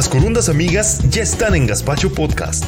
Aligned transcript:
Las 0.00 0.08
corundas 0.08 0.48
amigas 0.48 1.10
ya 1.10 1.22
están 1.22 1.54
en 1.54 1.66
Gaspacho 1.66 2.10
Podcast. 2.14 2.64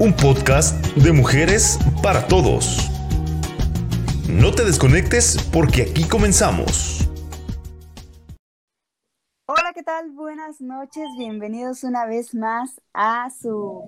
Un 0.00 0.12
podcast 0.12 0.84
de 0.96 1.12
mujeres 1.12 1.78
para 2.02 2.26
todos. 2.26 2.90
No 4.28 4.50
te 4.50 4.64
desconectes 4.64 5.38
porque 5.52 5.82
aquí 5.82 6.02
comenzamos. 6.02 7.08
Hola, 9.46 9.72
¿qué 9.72 9.84
tal? 9.84 10.10
Buenas 10.10 10.60
noches, 10.60 11.06
bienvenidos 11.16 11.84
una 11.84 12.06
vez 12.06 12.34
más 12.34 12.80
a 12.92 13.30
su 13.30 13.84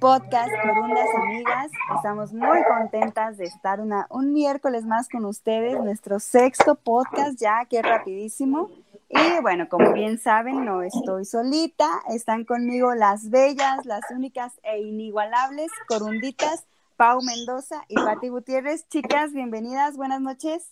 podcast 0.00 0.50
Corundas 0.64 1.08
Amigas. 1.14 1.70
Estamos 1.94 2.32
muy 2.32 2.58
contentas 2.64 3.36
de 3.36 3.44
estar 3.44 3.78
un 4.10 4.32
miércoles 4.32 4.84
más 4.84 5.08
con 5.08 5.26
ustedes, 5.26 5.78
nuestro 5.78 6.18
sexto 6.18 6.74
podcast 6.74 7.38
ya, 7.38 7.66
que 7.66 7.82
rapidísimo. 7.82 8.68
Y 9.14 9.42
bueno, 9.42 9.68
como 9.68 9.92
bien 9.92 10.18
saben, 10.18 10.64
no 10.64 10.82
estoy 10.82 11.26
solita, 11.26 11.86
están 12.08 12.46
conmigo 12.46 12.94
las 12.94 13.28
bellas, 13.28 13.84
las 13.84 14.00
únicas 14.10 14.54
e 14.62 14.80
inigualables 14.80 15.70
corunditas, 15.86 16.64
Pau 16.96 17.20
Mendoza 17.20 17.84
y 17.88 17.94
Pati 17.96 18.28
Gutiérrez. 18.28 18.88
Chicas, 18.88 19.34
bienvenidas, 19.34 19.98
buenas 19.98 20.22
noches. 20.22 20.66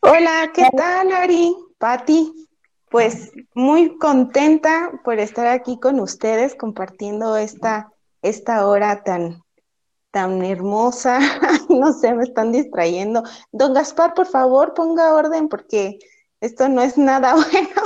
Hola, 0.00 0.50
¿qué 0.52 0.68
tal, 0.76 1.10
Ari? 1.10 1.56
Pati, 1.78 2.48
pues 2.90 3.32
muy 3.54 3.96
contenta 3.96 5.00
por 5.04 5.18
estar 5.18 5.46
aquí 5.46 5.80
con 5.80 6.00
ustedes 6.00 6.54
compartiendo 6.54 7.38
esta, 7.38 7.94
esta 8.20 8.66
hora 8.66 9.02
tan, 9.02 9.42
tan 10.10 10.44
hermosa. 10.44 11.18
no 11.70 11.94
sé, 11.94 12.12
me 12.12 12.24
están 12.24 12.52
distrayendo. 12.52 13.22
Don 13.52 13.72
Gaspar, 13.72 14.12
por 14.12 14.26
favor, 14.26 14.74
ponga 14.74 15.14
orden 15.14 15.48
porque 15.48 15.98
esto 16.44 16.68
no 16.68 16.82
es 16.82 16.98
nada 16.98 17.34
bueno. 17.50 17.82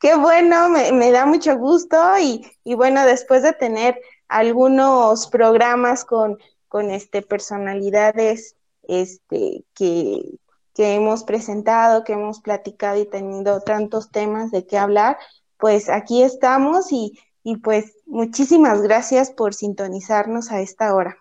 Qué 0.00 0.14
bueno, 0.14 0.68
me, 0.68 1.10
da 1.10 1.26
mucho 1.26 1.56
gusto 1.56 1.96
y, 2.18 2.46
y, 2.64 2.74
bueno, 2.74 3.04
después 3.04 3.42
de 3.42 3.52
tener 3.52 4.00
algunos 4.28 5.26
programas 5.26 6.04
con, 6.04 6.38
con 6.68 6.90
este, 6.90 7.22
personalidades 7.22 8.56
este, 8.82 9.64
que, 9.74 10.38
que 10.74 10.94
hemos 10.94 11.24
presentado, 11.24 12.04
que 12.04 12.12
hemos 12.12 12.40
platicado 12.40 13.00
y 13.00 13.06
tenido 13.06 13.60
tantos 13.60 14.10
temas 14.10 14.52
de 14.52 14.66
qué 14.66 14.78
hablar, 14.78 15.18
pues 15.56 15.88
aquí 15.88 16.22
estamos 16.22 16.92
y, 16.92 17.18
y 17.42 17.56
pues 17.56 17.96
muchísimas 18.06 18.82
gracias 18.82 19.30
por 19.30 19.54
sintonizarnos 19.54 20.52
a 20.52 20.60
esta 20.60 20.94
hora. 20.94 21.16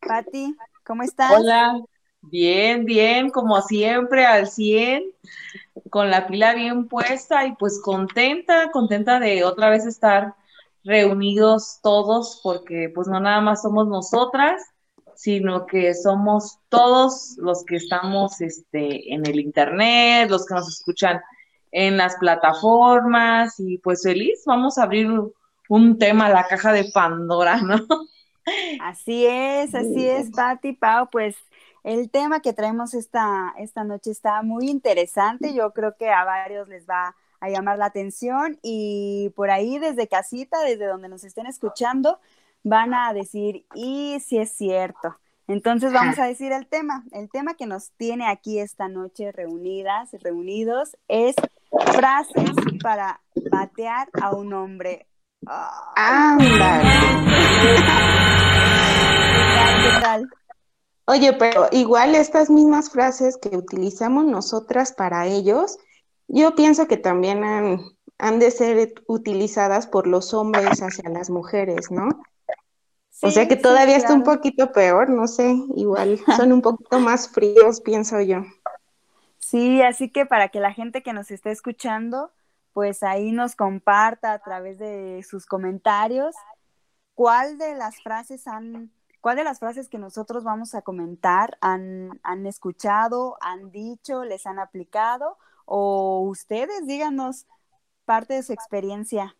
Pati, 0.00 0.56
¿cómo 0.84 1.04
estás? 1.04 1.32
Hola, 1.38 1.80
bien, 2.22 2.84
bien, 2.84 3.30
como 3.30 3.60
siempre, 3.62 4.24
al 4.24 4.48
100, 4.48 5.04
con 5.90 6.10
la 6.10 6.26
pila 6.26 6.54
bien 6.54 6.88
puesta 6.88 7.46
y 7.46 7.54
pues 7.56 7.80
contenta, 7.82 8.70
contenta 8.72 9.20
de 9.20 9.44
otra 9.44 9.70
vez 9.70 9.84
estar 9.86 10.34
reunidos 10.84 11.80
todos, 11.82 12.40
porque 12.42 12.90
pues 12.94 13.08
no 13.08 13.20
nada 13.20 13.40
más 13.40 13.62
somos 13.62 13.86
nosotras, 13.88 14.62
sino 15.14 15.66
que 15.66 15.94
somos 15.94 16.58
todos 16.68 17.36
los 17.38 17.64
que 17.64 17.76
estamos 17.76 18.40
este, 18.40 19.12
en 19.12 19.26
el 19.26 19.38
Internet, 19.38 20.30
los 20.30 20.46
que 20.46 20.54
nos 20.54 20.68
escuchan 20.68 21.20
en 21.70 21.96
las 21.96 22.16
plataformas 22.16 23.58
y 23.58 23.78
pues 23.78 24.02
feliz, 24.02 24.42
vamos 24.46 24.78
a 24.78 24.84
abrir 24.84 25.08
un 25.68 25.98
tema, 25.98 26.28
la 26.28 26.46
caja 26.46 26.72
de 26.72 26.90
Pandora, 26.92 27.60
¿no? 27.62 27.76
Así 28.80 29.24
es, 29.24 29.74
así 29.74 30.08
es, 30.08 30.30
Pati, 30.30 30.72
Pau, 30.72 31.08
pues 31.10 31.36
el 31.84 32.10
tema 32.10 32.40
que 32.40 32.52
traemos 32.52 32.94
esta, 32.94 33.54
esta 33.58 33.84
noche 33.84 34.10
está 34.10 34.42
muy 34.42 34.68
interesante, 34.68 35.54
yo 35.54 35.72
creo 35.72 35.96
que 35.96 36.10
a 36.10 36.24
varios 36.24 36.68
les 36.68 36.86
va 36.88 37.16
a 37.40 37.48
llamar 37.48 37.78
la 37.78 37.86
atención 37.86 38.58
y 38.62 39.32
por 39.34 39.50
ahí 39.50 39.78
desde 39.78 40.06
casita, 40.06 40.60
desde 40.60 40.86
donde 40.86 41.08
nos 41.08 41.24
estén 41.24 41.46
escuchando, 41.46 42.20
van 42.62 42.94
a 42.94 43.12
decir, 43.12 43.66
y 43.74 44.20
si 44.20 44.38
es 44.38 44.52
cierto. 44.52 45.18
Entonces 45.48 45.92
vamos 45.92 46.18
a 46.18 46.24
decir 46.28 46.52
el 46.52 46.68
tema. 46.68 47.04
El 47.10 47.28
tema 47.28 47.54
que 47.54 47.66
nos 47.66 47.90
tiene 47.92 48.28
aquí 48.28 48.60
esta 48.60 48.88
noche 48.88 49.32
reunidas, 49.32 50.10
reunidos, 50.22 50.96
es 51.08 51.34
frases 51.92 52.52
para 52.80 53.20
batear 53.50 54.08
a 54.20 54.34
un 54.34 54.52
hombre. 54.52 55.08
¡Ándale! 55.96 56.88
¿Qué 59.82 60.00
tal? 60.00 60.30
Oye, 61.12 61.34
pero 61.34 61.68
igual 61.72 62.14
estas 62.14 62.48
mismas 62.48 62.88
frases 62.88 63.36
que 63.36 63.54
utilizamos 63.54 64.24
nosotras 64.24 64.94
para 64.94 65.26
ellos, 65.26 65.76
yo 66.26 66.54
pienso 66.54 66.88
que 66.88 66.96
también 66.96 67.44
han, 67.44 67.80
han 68.16 68.38
de 68.38 68.50
ser 68.50 68.94
utilizadas 69.06 69.86
por 69.86 70.06
los 70.06 70.32
hombres 70.32 70.80
hacia 70.80 71.10
las 71.10 71.28
mujeres, 71.28 71.90
¿no? 71.90 72.08
o 73.20 73.30
sea 73.30 73.46
que 73.46 73.56
todavía 73.56 73.98
está 73.98 74.14
un 74.14 74.22
poquito 74.22 74.72
peor, 74.72 75.10
no 75.10 75.28
sé, 75.28 75.54
igual 75.76 76.18
son 76.38 76.50
un 76.50 76.62
poquito 76.62 76.98
más 76.98 77.28
fríos, 77.28 77.82
pienso 77.82 78.22
yo. 78.22 78.38
Sí, 79.38 79.82
así 79.82 80.08
que 80.08 80.24
para 80.24 80.48
que 80.48 80.60
la 80.60 80.72
gente 80.72 81.02
que 81.02 81.12
nos 81.12 81.30
esté 81.30 81.50
escuchando, 81.50 82.32
pues 82.72 83.02
ahí 83.02 83.32
nos 83.32 83.54
comparta 83.54 84.32
a 84.32 84.38
través 84.38 84.78
de 84.78 85.22
sus 85.28 85.44
comentarios 85.44 86.34
cuál 87.14 87.58
de 87.58 87.74
las 87.74 88.02
frases 88.02 88.46
han, 88.46 88.90
cuál 89.22 89.36
de 89.36 89.44
las 89.44 89.60
frases 89.60 89.88
que 89.88 89.98
nosotros 89.98 90.44
vamos 90.44 90.74
a 90.74 90.82
comentar 90.82 91.56
han, 91.62 92.20
han 92.24 92.44
escuchado, 92.44 93.38
han 93.40 93.70
dicho, 93.70 94.24
les 94.24 94.46
han 94.46 94.58
aplicado, 94.58 95.38
o 95.64 96.20
ustedes 96.28 96.86
díganos 96.86 97.46
parte 98.04 98.34
de 98.34 98.42
su 98.42 98.52
experiencia. 98.52 99.34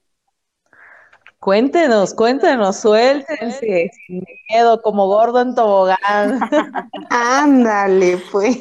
Cuéntenos, 1.40 2.14
cuéntenos, 2.14 2.76
suéltense 2.76 3.90
sin 4.06 4.24
miedo, 4.48 4.80
como 4.80 5.08
gordo 5.08 5.40
en 5.40 5.56
tobogán. 5.56 5.98
Ándale, 7.10 8.22
pues. 8.30 8.58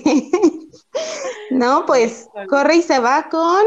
No, 1.52 1.86
pues 1.86 2.28
corre 2.50 2.78
y 2.78 2.82
se 2.82 2.98
va 2.98 3.30
con. 3.30 3.64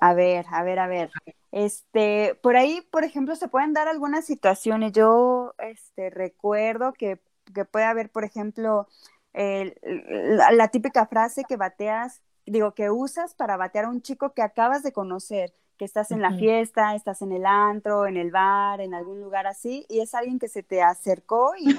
A 0.00 0.14
ver, 0.14 0.46
a 0.52 0.62
ver, 0.62 0.78
a 0.78 0.86
ver. 0.86 1.10
Este, 1.52 2.38
por 2.42 2.56
ahí, 2.56 2.80
por 2.90 3.04
ejemplo, 3.04 3.34
se 3.36 3.48
pueden 3.48 3.72
dar 3.72 3.88
algunas 3.88 4.24
situaciones. 4.24 4.92
Yo, 4.92 5.54
este, 5.58 6.10
recuerdo 6.10 6.92
que, 6.92 7.20
que 7.54 7.64
puede 7.64 7.86
haber, 7.86 8.10
por 8.10 8.24
ejemplo, 8.24 8.86
la, 9.32 10.52
la 10.52 10.68
típica 10.68 11.06
frase 11.06 11.44
que 11.48 11.56
bateas, 11.56 12.22
digo, 12.46 12.74
que 12.74 12.90
usas 12.90 13.34
para 13.34 13.56
batear 13.56 13.86
a 13.86 13.90
un 13.90 14.02
chico 14.02 14.32
que 14.32 14.42
acabas 14.42 14.82
de 14.82 14.92
conocer 14.92 15.52
que 15.80 15.86
estás 15.86 16.10
en 16.10 16.20
la 16.20 16.32
fiesta, 16.34 16.94
estás 16.94 17.22
en 17.22 17.32
el 17.32 17.46
antro, 17.46 18.06
en 18.06 18.18
el 18.18 18.30
bar, 18.30 18.82
en 18.82 18.92
algún 18.92 19.18
lugar 19.22 19.46
así, 19.46 19.86
y 19.88 20.00
es 20.00 20.14
alguien 20.14 20.38
que 20.38 20.46
se 20.46 20.62
te 20.62 20.82
acercó 20.82 21.52
y, 21.58 21.74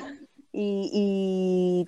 y, 0.51 1.85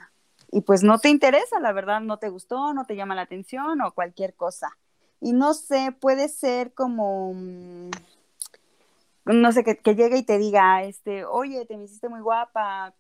y, 0.52 0.62
pues 0.62 0.84
no 0.84 1.00
te 1.00 1.10
interesa, 1.10 1.60
la 1.60 1.72
verdad, 1.72 2.02
no 2.02 2.20
te 2.20 2.30
gustó, 2.30 2.72
no 2.76 2.86
te 2.86 2.96
llama 2.96 3.16
la 3.16 3.24
atención 3.24 3.82
o 3.82 3.94
cualquier 3.94 4.36
cosa. 4.36 4.78
Y 5.24 5.32
no 5.32 5.54
sé, 5.54 5.96
puede 6.02 6.28
ser 6.28 6.74
como, 6.74 7.34
mm, 7.34 7.92
no 9.24 9.52
sé, 9.54 9.64
que, 9.64 9.78
que 9.78 9.96
llegue 9.96 10.18
y 10.18 10.24
te 10.24 10.38
diga, 10.38 10.84
este, 10.84 11.24
oye, 11.24 11.66
te 11.66 11.78
me 11.78 11.86
hiciste 11.86 12.10
muy 12.10 12.20
guapa, 12.20 12.94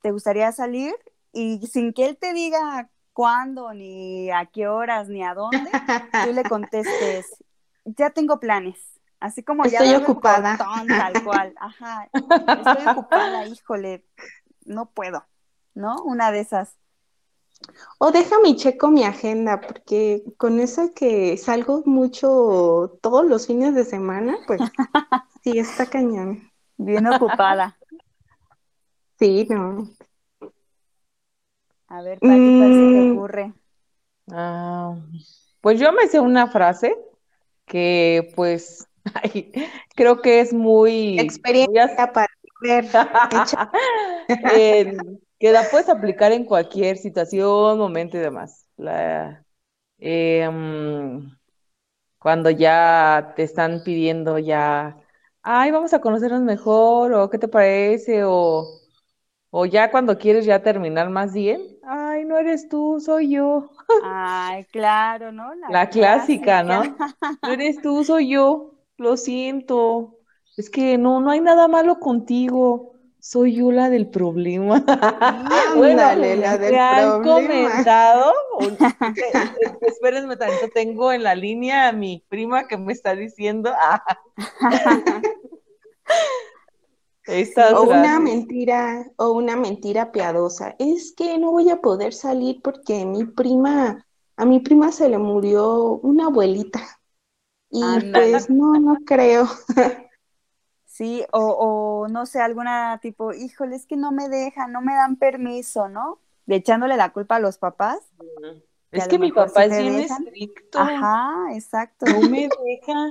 ¿te 0.00 0.12
gustaría 0.12 0.52
salir? 0.52 0.94
Y 1.32 1.66
sin 1.66 1.92
que 1.92 2.06
él 2.06 2.18
te 2.18 2.32
diga 2.32 2.88
cuándo, 3.12 3.74
ni 3.74 4.30
a 4.30 4.46
qué 4.46 4.68
horas, 4.68 5.08
ni 5.08 5.24
a 5.24 5.34
dónde, 5.34 5.68
tú 6.24 6.32
le 6.32 6.44
contestes, 6.44 7.26
ya 7.84 8.10
tengo 8.10 8.38
planes. 8.38 8.78
Así 9.18 9.42
como 9.42 9.64
ya. 9.64 9.80
Estoy 9.80 9.94
ocupada. 9.96 10.56
tal 10.56 11.24
cual. 11.24 11.52
Ajá. 11.58 12.08
Estoy 12.12 12.86
ocupada, 12.86 13.44
híjole. 13.46 14.04
No 14.64 14.86
puedo. 14.86 15.24
¿No? 15.74 15.96
Una 16.04 16.30
de 16.30 16.40
esas. 16.40 16.76
O 17.98 18.12
déjame 18.12 18.56
checo 18.56 18.88
mi 18.88 19.04
agenda, 19.04 19.60
porque 19.60 20.22
con 20.36 20.60
eso 20.60 20.92
que 20.94 21.36
salgo 21.36 21.82
mucho 21.86 22.98
todos 23.00 23.26
los 23.26 23.46
fines 23.46 23.74
de 23.74 23.84
semana, 23.84 24.36
pues 24.46 24.60
sí 25.42 25.58
está 25.58 25.86
cañón. 25.86 26.50
Bien 26.76 27.06
ocupada. 27.06 27.78
Sí, 29.18 29.46
no. 29.48 29.88
A 31.88 32.02
ver, 32.02 32.18
Pati, 32.18 32.58
¿cuál 32.58 32.70
se 32.70 32.78
te 32.78 33.00
mm. 33.00 33.16
ocurre? 33.16 33.54
Ah, 34.30 34.94
pues 35.62 35.80
yo 35.80 35.90
me 35.92 36.06
sé 36.06 36.20
una 36.20 36.48
frase 36.48 36.94
que 37.64 38.30
pues 38.36 38.86
creo 39.96 40.20
que 40.20 40.40
es 40.40 40.52
muy... 40.52 41.18
Experiencia 41.18 42.12
para 42.12 42.28
ver. 42.60 42.84
Que 45.38 45.52
la 45.52 45.64
puedes 45.70 45.88
aplicar 45.88 46.32
en 46.32 46.44
cualquier 46.44 46.96
situación, 46.98 47.78
momento 47.78 48.16
y 48.16 48.20
demás. 48.20 48.66
La, 48.76 49.44
em, 49.98 51.30
cuando 52.18 52.50
ya 52.50 53.34
te 53.36 53.42
están 53.42 53.82
pidiendo 53.84 54.38
ya, 54.38 54.96
ay, 55.42 55.70
vamos 55.70 55.92
a 55.94 56.00
conocernos 56.00 56.42
mejor, 56.42 57.12
o 57.12 57.30
qué 57.30 57.38
te 57.38 57.48
parece, 57.48 58.24
o, 58.24 58.66
o 59.50 59.66
ya 59.66 59.90
cuando 59.90 60.18
quieres 60.18 60.46
ya 60.46 60.62
terminar 60.62 61.10
más 61.10 61.32
bien, 61.32 61.62
ay, 61.84 62.24
no 62.24 62.38
eres 62.38 62.68
tú, 62.68 63.00
soy 63.00 63.30
yo. 63.30 63.70
Ay, 64.02 64.64
claro, 64.66 65.32
¿no? 65.32 65.54
La, 65.70 65.88
clásica, 65.90 66.62
¿no? 66.62 66.84
No 67.42 67.52
eres 67.52 67.80
tú, 67.82 68.04
soy 68.04 68.30
yo, 68.30 68.74
lo 68.96 69.16
siento. 69.16 70.18
Es 70.56 70.70
que 70.70 70.96
no, 70.96 71.20
no 71.20 71.30
hay 71.30 71.40
nada 71.40 71.68
malo 71.68 72.00
contigo 72.00 72.95
soy 73.26 73.56
yo 73.56 73.72
la 73.72 73.90
del 73.90 74.08
problema. 74.08 74.84
bueno, 75.76 75.96
la 75.96 76.58
del 76.58 76.76
han 76.76 77.24
comentado. 77.24 78.32
Espérenme 79.80 80.36
tanto, 80.36 80.68
tengo 80.72 81.10
en 81.12 81.24
la 81.24 81.34
línea 81.34 81.88
a 81.88 81.92
mi 81.92 82.24
prima 82.28 82.68
que 82.68 82.78
me 82.78 82.92
está 82.92 83.16
diciendo. 83.16 83.72
o 87.74 87.82
una 87.82 88.20
mentira, 88.20 89.10
o 89.16 89.32
una 89.32 89.56
mentira 89.56 90.12
piadosa. 90.12 90.76
Es 90.78 91.12
que 91.12 91.38
no 91.38 91.50
voy 91.50 91.70
a 91.70 91.80
poder 91.80 92.14
salir 92.14 92.60
porque 92.62 93.04
mi 93.04 93.24
prima, 93.24 94.06
a 94.36 94.44
mi 94.44 94.60
prima 94.60 94.92
se 94.92 95.08
le 95.08 95.18
murió 95.18 95.98
una 96.02 96.26
abuelita. 96.26 96.80
Y 97.70 97.82
pues 98.12 98.48
no, 98.48 98.78
no 98.78 98.98
creo. 99.04 99.48
Sí, 100.96 101.26
o, 101.30 101.40
o 101.40 102.08
no 102.08 102.24
sé, 102.24 102.40
alguna 102.40 102.98
tipo, 103.02 103.34
híjole, 103.34 103.76
es 103.76 103.84
que 103.84 103.98
no 103.98 104.12
me 104.12 104.30
dejan, 104.30 104.72
no 104.72 104.80
me 104.80 104.94
dan 104.94 105.16
permiso, 105.16 105.90
¿no? 105.90 106.20
De 106.46 106.56
echándole 106.56 106.96
la 106.96 107.12
culpa 107.12 107.36
a 107.36 107.38
los 107.38 107.58
papás. 107.58 107.98
Es 108.90 109.06
que 109.06 109.18
mi 109.18 109.30
papá 109.30 109.66
es 109.66 109.76
bien 109.76 109.96
estricto. 109.96 110.78
Ajá, 110.78 111.48
exacto. 111.52 112.06
No 112.06 112.22
me 112.22 112.48
deja. 112.48 113.10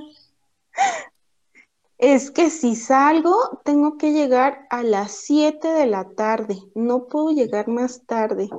Es 1.96 2.32
que 2.32 2.50
si 2.50 2.74
salgo, 2.74 3.60
tengo 3.62 3.98
que 3.98 4.10
llegar 4.10 4.66
a 4.70 4.82
las 4.82 5.12
7 5.12 5.68
de 5.68 5.86
la 5.86 6.10
tarde. 6.10 6.58
No 6.74 7.06
puedo 7.06 7.30
llegar 7.30 7.68
más 7.68 8.04
tarde, 8.04 8.50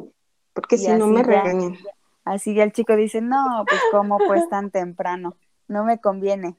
porque 0.53 0.77
si 0.77 0.89
no 0.94 1.07
me 1.07 1.21
regañan. 1.21 1.77
Así 2.24 2.56
ya 2.56 2.63
el 2.63 2.71
chico 2.71 2.95
dice, 2.95 3.19
no, 3.19 3.65
pues 3.68 3.81
cómo 3.91 4.19
pues 4.25 4.47
tan 4.47 4.71
temprano, 4.71 5.35
no 5.68 5.83
me 5.83 6.00
conviene 6.00 6.56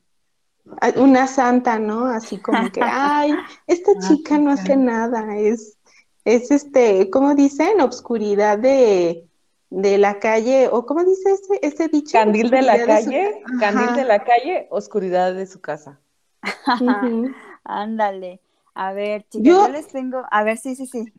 una 0.97 1.27
santa, 1.27 1.79
¿no? 1.79 2.07
Así 2.07 2.39
como 2.39 2.71
que, 2.71 2.81
ay, 2.83 3.33
esta 3.67 3.93
ah, 3.97 4.09
chica 4.09 4.39
no 4.39 4.51
hace 4.51 4.77
nada, 4.77 5.37
es, 5.37 5.77
es 6.25 6.51
este, 6.51 7.11
¿cómo 7.11 7.35
dicen? 7.35 7.81
Obscuridad 7.81 8.59
de, 8.59 9.29
de 9.71 9.99
la 9.99 10.19
calle, 10.19 10.69
o 10.71 10.87
¿cómo 10.87 11.05
dice 11.05 11.33
ese, 11.33 11.59
ese 11.63 11.89
dicho? 11.89 12.13
Candil 12.13 12.51
de 12.51 12.63
la 12.63 12.85
calle, 12.85 13.43
candil 13.61 13.95
de 13.95 14.05
la 14.05 14.25
calle, 14.25 14.67
oscuridad 14.71 15.35
de 15.35 15.47
su 15.47 15.61
casa. 15.61 16.01
Ándale. 17.65 18.41
A 18.75 18.93
ver, 18.93 19.27
chicas, 19.29 19.45
yo, 19.45 19.69
les 19.69 19.89
tengo, 19.89 20.23
a 20.31 20.45
ver, 20.45 20.57
sí, 20.57 20.77
sí, 20.77 20.87
sí. 20.87 21.13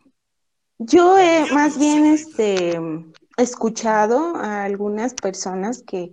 Yo 0.77 1.17
he 1.17 1.51
más 1.51 1.77
bien 1.77 2.05
este 2.05 2.79
escuchado 3.35 4.35
a 4.37 4.63
algunas 4.63 5.13
personas 5.13 5.83
que, 5.83 6.09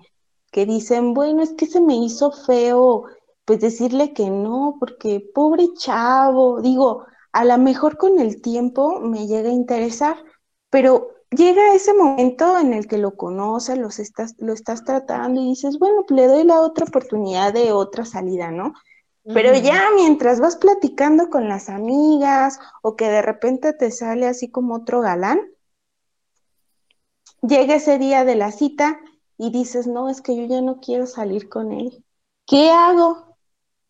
que 0.50 0.66
dicen, 0.66 1.14
bueno, 1.14 1.42
es 1.42 1.52
que 1.52 1.66
se 1.66 1.80
me 1.80 1.94
hizo 1.94 2.32
feo 2.32 3.04
pues 3.46 3.60
decirle 3.60 4.12
que 4.12 4.28
no, 4.28 4.76
porque 4.78 5.24
pobre 5.34 5.68
chavo, 5.74 6.60
digo, 6.60 7.06
a 7.32 7.44
lo 7.44 7.56
mejor 7.58 7.96
con 7.96 8.18
el 8.18 8.42
tiempo 8.42 9.00
me 9.00 9.26
llega 9.26 9.48
a 9.48 9.52
interesar, 9.52 10.16
pero 10.68 11.10
llega 11.30 11.74
ese 11.74 11.94
momento 11.94 12.58
en 12.58 12.74
el 12.74 12.88
que 12.88 12.98
lo 12.98 13.16
conoces, 13.16 13.78
los 13.78 14.00
estás, 14.00 14.34
lo 14.38 14.52
estás 14.52 14.84
tratando 14.84 15.40
y 15.40 15.50
dices, 15.50 15.78
bueno, 15.78 16.04
pues 16.06 16.20
le 16.20 16.26
doy 16.26 16.44
la 16.44 16.60
otra 16.60 16.86
oportunidad 16.86 17.54
de 17.54 17.70
otra 17.72 18.04
salida, 18.04 18.50
¿no? 18.50 18.74
Pero 19.32 19.56
ya 19.56 19.90
mientras 19.94 20.38
vas 20.38 20.56
platicando 20.56 21.30
con 21.30 21.48
las 21.48 21.68
amigas 21.68 22.60
o 22.82 22.94
que 22.94 23.08
de 23.08 23.22
repente 23.22 23.72
te 23.72 23.90
sale 23.90 24.26
así 24.28 24.50
como 24.50 24.76
otro 24.76 25.00
galán, 25.00 25.40
llega 27.42 27.74
ese 27.74 27.98
día 27.98 28.24
de 28.24 28.36
la 28.36 28.52
cita 28.52 29.00
y 29.36 29.50
dices, 29.50 29.86
no, 29.86 30.08
es 30.08 30.20
que 30.20 30.36
yo 30.36 30.46
ya 30.46 30.60
no 30.60 30.80
quiero 30.80 31.06
salir 31.06 31.48
con 31.48 31.72
él. 31.72 32.04
¿Qué 32.46 32.70
hago? 32.70 33.35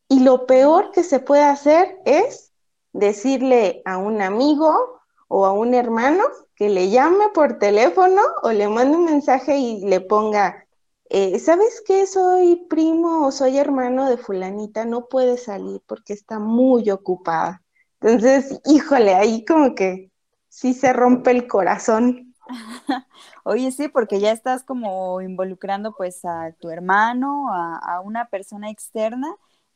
Y 0.09 0.21
lo 0.21 0.47
peor 0.47 0.91
que 0.93 1.03
se 1.03 1.19
puede 1.21 1.43
hacer 1.43 1.99
es 2.05 2.53
decirle 2.93 3.83
a 3.85 3.99
un 3.99 4.23
amigo 4.23 5.01
o 5.29 5.47
a 5.47 5.53
un 5.53 5.75
hermano 5.75 6.23
que 6.55 6.69
le 6.69 6.91
llame 6.91 7.29
por 7.35 7.59
teléfono 7.59 8.23
o 8.43 8.53
le 8.53 8.69
mande 8.69 8.97
un 8.97 9.05
mensaje 9.05 9.59
y 9.59 9.85
le 9.85 10.01
ponga, 10.01 10.65
eh, 11.11 11.39
¿sabes 11.39 11.83
qué? 11.87 12.07
Soy 12.07 12.67
primo 12.71 13.27
o 13.27 13.33
soy 13.33 13.59
hermano 13.59 14.09
de 14.09 14.17
fulanita, 14.17 14.85
no 14.85 15.09
puede 15.09 15.37
salir 15.37 15.83
porque 15.87 16.13
está 16.13 16.39
muy 16.39 16.91
ocupada. 16.91 17.63
Entonces, 18.01 18.61
híjole, 18.65 19.15
ahí 19.15 19.45
como 19.45 19.75
que 19.75 20.11
sí 20.49 20.73
se 20.73 20.93
rompe 20.93 21.33
el 21.33 21.49
corazón. 21.49 22.35
Oye, 23.45 23.73
sí, 23.73 23.89
porque 23.89 24.21
ya 24.21 24.31
estás 24.31 24.63
como 24.63 25.21
involucrando 25.21 25.93
pues 25.97 26.25
a 26.25 26.53
tu 26.61 26.71
hermano, 26.71 27.53
a, 27.53 27.77
a 27.79 28.01
una 28.01 28.29
persona 28.29 28.71
externa 28.71 29.27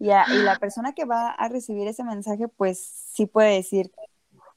y, 0.00 0.06
la 0.06 0.56
persona 0.58 0.94
que 0.94 1.04
va 1.04 1.28
a 1.28 1.48
recibir 1.50 1.86
ese 1.86 2.02
mensaje, 2.04 2.48
pues 2.48 2.80
sí 3.12 3.26
puede 3.26 3.56
decir, 3.56 3.92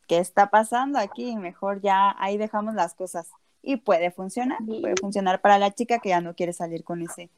¿qué 0.07 0.19
está 0.19 0.49
pasando 0.49 0.99
aquí? 0.99 1.35
Mejor 1.35 1.81
ya 1.81 2.15
ahí 2.17 2.37
dejamos 2.37 2.75
las 2.75 2.95
cosas. 2.95 3.29
Y 3.61 3.75
puede 3.77 4.09
funcionar, 4.09 4.59
puede 4.65 4.95
funcionar 4.99 5.41
para 5.41 5.59
la 5.59 5.71
chica 5.71 5.99
que 5.99 6.09
ya 6.09 6.21
no 6.21 6.33
quiere 6.33 6.53
salir 6.53 6.85
con 6.85 7.01
ese, 7.01 7.29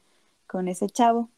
con 0.46 0.68
ese 0.68 0.88
chavo. 0.88 1.30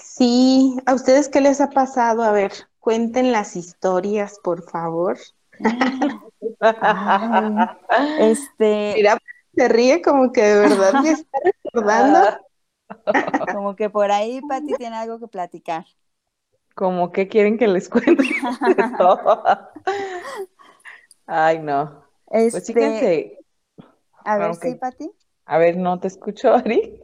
Sí, 0.00 0.74
¿a 0.86 0.94
ustedes 0.94 1.28
qué 1.28 1.42
les 1.42 1.60
ha 1.60 1.68
pasado? 1.68 2.22
A 2.22 2.32
ver, 2.32 2.52
cuenten 2.80 3.30
las 3.30 3.56
historias, 3.56 4.38
por 4.42 4.62
favor. 4.70 5.18
este. 8.18 8.94
Mira, 8.96 9.18
se 9.54 9.68
ríe 9.68 10.00
como 10.00 10.32
que 10.32 10.42
de 10.42 10.60
verdad 10.60 10.94
me 11.02 11.10
está 11.10 11.38
recordando. 11.64 12.38
Como 13.52 13.76
que 13.76 13.90
por 13.90 14.10
ahí 14.10 14.40
Pati 14.42 14.74
tiene 14.74 14.96
algo 14.96 15.18
que 15.18 15.28
platicar. 15.28 15.86
Como 16.74 17.12
que 17.12 17.28
quieren 17.28 17.58
que 17.58 17.68
les 17.68 17.88
cuente. 17.88 18.24
Ay, 21.26 21.58
no. 21.58 22.04
Pues 22.26 22.54
este... 22.54 22.72
fíjense. 22.72 23.38
A 24.24 24.38
ver, 24.38 24.54
sí, 24.54 24.74
Pati. 24.74 25.10
A 25.44 25.58
ver, 25.58 25.76
no 25.76 26.00
te 26.00 26.08
escucho, 26.08 26.54
Ari. 26.54 27.02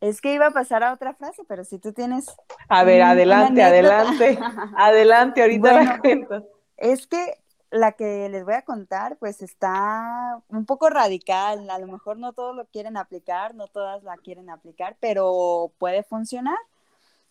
Es 0.00 0.20
que 0.20 0.34
iba 0.34 0.46
a 0.46 0.50
pasar 0.50 0.82
a 0.82 0.92
otra 0.92 1.14
frase, 1.14 1.42
pero 1.48 1.64
si 1.64 1.78
tú 1.78 1.92
tienes. 1.92 2.26
A 2.68 2.84
ver, 2.84 3.02
adelante, 3.02 3.62
adelante. 3.62 4.38
adelante, 4.76 5.42
ahorita 5.42 5.72
la 5.72 5.98
cuento. 5.98 6.46
Es 6.76 7.06
que 7.06 7.38
la 7.70 7.92
que 7.92 8.28
les 8.28 8.44
voy 8.44 8.54
a 8.54 8.62
contar, 8.62 9.16
pues 9.18 9.42
está 9.42 10.40
un 10.48 10.66
poco 10.66 10.88
radical. 10.88 11.68
A 11.70 11.78
lo 11.78 11.86
mejor 11.86 12.18
no 12.18 12.32
todos 12.32 12.54
lo 12.54 12.66
quieren 12.66 12.96
aplicar, 12.96 13.54
no 13.54 13.66
todas 13.66 14.02
la 14.02 14.16
quieren 14.16 14.50
aplicar, 14.50 14.96
pero 15.00 15.72
puede 15.78 16.02
funcionar. 16.02 16.58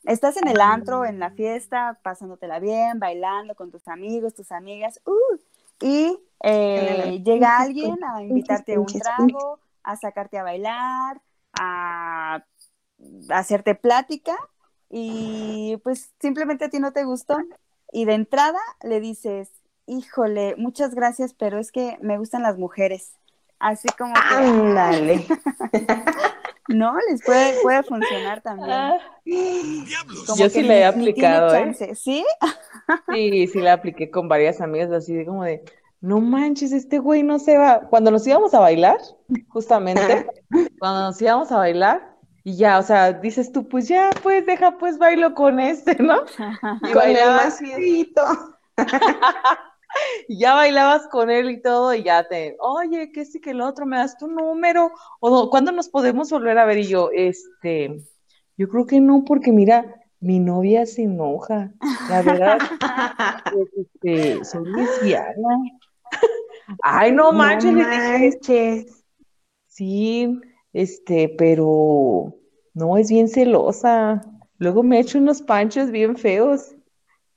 Estás 0.03 0.37
en 0.37 0.47
el 0.47 0.61
antro, 0.61 1.03
en 1.03 1.19
la 1.19 1.31
fiesta, 1.31 1.99
pasándotela 2.03 2.59
bien, 2.59 2.99
bailando 2.99 3.55
con 3.55 3.71
tus 3.71 3.87
amigos, 3.87 4.35
tus 4.35 4.51
amigas, 4.51 5.01
uh, 5.05 5.37
y 5.81 6.19
eh, 6.43 7.21
llega 7.25 7.57
alguien 7.57 7.97
a 8.03 8.21
invitarte 8.21 8.75
a 8.75 8.79
un 8.79 8.85
trago, 8.85 9.59
a 9.81 9.95
sacarte 9.95 10.37
a 10.37 10.43
bailar, 10.43 11.21
a, 11.59 12.35
a 12.35 13.37
hacerte 13.37 13.73
plática, 13.73 14.35
y 14.89 15.77
pues 15.83 16.13
simplemente 16.19 16.65
a 16.65 16.69
ti 16.69 16.79
no 16.79 16.93
te 16.93 17.03
gustó. 17.03 17.37
Y 17.91 18.05
de 18.05 18.13
entrada 18.13 18.59
le 18.83 18.99
dices, 18.99 19.49
híjole, 19.87 20.55
muchas 20.57 20.95
gracias, 20.95 21.33
pero 21.33 21.59
es 21.59 21.71
que 21.71 21.97
me 22.01 22.17
gustan 22.17 22.43
las 22.43 22.57
mujeres. 22.57 23.13
Así 23.59 23.87
como 23.97 24.13
Ándale. 24.15 25.25
no, 26.67 26.95
les 27.09 27.23
puede, 27.23 27.61
puede 27.61 27.83
funcionar 27.83 28.41
también. 28.41 28.71
Ah. 28.71 28.97
Yo 30.37 30.49
sí 30.49 30.61
le 30.61 30.79
he 30.79 30.85
aplicado, 30.85 31.55
¿eh? 31.55 31.73
¿Sí? 31.95 32.25
sí, 33.13 33.47
sí 33.47 33.59
la 33.59 33.73
apliqué 33.73 34.09
con 34.11 34.27
varias 34.27 34.61
amigas, 34.61 34.91
así 34.91 35.13
de 35.13 35.25
como 35.25 35.43
de, 35.43 35.63
no 36.01 36.19
manches, 36.19 36.71
este 36.71 36.99
güey 36.99 37.23
no 37.23 37.39
se 37.39 37.57
va. 37.57 37.81
Cuando 37.89 38.11
nos 38.11 38.27
íbamos 38.27 38.53
a 38.53 38.59
bailar, 38.59 38.99
justamente, 39.49 40.27
cuando 40.79 41.01
nos 41.01 41.21
íbamos 41.21 41.51
a 41.51 41.57
bailar, 41.57 42.15
y 42.43 42.55
ya, 42.57 42.77
o 42.77 42.83
sea, 42.83 43.11
dices 43.13 43.51
tú, 43.51 43.67
pues 43.67 43.87
ya, 43.87 44.11
pues 44.21 44.45
deja, 44.45 44.77
pues 44.77 44.99
bailo 44.99 45.33
con 45.33 45.59
este, 45.59 45.95
¿no? 46.01 46.21
Y 46.87 46.91
con 46.91 47.03
el 47.09 47.17
y 50.27 50.39
ya 50.39 50.55
bailabas 50.55 51.07
con 51.07 51.29
él 51.29 51.49
y 51.49 51.61
todo, 51.61 51.93
y 51.93 52.03
ya 52.03 52.27
te, 52.27 52.55
oye, 52.59 53.11
que 53.11 53.25
sí, 53.25 53.39
que 53.39 53.51
el 53.51 53.61
otro, 53.61 53.85
me 53.85 53.97
das 53.97 54.17
tu 54.17 54.27
número, 54.27 54.91
o 55.19 55.49
¿cuándo 55.49 55.71
nos 55.71 55.89
podemos 55.89 56.29
volver 56.29 56.57
a 56.57 56.65
ver? 56.65 56.79
Y 56.79 56.87
yo, 56.87 57.09
este, 57.13 58.03
yo 58.57 58.69
creo 58.69 58.85
que 58.85 58.99
no, 58.99 59.23
porque 59.25 59.51
mira, 59.51 60.01
mi 60.19 60.39
novia 60.39 60.85
se 60.85 61.03
enoja, 61.03 61.71
la 62.09 62.21
verdad, 62.21 62.57
pues, 63.53 63.67
este, 63.77 64.45
soy 64.45 64.65
lesbiana. 64.65 65.57
Ay, 66.81 67.11
no 67.11 67.31
manches, 67.31 67.73
no 67.73 67.79
manches. 67.79 69.03
Sí, 69.67 70.39
este, 70.73 71.29
pero 71.37 72.33
no, 72.73 72.97
es 72.97 73.09
bien 73.09 73.27
celosa. 73.27 74.21
Luego 74.57 74.83
me 74.83 74.97
ha 74.97 75.01
hecho 75.01 75.17
unos 75.17 75.41
panchos 75.41 75.91
bien 75.91 76.15
feos. 76.15 76.74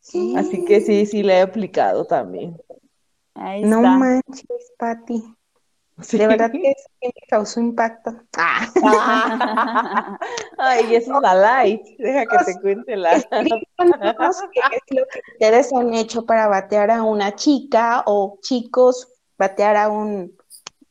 Sí. 0.09 0.35
Así 0.37 0.65
que 0.65 0.81
sí, 0.81 1.05
sí, 1.05 1.23
le 1.23 1.35
he 1.35 1.41
aplicado 1.43 2.07
también. 2.07 2.57
Ahí 3.35 3.63
no 3.63 3.83
manches, 3.83 4.73
Pati. 4.79 5.23
De 6.13 6.27
verdad 6.27 6.51
que 6.51 6.71
eso 6.71 6.89
me 7.03 7.13
causó 7.29 7.61
impacto. 7.61 8.15
Ah. 8.37 8.69
Ay, 10.59 10.95
eso 10.95 11.17
es 11.17 11.23
la 11.23 11.35
light. 11.35 11.83
Deja 11.99 12.25
que 12.25 12.45
te 12.45 12.61
cuente 12.61 12.97
la. 12.97 13.21
¿Qué 13.21 13.21
es 13.21 13.51
lo 14.91 15.05
que 15.07 15.21
ustedes 15.33 15.73
han 15.73 15.95
hecho 15.95 16.25
para 16.25 16.47
batear 16.47 16.91
a 16.91 17.03
una 17.03 17.35
chica 17.35 18.05
o 18.07 18.39
chicos 18.43 19.09
batear 19.37 19.77
a 19.77 19.89
un 19.89 20.37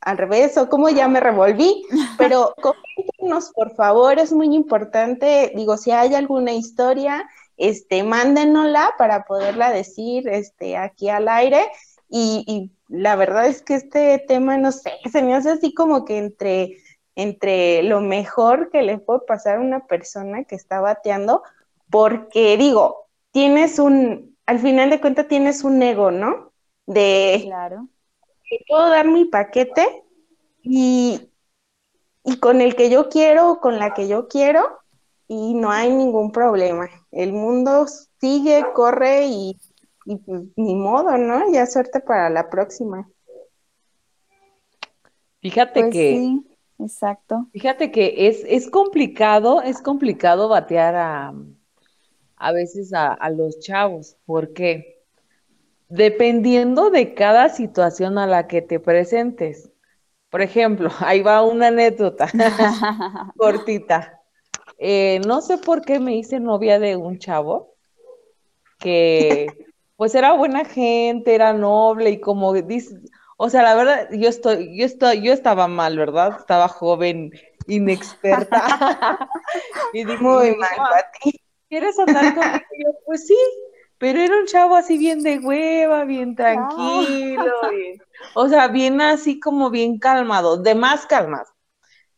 al 0.01 0.17
revés 0.17 0.57
o 0.57 0.69
como 0.69 0.89
ya 0.89 1.07
me 1.07 1.21
revolví? 1.21 1.85
Pero 2.17 2.53
coméntenos, 2.61 3.51
por 3.51 3.73
favor, 3.75 4.19
es 4.19 4.33
muy 4.33 4.53
importante. 4.53 5.53
Digo, 5.55 5.77
si 5.77 5.91
hay 5.91 6.15
alguna 6.15 6.51
historia, 6.51 7.25
este, 7.57 8.03
mándenosla 8.03 8.93
para 8.97 9.25
poderla 9.25 9.71
decir 9.71 10.29
este, 10.29 10.77
aquí 10.77 11.09
al 11.09 11.27
aire. 11.27 11.65
Y, 12.09 12.43
y 12.47 12.71
la 12.87 13.15
verdad 13.15 13.47
es 13.47 13.61
que 13.61 13.75
este 13.75 14.19
tema, 14.19 14.57
no 14.57 14.71
sé, 14.71 14.93
se 15.11 15.21
me 15.23 15.35
hace 15.35 15.49
así 15.49 15.73
como 15.73 16.05
que 16.05 16.17
entre, 16.17 16.77
entre 17.15 17.83
lo 17.83 17.99
mejor 17.99 18.69
que 18.69 18.83
le 18.83 18.99
puede 18.99 19.21
pasar 19.27 19.57
a 19.57 19.61
una 19.61 19.87
persona 19.87 20.43
que 20.43 20.55
está 20.55 20.79
bateando, 20.79 21.43
porque 21.89 22.57
digo, 22.57 23.07
tienes 23.31 23.79
un, 23.79 24.37
al 24.45 24.59
final 24.59 24.89
de 24.89 25.01
cuentas 25.01 25.27
tienes 25.27 25.63
un 25.63 25.81
ego, 25.81 26.11
¿no? 26.11 26.51
De, 26.85 27.41
claro. 27.43 27.87
puedo 28.67 28.89
dar 28.89 29.07
mi 29.07 29.25
paquete 29.25 30.03
y, 30.63 31.29
y 32.23 32.39
con 32.39 32.61
el 32.61 32.75
que 32.75 32.89
yo 32.89 33.09
quiero, 33.09 33.59
con 33.59 33.77
la 33.77 33.93
que 33.93 34.07
yo 34.07 34.27
quiero, 34.27 34.79
y 35.27 35.53
no 35.55 35.71
hay 35.71 35.91
ningún 35.91 36.31
problema. 36.31 36.87
El 37.11 37.33
mundo 37.33 37.85
sigue, 38.19 38.65
corre 38.73 39.25
y 39.27 39.57
y 40.09 40.15
pues 40.17 40.43
ni 40.55 40.73
modo, 40.75 41.17
¿no? 41.17 41.51
Ya 41.51 41.65
suerte 41.65 41.99
para 41.99 42.29
la 42.29 42.49
próxima. 42.49 43.09
Fíjate 45.41 45.89
Pues 45.89 45.89
que, 45.89 46.05
sí, 46.05 46.45
exacto. 46.79 47.49
fíjate 47.51 47.91
que 47.91 48.27
es, 48.27 48.43
es 48.47 48.69
complicado, 48.69 49.61
es 49.61 49.81
complicado 49.81 50.47
batear 50.49 50.95
a, 50.95 51.33
a 52.37 52.51
veces 52.51 52.93
a, 52.93 53.13
a 53.13 53.29
los 53.29 53.59
chavos, 53.59 54.17
porque 54.25 55.03
dependiendo 55.89 56.89
de 56.89 57.13
cada 57.15 57.49
situación 57.49 58.17
a 58.17 58.27
la 58.27 58.47
que 58.47 58.61
te 58.61 58.79
presentes. 58.79 59.71
Por 60.29 60.41
ejemplo, 60.41 60.91
ahí 60.99 61.21
va 61.23 61.43
una 61.43 61.67
anécdota 61.67 62.29
cortita. 63.37 64.16
Eh, 64.77 65.21
no 65.25 65.41
sé 65.41 65.57
por 65.57 65.81
qué 65.81 65.99
me 65.99 66.15
hice 66.15 66.39
novia 66.39 66.79
de 66.79 66.95
un 66.95 67.17
chavo 67.17 67.73
que 68.79 69.47
pues 69.95 70.13
era 70.13 70.33
buena 70.33 70.65
gente, 70.65 71.33
era 71.33 71.53
noble 71.53 72.11
y 72.11 72.19
como 72.19 72.53
dice, 72.53 72.95
o 73.37 73.49
sea, 73.49 73.63
la 73.63 73.75
verdad, 73.75 74.09
yo 74.11 74.29
estoy, 74.29 74.77
yo 74.77 74.85
estoy, 74.85 75.21
yo 75.21 75.33
estaba 75.33 75.67
mal, 75.67 75.97
¿verdad? 75.97 76.37
Estaba 76.39 76.67
joven, 76.67 77.31
inexperta. 77.67 79.29
y 79.93 80.05
dije, 80.05 80.21
muy 80.21 80.55
mal, 80.55 80.69
Pati. 80.77 81.41
¿Quieres 81.67 81.97
andar 81.99 82.33
conmigo? 82.33 82.65
Y 82.71 82.83
yo, 82.83 82.91
pues 83.05 83.27
sí, 83.27 83.37
pero 83.97 84.19
era 84.19 84.37
un 84.39 84.45
chavo 84.45 84.75
así 84.75 84.97
bien 84.97 85.21
de 85.23 85.39
hueva, 85.39 86.05
bien 86.05 86.35
tranquilo, 86.35 87.53
bien, 87.71 88.01
o 88.35 88.47
sea, 88.47 88.67
bien 88.67 89.01
así 89.01 89.39
como 89.39 89.69
bien 89.69 89.97
calmado, 89.97 90.57
de 90.57 90.75
más 90.75 91.05
calmado. 91.07 91.51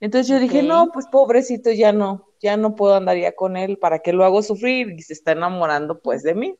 Entonces 0.02 0.28
yo 0.28 0.40
dije, 0.40 0.64
no, 0.64 0.90
pues 0.94 1.08
pobrecito, 1.08 1.72
ya 1.72 1.92
no, 1.92 2.29
ya 2.42 2.58
no 2.58 2.76
puedo 2.76 2.96
andar 2.96 3.18
ya 3.18 3.34
con 3.36 3.58
él, 3.58 3.78
¿para 3.78 4.00
qué 4.00 4.14
lo 4.14 4.26
hago 4.26 4.42
sufrir? 4.42 4.92
Y 4.92 5.02
se 5.02 5.14
está 5.14 5.32
enamorando 5.34 6.00
pues 6.02 6.24
de 6.24 6.36
mí. 6.36 6.56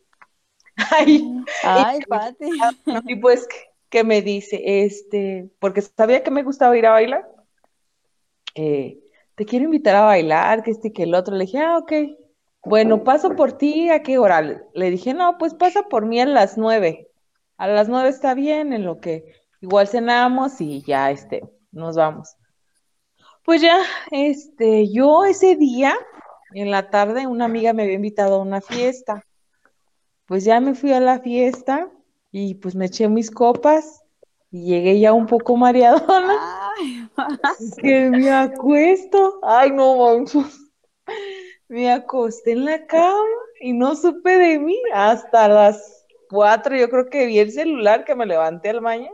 Ay, 0.92 1.46
Ay, 1.64 2.02
Pati. 2.08 2.58
y 3.08 3.16
pues, 3.18 3.48
¿qué, 3.48 3.56
qué 3.90 4.04
me 4.04 4.22
dice? 4.22 4.62
Este, 4.84 5.50
porque 5.60 5.82
sabía 5.82 6.24
que 6.24 6.32
me 6.32 6.44
gustaba 6.44 6.78
ir 6.78 6.86
a 6.86 6.92
bailar. 6.92 7.28
Eh, 8.56 9.00
te 9.36 9.46
quiero 9.46 9.66
invitar 9.66 9.96
a 9.96 10.02
bailar, 10.02 10.64
que 10.64 10.72
este 10.72 10.90
y 10.90 10.94
que 10.94 11.04
el 11.04 11.16
otro. 11.16 11.36
Le 11.36 11.46
dije, 11.46 11.60
ah, 11.60 11.78
ok. 11.78 11.92
Bueno, 12.64 13.04
paso 13.04 13.36
por 13.36 13.54
ti, 13.54 13.90
¿a 13.90 14.04
qué 14.04 14.18
hora? 14.18 14.42
Le- 14.42 14.62
Le 14.74 14.90
dije, 14.92 15.14
no, 15.14 15.38
pues 15.38 15.54
pasa 15.54 15.84
por 15.84 16.06
mí 16.06 16.20
a 16.20 16.26
las 16.26 16.58
nueve. 16.58 17.08
A 17.58 17.68
las 17.68 17.90
nueve 17.90 18.10
está 18.10 18.34
bien, 18.34 18.74
en 18.74 18.86
lo 18.86 19.00
que 19.00 19.34
igual 19.62 19.88
cenamos 19.88 20.60
y 20.62 20.82
ya, 20.84 21.12
este, 21.12 21.44
nos 21.72 21.96
vamos. 21.96 22.36
Pues 23.50 23.64
ya, 23.64 23.80
este, 24.12 24.92
yo 24.92 25.26
ese 25.26 25.56
día, 25.56 25.96
en 26.54 26.70
la 26.70 26.92
tarde, 26.92 27.26
una 27.26 27.46
amiga 27.46 27.74
me 27.74 27.82
había 27.82 27.96
invitado 27.96 28.36
a 28.36 28.44
una 28.44 28.62
fiesta. 28.62 29.26
Pues 30.28 30.44
ya 30.44 30.60
me 30.60 30.76
fui 30.76 30.94
a 30.94 31.00
la 31.00 31.18
fiesta 31.18 31.90
y 32.32 32.54
pues 32.54 32.76
me 32.76 32.86
eché 32.86 33.08
mis 33.08 33.32
copas 33.32 34.04
y 34.52 34.66
llegué 34.66 35.00
ya 35.00 35.14
un 35.14 35.26
poco 35.26 35.58
mareadona. 35.58 36.38
Ay, 36.78 37.10
que 37.82 38.12
me 38.12 38.30
acuesto. 38.30 39.40
Ay, 39.42 39.72
no 39.72 39.98
manches. 39.98 40.70
Me 41.70 41.92
acosté 41.92 42.52
en 42.52 42.66
la 42.66 42.86
cama 42.86 43.26
y 43.62 43.74
no 43.74 43.96
supe 43.96 44.38
de 44.38 44.60
mí 44.60 44.78
hasta 44.94 45.48
las 45.48 46.06
cuatro. 46.30 46.78
Yo 46.78 46.88
creo 46.88 47.10
que 47.10 47.26
vi 47.26 47.40
el 47.40 47.52
celular 47.52 48.06
que 48.06 48.14
me 48.14 48.28
levanté 48.28 48.70
al 48.70 48.82
baño. 48.82 49.10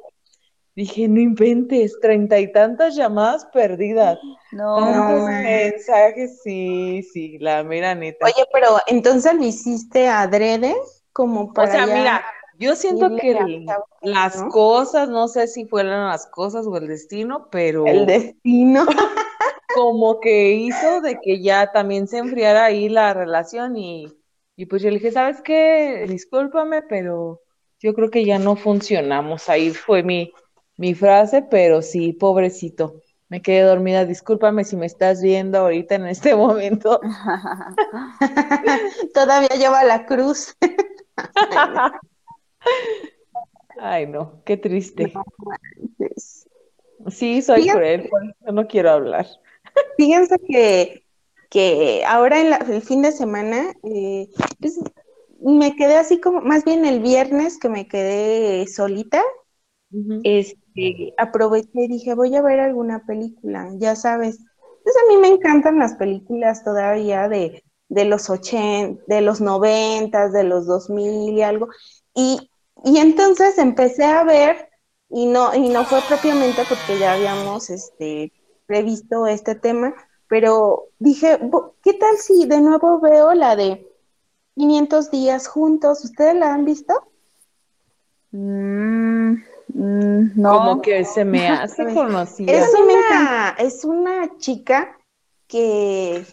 Dije, 0.75 1.07
no 1.07 1.19
inventes, 1.21 1.99
treinta 2.01 2.39
y 2.39 2.51
tantas 2.51 2.95
llamadas 2.95 3.45
perdidas, 3.47 4.19
no. 4.51 4.81
tantos 4.81 5.23
No. 5.23 5.41
mensajes, 5.41 6.41
sí, 6.43 7.01
sí, 7.13 7.37
la 7.39 7.63
mera 7.63 7.95
neta. 7.95 8.25
Oye, 8.25 8.45
pero 8.51 8.77
entonces 8.87 9.33
lo 9.35 9.43
hiciste 9.43 10.07
adrede, 10.07 10.75
como 11.13 11.53
O 11.53 11.53
para 11.53 11.67
sea, 11.67 11.85
ya 11.85 11.95
mira, 11.95 12.25
yo 12.59 12.75
siento 12.75 13.15
que 13.15 13.31
el- 13.31 13.65
las 14.01 14.35
¿no? 14.37 14.49
cosas, 14.51 15.09
no 15.09 15.27
sé 15.27 15.47
si 15.47 15.65
fueron 15.65 16.07
las 16.07 16.27
cosas 16.27 16.65
o 16.67 16.77
el 16.77 16.87
destino, 16.87 17.49
pero 17.51 17.85
el 17.85 18.05
destino. 18.05 18.85
como 19.71 20.19
que 20.19 20.51
hizo 20.53 21.01
de 21.01 21.19
que 21.21 21.41
ya 21.41 21.71
también 21.71 22.07
se 22.07 22.17
enfriara 22.19 22.65
ahí 22.65 22.89
la 22.89 23.13
relación 23.13 23.77
y, 23.77 24.07
y 24.55 24.65
pues 24.67 24.81
yo 24.81 24.89
le 24.89 24.95
dije, 24.95 25.11
¿sabes 25.11 25.41
qué? 25.41 26.05
Discúlpame, 26.07 26.81
pero 26.83 27.41
yo 27.79 27.93
creo 27.93 28.09
que 28.09 28.25
ya 28.25 28.39
no 28.39 28.55
funcionamos. 28.55 29.49
Ahí 29.49 29.71
fue 29.71 30.03
mi, 30.03 30.31
mi 30.77 30.93
frase, 30.95 31.43
pero 31.49 31.81
sí, 31.81 32.13
pobrecito. 32.13 33.01
Me 33.29 33.41
quedé 33.41 33.61
dormida. 33.63 34.05
Discúlpame 34.05 34.63
si 34.63 34.75
me 34.77 34.85
estás 34.85 35.21
viendo 35.21 35.59
ahorita 35.59 35.95
en 35.95 36.07
este 36.07 36.35
momento. 36.35 36.99
Todavía 39.13 39.49
lleva 39.57 39.83
la 39.83 40.05
cruz. 40.05 40.55
Ay, 43.79 44.07
no, 44.07 44.41
qué 44.45 44.57
triste. 44.57 45.11
Sí, 47.09 47.41
soy 47.41 47.67
cruel, 47.67 48.09
eso 48.41 48.51
no 48.51 48.67
quiero 48.67 48.91
hablar. 48.91 49.27
Fíjense 49.97 50.37
que, 50.47 51.05
que 51.49 52.03
ahora 52.05 52.41
en 52.41 52.49
la- 52.49 52.57
el 52.57 52.81
fin 52.81 53.01
de 53.01 53.11
semana, 53.11 53.73
eh, 53.83 54.27
pues, 54.59 54.79
me 55.39 55.75
quedé 55.75 55.95
así 55.97 56.19
como, 56.19 56.41
más 56.41 56.63
bien 56.65 56.85
el 56.85 57.01
viernes 57.01 57.59
que 57.59 57.69
me 57.69 57.87
quedé 57.87 58.65
solita, 58.67 59.21
Ujú. 59.91 60.21
este, 60.23 60.59
aproveché 61.17 61.69
y 61.83 61.87
dije, 61.87 62.13
voy 62.15 62.35
a 62.35 62.41
ver 62.41 62.59
alguna 62.59 63.05
película, 63.05 63.69
ya 63.77 63.95
sabes. 63.95 64.39
Pues 64.83 64.95
a 64.97 65.07
mí 65.09 65.17
me 65.17 65.27
encantan 65.29 65.79
las 65.79 65.95
películas 65.95 66.63
todavía 66.63 67.27
de, 67.29 67.63
de 67.89 68.05
los 68.05 68.29
80, 68.29 69.03
de 69.07 69.21
los 69.21 69.41
90, 69.41 70.29
de 70.29 70.43
los 70.43 70.67
2000 70.67 71.33
y 71.37 71.41
algo. 71.41 71.67
Y, 72.13 72.49
y 72.83 72.97
entonces 72.99 73.57
empecé 73.57 74.05
a 74.05 74.23
ver, 74.23 74.69
y 75.09 75.25
no, 75.27 75.53
y 75.55 75.69
no 75.69 75.85
fue 75.85 76.05
propiamente 76.05 76.65
porque 76.65 76.97
ya 76.97 77.13
habíamos 77.13 77.69
este, 77.69 78.31
previsto 78.65 79.27
este 79.27 79.55
tema, 79.55 79.93
pero 80.27 80.89
dije, 80.99 81.37
"Bo- 81.41 81.75
¿qué 81.83 81.93
tal 81.93 82.17
si 82.17 82.45
de 82.47 82.61
nuevo 82.61 82.99
veo 82.99 83.33
la 83.33 83.55
de 83.55 83.87
500 84.55 85.11
días 85.11 85.47
juntos? 85.47 86.03
¿Ustedes 86.05 86.35
la 86.35 86.53
han 86.53 86.65
visto? 86.65 86.93
Mm, 88.31 89.37
mm, 89.73 90.41
no. 90.41 90.57
Como 90.57 90.81
que 90.81 91.05
se 91.05 91.25
me 91.25 91.47
hace 91.47 91.83
Es 91.83 91.93
conocida. 91.93 92.51
Es 92.51 92.73
una, 92.73 93.49
es 93.57 93.85
una 93.85 94.37
chica 94.37 94.97
que, 95.47 96.25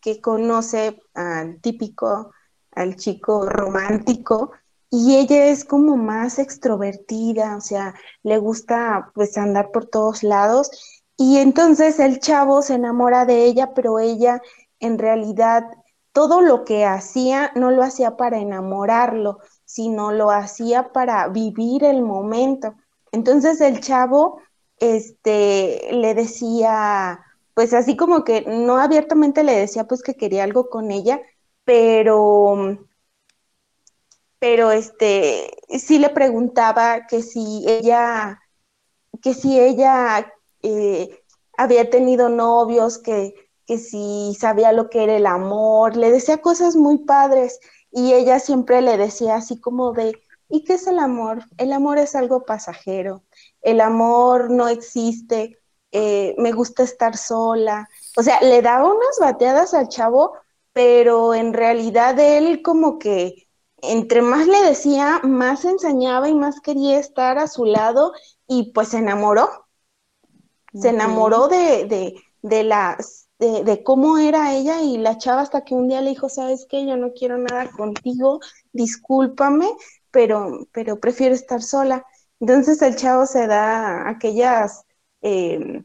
que 0.00 0.20
conoce 0.20 1.00
al 1.14 1.60
típico, 1.60 2.32
al 2.72 2.96
chico 2.96 3.46
romántico, 3.48 4.52
y 4.90 5.16
ella 5.16 5.46
es 5.46 5.64
como 5.64 5.96
más 5.96 6.38
extrovertida, 6.38 7.56
o 7.56 7.60
sea, 7.60 7.94
le 8.22 8.38
gusta 8.38 9.10
pues 9.14 9.36
andar 9.36 9.70
por 9.72 9.86
todos 9.86 10.22
lados, 10.22 10.70
y 11.16 11.38
entonces 11.38 11.98
el 11.98 12.20
chavo 12.20 12.62
se 12.62 12.74
enamora 12.74 13.24
de 13.24 13.44
ella, 13.44 13.74
pero 13.74 13.98
ella 13.98 14.40
en 14.78 14.98
realidad 14.98 15.64
todo 16.12 16.40
lo 16.40 16.64
que 16.64 16.84
hacía 16.84 17.50
no 17.56 17.72
lo 17.72 17.82
hacía 17.82 18.16
para 18.16 18.38
enamorarlo, 18.38 19.40
sino 19.74 20.12
lo 20.12 20.30
hacía 20.30 20.92
para 20.92 21.26
vivir 21.26 21.82
el 21.82 22.00
momento. 22.00 22.76
Entonces 23.10 23.60
el 23.60 23.80
chavo 23.80 24.38
este, 24.78 25.88
le 25.90 26.14
decía, 26.14 27.20
pues 27.54 27.74
así 27.74 27.96
como 27.96 28.22
que 28.22 28.42
no 28.42 28.78
abiertamente 28.78 29.42
le 29.42 29.56
decía 29.56 29.82
pues 29.88 30.04
que 30.04 30.14
quería 30.14 30.44
algo 30.44 30.70
con 30.70 30.92
ella, 30.92 31.20
pero 31.64 32.78
pero 34.38 34.70
este 34.70 35.50
sí 35.68 35.98
le 35.98 36.10
preguntaba 36.10 37.08
que 37.08 37.22
si 37.22 37.64
ella 37.66 38.40
que 39.22 39.34
si 39.34 39.58
ella 39.58 40.32
eh, 40.62 41.20
había 41.56 41.90
tenido 41.90 42.28
novios, 42.28 42.98
que, 42.98 43.34
que 43.66 43.78
si 43.78 44.36
sabía 44.38 44.70
lo 44.70 44.88
que 44.88 45.02
era 45.02 45.16
el 45.16 45.26
amor, 45.26 45.96
le 45.96 46.12
decía 46.12 46.38
cosas 46.38 46.76
muy 46.76 46.98
padres 46.98 47.58
y 47.94 48.12
ella 48.14 48.40
siempre 48.40 48.82
le 48.82 48.98
decía 48.98 49.36
así 49.36 49.60
como 49.60 49.92
de, 49.92 50.20
¿y 50.48 50.64
qué 50.64 50.74
es 50.74 50.86
el 50.88 50.98
amor? 50.98 51.44
El 51.58 51.72
amor 51.72 51.98
es 51.98 52.16
algo 52.16 52.44
pasajero, 52.44 53.24
el 53.62 53.80
amor 53.80 54.50
no 54.50 54.68
existe, 54.68 55.58
eh, 55.92 56.34
me 56.38 56.52
gusta 56.52 56.82
estar 56.82 57.16
sola. 57.16 57.88
O 58.16 58.22
sea, 58.22 58.40
le 58.40 58.62
daba 58.62 58.88
unas 58.92 59.18
bateadas 59.20 59.74
al 59.74 59.88
chavo, 59.88 60.34
pero 60.72 61.34
en 61.34 61.54
realidad 61.54 62.18
él 62.18 62.62
como 62.62 62.98
que 62.98 63.48
entre 63.82 64.22
más 64.22 64.46
le 64.46 64.62
decía, 64.62 65.20
más 65.22 65.64
enseñaba 65.64 66.28
y 66.28 66.34
más 66.34 66.60
quería 66.60 66.98
estar 66.98 67.38
a 67.38 67.46
su 67.48 67.64
lado 67.64 68.12
y 68.48 68.72
pues 68.72 68.88
se 68.88 68.98
enamoró. 68.98 69.50
Se 70.74 70.90
enamoró 70.90 71.48
de, 71.48 71.86
de, 71.86 72.22
de 72.42 72.64
las 72.64 73.23
de, 73.62 73.82
cómo 73.82 74.18
era 74.18 74.54
ella 74.54 74.82
y 74.82 74.98
la 74.98 75.18
chava 75.18 75.42
hasta 75.42 75.64
que 75.64 75.74
un 75.74 75.88
día 75.88 76.00
le 76.00 76.10
dijo, 76.10 76.28
sabes 76.28 76.66
qué, 76.68 76.86
yo 76.86 76.96
no 76.96 77.12
quiero 77.12 77.38
nada 77.38 77.70
contigo, 77.70 78.40
discúlpame, 78.72 79.68
pero, 80.10 80.66
pero 80.72 81.00
prefiero 81.00 81.34
estar 81.34 81.62
sola. 81.62 82.04
Entonces 82.40 82.82
el 82.82 82.96
chavo 82.96 83.26
se 83.26 83.46
da 83.46 84.08
aquellas, 84.08 84.84
eh, 85.22 85.84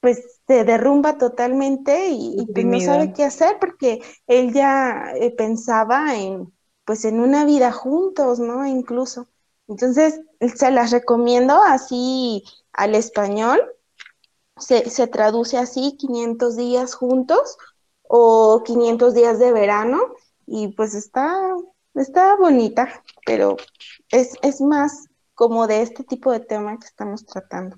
pues 0.00 0.40
se 0.46 0.64
derrumba 0.64 1.18
totalmente 1.18 2.08
y, 2.10 2.46
pues, 2.52 2.66
no 2.66 2.80
sabe 2.80 3.12
qué 3.12 3.24
hacer 3.24 3.58
porque 3.60 4.00
él 4.26 4.52
ya 4.52 5.12
eh, 5.14 5.30
pensaba 5.30 6.16
en, 6.16 6.52
pues 6.84 7.04
en 7.04 7.20
una 7.20 7.44
vida 7.44 7.72
juntos, 7.72 8.40
¿no? 8.40 8.66
Incluso. 8.66 9.28
Entonces, 9.68 10.20
se 10.54 10.70
las 10.70 10.90
recomiendo 10.90 11.62
así 11.62 12.44
al 12.72 12.94
español 12.94 13.60
se, 14.64 15.06
traduce 15.08 15.58
así, 15.58 15.96
500 15.98 16.56
días 16.56 16.94
juntos 16.94 17.58
o 18.02 18.62
500 18.64 19.14
días 19.14 19.38
de 19.38 19.52
verano 19.52 20.00
y 20.46 20.68
pues 20.68 20.94
está, 20.94 21.40
está 21.94 22.36
bonita, 22.36 23.02
pero 23.26 23.56
es, 24.10 24.36
es 24.42 24.60
más 24.60 25.06
como 25.34 25.66
de 25.66 25.82
este 25.82 26.04
tipo 26.04 26.30
de 26.30 26.40
tema 26.40 26.78
que 26.78 26.86
estamos 26.86 27.24
tratando. 27.26 27.76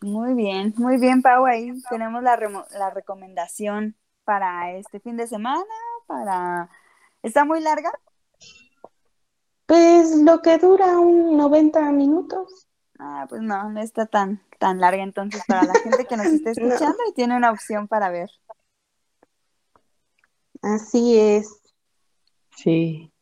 Muy 0.00 0.34
bien, 0.34 0.74
muy 0.76 0.98
bien, 0.98 1.22
Pau. 1.22 1.46
Ahí 1.46 1.72
tenemos 1.88 2.22
la, 2.22 2.36
la 2.78 2.90
recomendación 2.90 3.96
para 4.24 4.72
este 4.72 5.00
fin 5.00 5.16
de 5.16 5.26
semana, 5.26 5.64
para... 6.06 6.68
¿Está 7.22 7.44
muy 7.44 7.60
larga? 7.60 7.90
Pues 9.66 10.14
lo 10.16 10.42
que 10.42 10.58
dura 10.58 10.98
un 10.98 11.36
90 11.36 11.80
minutos. 11.92 12.63
Ah, 12.98 13.26
pues 13.28 13.42
no, 13.42 13.70
no 13.70 13.80
está 13.80 14.06
tan, 14.06 14.40
tan 14.58 14.80
larga 14.80 15.02
entonces 15.02 15.42
para 15.46 15.64
la 15.64 15.74
gente 15.74 16.04
que 16.06 16.16
nos 16.16 16.26
esté 16.26 16.50
escuchando 16.52 16.98
y 17.08 17.14
tiene 17.14 17.36
una 17.36 17.50
opción 17.50 17.88
para 17.88 18.10
ver. 18.10 18.30
Así 20.62 21.18
es. 21.18 21.60
Sí. 22.56 23.12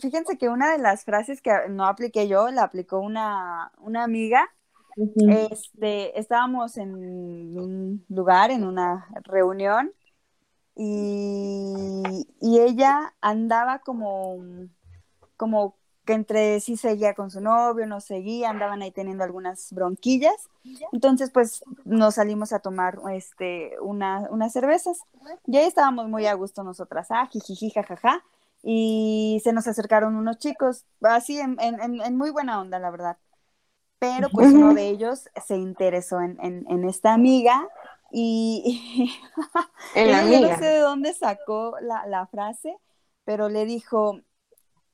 fíjense 0.00 0.38
que 0.38 0.48
una 0.48 0.72
de 0.72 0.78
las 0.78 1.04
frases 1.04 1.42
que 1.42 1.52
no 1.68 1.84
apliqué 1.84 2.28
yo, 2.28 2.50
la 2.50 2.62
aplicó 2.62 3.00
una, 3.00 3.72
una 3.78 4.04
amiga. 4.04 4.48
este, 4.96 6.18
estábamos 6.18 6.76
en 6.76 6.94
un 6.94 8.04
lugar, 8.08 8.50
en 8.50 8.64
una 8.64 9.08
reunión, 9.24 9.92
y, 10.74 12.26
y 12.40 12.60
ella 12.60 13.14
andaba 13.20 13.80
como, 13.80 14.38
como 15.36 15.77
que 16.08 16.14
entre 16.14 16.58
sí 16.60 16.78
seguía 16.78 17.12
con 17.12 17.30
su 17.30 17.42
novio, 17.42 17.86
no 17.86 18.00
seguía, 18.00 18.48
andaban 18.48 18.80
ahí 18.80 18.90
teniendo 18.90 19.24
algunas 19.24 19.70
bronquillas. 19.74 20.48
Entonces, 20.90 21.30
pues 21.30 21.62
nos 21.84 22.14
salimos 22.14 22.54
a 22.54 22.60
tomar 22.60 22.98
este, 23.12 23.78
una, 23.82 24.26
unas 24.30 24.54
cervezas. 24.54 25.02
Y 25.46 25.58
ahí 25.58 25.66
estábamos 25.66 26.08
muy 26.08 26.24
a 26.24 26.32
gusto 26.32 26.64
nosotras, 26.64 27.08
ah, 27.10 27.28
jijiji, 27.30 27.68
jajaja. 27.68 28.24
Y 28.62 29.42
se 29.44 29.52
nos 29.52 29.68
acercaron 29.68 30.16
unos 30.16 30.38
chicos, 30.38 30.86
así 31.02 31.38
en, 31.38 31.58
en, 31.60 32.16
muy 32.16 32.30
buena 32.30 32.58
onda, 32.58 32.78
la 32.78 32.90
verdad. 32.90 33.18
Pero 33.98 34.30
pues 34.30 34.50
uno 34.54 34.72
de 34.72 34.88
ellos 34.88 35.28
se 35.46 35.56
interesó 35.56 36.22
en, 36.22 36.88
esta 36.88 37.12
amiga 37.12 37.68
y, 38.10 39.12
no 39.94 40.56
sé 40.56 40.64
de 40.64 40.78
dónde 40.78 41.12
sacó 41.12 41.74
la, 41.82 42.06
la 42.06 42.26
frase, 42.28 42.78
pero 43.26 43.50
le 43.50 43.66
dijo, 43.66 44.22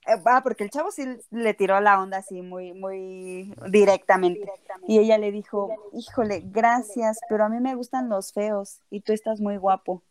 ah, 0.07 0.41
porque 0.43 0.65
el 0.65 0.71
chavo 0.71 0.91
sí 0.91 1.19
le 1.31 1.55
tiró 1.55 1.81
la 1.81 2.01
onda 2.01 2.19
así 2.19 2.43
muy, 2.43 2.73
muy 2.73 3.55
directamente. 3.69 4.51
Y 4.87 4.99
ella 4.99 5.19
le 5.19 5.33
dijo, 5.33 5.71
híjole, 5.93 6.43
gracias, 6.45 7.19
pero 7.29 7.45
a 7.45 7.49
mí 7.49 7.61
me 7.61 7.75
gustan 7.75 8.09
los 8.09 8.33
feos 8.33 8.81
y 8.91 9.01
tú 9.01 9.13
estás 9.13 9.41
muy 9.41 9.57
guapo. 9.57 10.03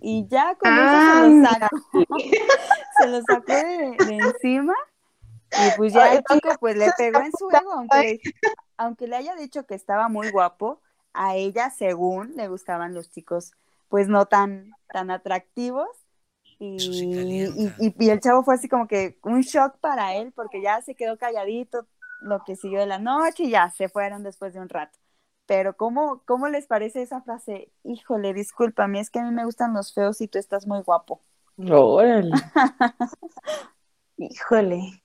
Y 0.00 0.26
ya 0.28 0.54
con 0.54 0.72
eso 0.72 1.14
se 1.14 1.28
lo 1.28 1.48
sacó, 1.48 1.76
se 2.98 3.06
lo 3.08 3.22
sacó 3.22 3.52
de, 3.52 3.96
encima. 4.16 4.74
Y 5.50 5.76
pues 5.76 5.92
ya 5.92 6.12
el 6.12 6.22
chico 6.24 6.50
pues 6.60 6.76
le 6.76 6.90
pegó 6.98 7.20
en 7.20 7.32
su 7.32 7.48
ego, 7.50 7.72
aunque, 7.72 8.20
aunque 8.76 9.08
le 9.08 9.16
haya 9.16 9.34
dicho 9.34 9.66
que 9.66 9.74
estaba 9.74 10.08
muy 10.08 10.30
guapo, 10.30 10.80
a 11.14 11.36
ella 11.36 11.70
según 11.70 12.34
le 12.36 12.48
gustaban 12.48 12.94
los 12.94 13.10
chicos 13.10 13.52
pues 13.88 14.08
no 14.08 14.26
tan, 14.26 14.72
tan 14.92 15.10
atractivos 15.10 15.88
y, 16.58 17.94
y, 17.98 18.10
el 18.10 18.20
chavo 18.20 18.42
fue 18.42 18.56
así 18.56 18.68
como 18.68 18.88
que 18.88 19.18
un 19.22 19.42
shock 19.42 19.78
para 19.78 20.16
él 20.16 20.32
porque 20.34 20.60
ya 20.60 20.82
se 20.82 20.96
quedó 20.96 21.16
calladito 21.16 21.86
lo 22.20 22.42
que 22.44 22.56
siguió 22.56 22.80
de 22.80 22.86
la 22.86 22.98
noche 22.98 23.44
y 23.44 23.50
ya 23.50 23.70
se 23.70 23.88
fueron 23.88 24.24
después 24.24 24.54
de 24.54 24.60
un 24.60 24.68
rato. 24.68 24.98
Pero 25.46 25.76
¿cómo, 25.76 26.22
cómo 26.26 26.48
les 26.48 26.66
parece 26.66 27.02
esa 27.02 27.22
frase? 27.22 27.70
Híjole, 27.84 28.34
discúlpame, 28.34 29.00
es 29.00 29.08
que 29.08 29.20
a 29.20 29.22
mí 29.22 29.30
me 29.30 29.44
gustan 29.44 29.72
los 29.72 29.94
feos 29.94 30.20
y 30.20 30.28
tú 30.28 30.38
estás 30.38 30.66
muy 30.66 30.82
guapo. 30.82 31.22
Órale. 31.56 32.30
Híjole. 34.16 35.02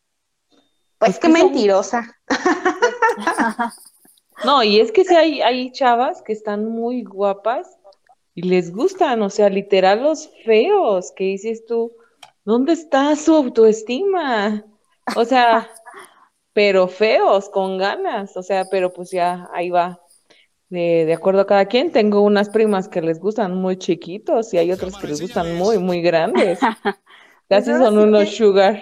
Pues 0.98 1.20
qué 1.20 1.30
mentirosa. 1.30 2.18
no, 4.46 4.63
y 4.63 4.80
es 4.80 4.92
que 4.92 5.04
si 5.04 5.16
hay, 5.16 5.42
hay 5.42 5.72
chavas 5.72 6.22
que 6.22 6.34
están 6.34 6.68
muy 6.68 7.04
guapas 7.04 7.78
y 8.36 8.43
les 8.43 8.74
gustan, 8.74 9.22
o 9.22 9.30
sea, 9.30 9.50
literal 9.50 10.04
los 10.04 10.30
feos, 10.43 11.12
que 11.12 11.26
dices 11.26 11.65
tú, 11.65 11.93
¿dónde 12.46 12.74
está 12.74 13.15
su 13.15 13.36
autoestima? 13.36 14.65
O 15.15 15.26
sea, 15.26 15.69
pero 16.54 16.88
feos, 16.88 17.50
con 17.50 17.78
ganas, 17.78 18.36
o 18.36 18.43
sea, 18.43 18.65
pero 18.69 18.91
pues 18.91 19.12
ya 19.12 19.50
ahí 19.54 19.69
va. 19.69 20.00
De, 20.69 21.06
de, 21.06 21.13
acuerdo 21.13 21.41
a 21.41 21.46
cada 21.46 21.65
quien, 21.65 21.91
tengo 21.91 22.22
unas 22.22 22.50
primas 22.50 22.88
que 22.88 23.02
les 23.02 23.19
gustan 23.19 23.54
muy 23.54 23.78
chiquitos 23.78 24.52
y 24.56 24.58
hay 24.58 24.72
otras 24.72 24.98
que 24.98 25.06
les 25.06 25.22
gustan 25.22 25.56
muy, 25.56 25.78
muy 25.78 26.02
grandes. 26.02 26.60
Casi 27.48 27.69
pues 27.69 27.84
son 27.84 28.00
unos 28.00 28.36
sugar. 28.36 28.82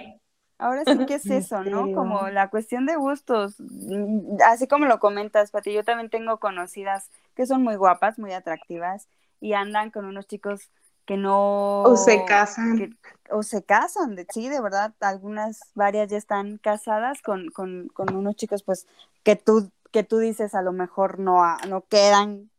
Ahora 0.56 0.84
sí 0.86 1.04
que 1.04 1.14
es 1.16 1.26
eso, 1.30 1.62
¿no? 1.64 1.92
Como 1.92 2.28
la 2.30 2.48
cuestión 2.48 2.86
de 2.86 2.96
gustos. 2.96 3.56
Mm, 3.58 4.36
así 4.46 4.66
como 4.66 4.86
lo 4.86 5.00
comentas, 5.00 5.50
Pati, 5.50 5.74
yo 5.74 5.84
también 5.84 6.08
tengo 6.08 6.38
conocidas 6.38 7.10
que 7.34 7.44
son 7.44 7.62
muy 7.62 7.76
guapas, 7.76 8.18
muy 8.18 8.32
atractivas 8.32 9.06
y 9.42 9.54
andan 9.54 9.90
con 9.90 10.04
unos 10.04 10.26
chicos 10.28 10.70
que 11.04 11.16
no... 11.16 11.82
O 11.82 11.96
se 11.96 12.24
casan. 12.24 12.96
o 13.30 13.42
se 13.42 13.64
casan, 13.64 14.14
de, 14.14 14.24
sí, 14.32 14.48
de 14.48 14.60
verdad, 14.60 14.94
algunas, 15.00 15.60
varias 15.74 16.08
ya 16.08 16.16
están 16.16 16.58
casadas 16.58 17.20
con, 17.22 17.50
con, 17.50 17.88
con 17.88 18.14
unos 18.14 18.36
chicos 18.36 18.62
pues 18.62 18.86
que 19.24 19.34
tú, 19.34 19.72
que 19.90 20.04
tú 20.04 20.18
dices 20.18 20.54
a 20.54 20.62
lo 20.62 20.72
mejor 20.72 21.18
no, 21.18 21.42
no 21.68 21.82
quedan 21.86 22.50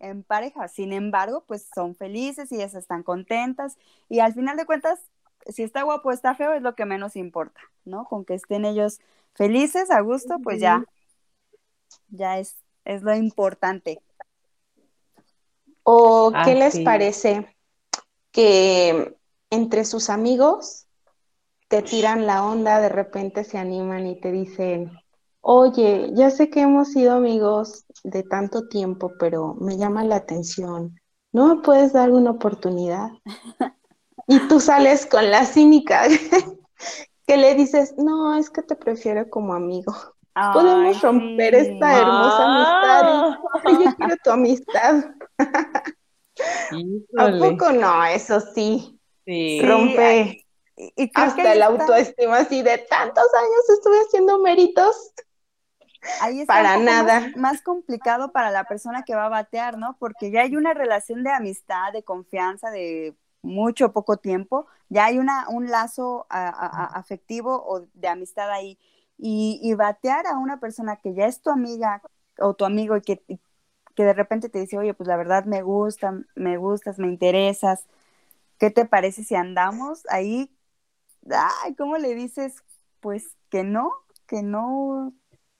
en 0.00 0.24
pareja, 0.24 0.66
sin 0.66 0.92
embargo, 0.92 1.44
pues 1.46 1.68
son 1.72 1.94
felices 1.94 2.50
y 2.50 2.56
ellas 2.56 2.74
están 2.74 3.04
contentas 3.04 3.78
y 4.08 4.18
al 4.18 4.34
final 4.34 4.56
de 4.56 4.66
cuentas, 4.66 4.98
si 5.46 5.62
está 5.62 5.82
guapo 5.84 6.08
o 6.08 6.12
está 6.12 6.34
feo 6.34 6.52
es 6.52 6.62
lo 6.62 6.74
que 6.74 6.84
menos 6.84 7.14
importa, 7.14 7.60
¿no? 7.84 8.06
Con 8.06 8.24
que 8.24 8.34
estén 8.34 8.64
ellos 8.64 9.00
felices, 9.34 9.92
a 9.92 10.00
gusto, 10.00 10.40
pues 10.42 10.60
ya, 10.60 10.84
ya 12.08 12.38
es, 12.40 12.56
es 12.84 13.02
lo 13.02 13.14
importante. 13.14 14.02
¿O 15.84 16.32
qué 16.44 16.52
ah, 16.52 16.54
les 16.54 16.80
parece 16.80 17.56
que 18.32 19.16
entre 19.50 19.84
sus 19.84 20.10
amigos 20.10 20.86
te 21.68 21.82
tiran 21.82 22.26
la 22.26 22.44
onda, 22.44 22.80
de 22.80 22.88
repente 22.88 23.44
se 23.44 23.58
animan 23.58 24.06
y 24.06 24.20
te 24.20 24.32
dicen, 24.32 24.90
oye, 25.40 26.10
ya 26.14 26.30
sé 26.30 26.50
que 26.50 26.62
hemos 26.62 26.88
sido 26.92 27.14
amigos 27.14 27.84
de 28.02 28.22
tanto 28.22 28.68
tiempo, 28.68 29.12
pero 29.18 29.54
me 29.54 29.76
llama 29.76 30.04
la 30.04 30.16
atención, 30.16 30.98
¿no 31.32 31.54
me 31.54 31.62
puedes 31.62 31.92
dar 31.92 32.10
una 32.10 32.30
oportunidad? 32.30 33.10
y 34.26 34.38
tú 34.48 34.60
sales 34.60 35.06
con 35.06 35.30
la 35.30 35.44
cínica 35.44 36.04
que 37.26 37.36
le 37.36 37.54
dices, 37.54 37.94
no, 37.98 38.36
es 38.36 38.50
que 38.50 38.62
te 38.62 38.76
prefiero 38.76 39.28
como 39.28 39.54
amigo. 39.54 39.94
Podemos 40.52 41.00
romper 41.00 41.54
esta 41.54 42.00
hermosa 42.00 42.44
amistad. 42.44 43.38
yo 43.84 43.96
quiero 43.96 44.16
tu 44.22 44.30
amistad. 44.30 45.04
¿A 47.18 47.30
poco 47.38 47.72
no? 47.72 48.04
Eso 48.04 48.40
sí. 48.40 48.98
sí. 49.24 49.62
Rompe 49.62 50.44
y, 50.76 51.10
hasta 51.14 51.54
la 51.54 51.66
autoestima 51.66 52.38
así 52.38 52.62
de 52.62 52.78
tantos 52.78 53.26
años 53.34 53.70
estuve 53.72 53.96
haciendo 54.00 54.38
méritos. 54.40 55.12
Ahí 56.20 56.40
está 56.40 56.54
para 56.54 56.76
nada. 56.76 57.30
Más, 57.36 57.62
complicado 57.62 58.32
para 58.32 58.50
la 58.50 58.64
persona 58.64 59.04
que 59.04 59.14
va 59.14 59.26
a 59.26 59.30
batear, 59.30 59.78
¿no? 59.78 59.96
Porque 59.98 60.30
ya 60.30 60.42
hay 60.42 60.56
una 60.56 60.74
relación 60.74 61.22
de 61.22 61.30
amistad, 61.30 61.92
de 61.92 62.02
confianza, 62.02 62.70
de 62.70 63.14
mucho 63.40 63.92
poco 63.92 64.16
tiempo, 64.16 64.66
ya 64.88 65.06
hay 65.06 65.18
una, 65.18 65.48
un 65.48 65.70
lazo 65.70 66.26
afectivo 66.30 67.62
o 67.66 67.86
de 67.92 68.08
amistad 68.08 68.50
ahí. 68.50 68.78
Y, 69.26 69.58
y, 69.62 69.72
batear 69.72 70.26
a 70.26 70.36
una 70.36 70.60
persona 70.60 70.96
que 70.96 71.14
ya 71.14 71.24
es 71.24 71.40
tu 71.40 71.48
amiga 71.48 72.02
o 72.38 72.52
tu 72.52 72.66
amigo 72.66 72.94
y 72.94 73.00
que, 73.00 73.22
que 73.94 74.04
de 74.04 74.12
repente 74.12 74.50
te 74.50 74.60
dice, 74.60 74.76
oye, 74.76 74.92
pues 74.92 75.08
la 75.08 75.16
verdad 75.16 75.46
me 75.46 75.62
gusta, 75.62 76.20
me 76.34 76.58
gustas, 76.58 76.98
me 76.98 77.08
interesas, 77.08 77.86
¿qué 78.58 78.70
te 78.70 78.84
parece 78.84 79.24
si 79.24 79.34
andamos? 79.34 80.02
Ahí, 80.10 80.50
ay, 81.30 81.74
¿cómo 81.74 81.96
le 81.96 82.14
dices? 82.14 82.56
Pues 83.00 83.24
que 83.48 83.64
no, 83.64 83.92
que 84.26 84.42
no. 84.42 85.14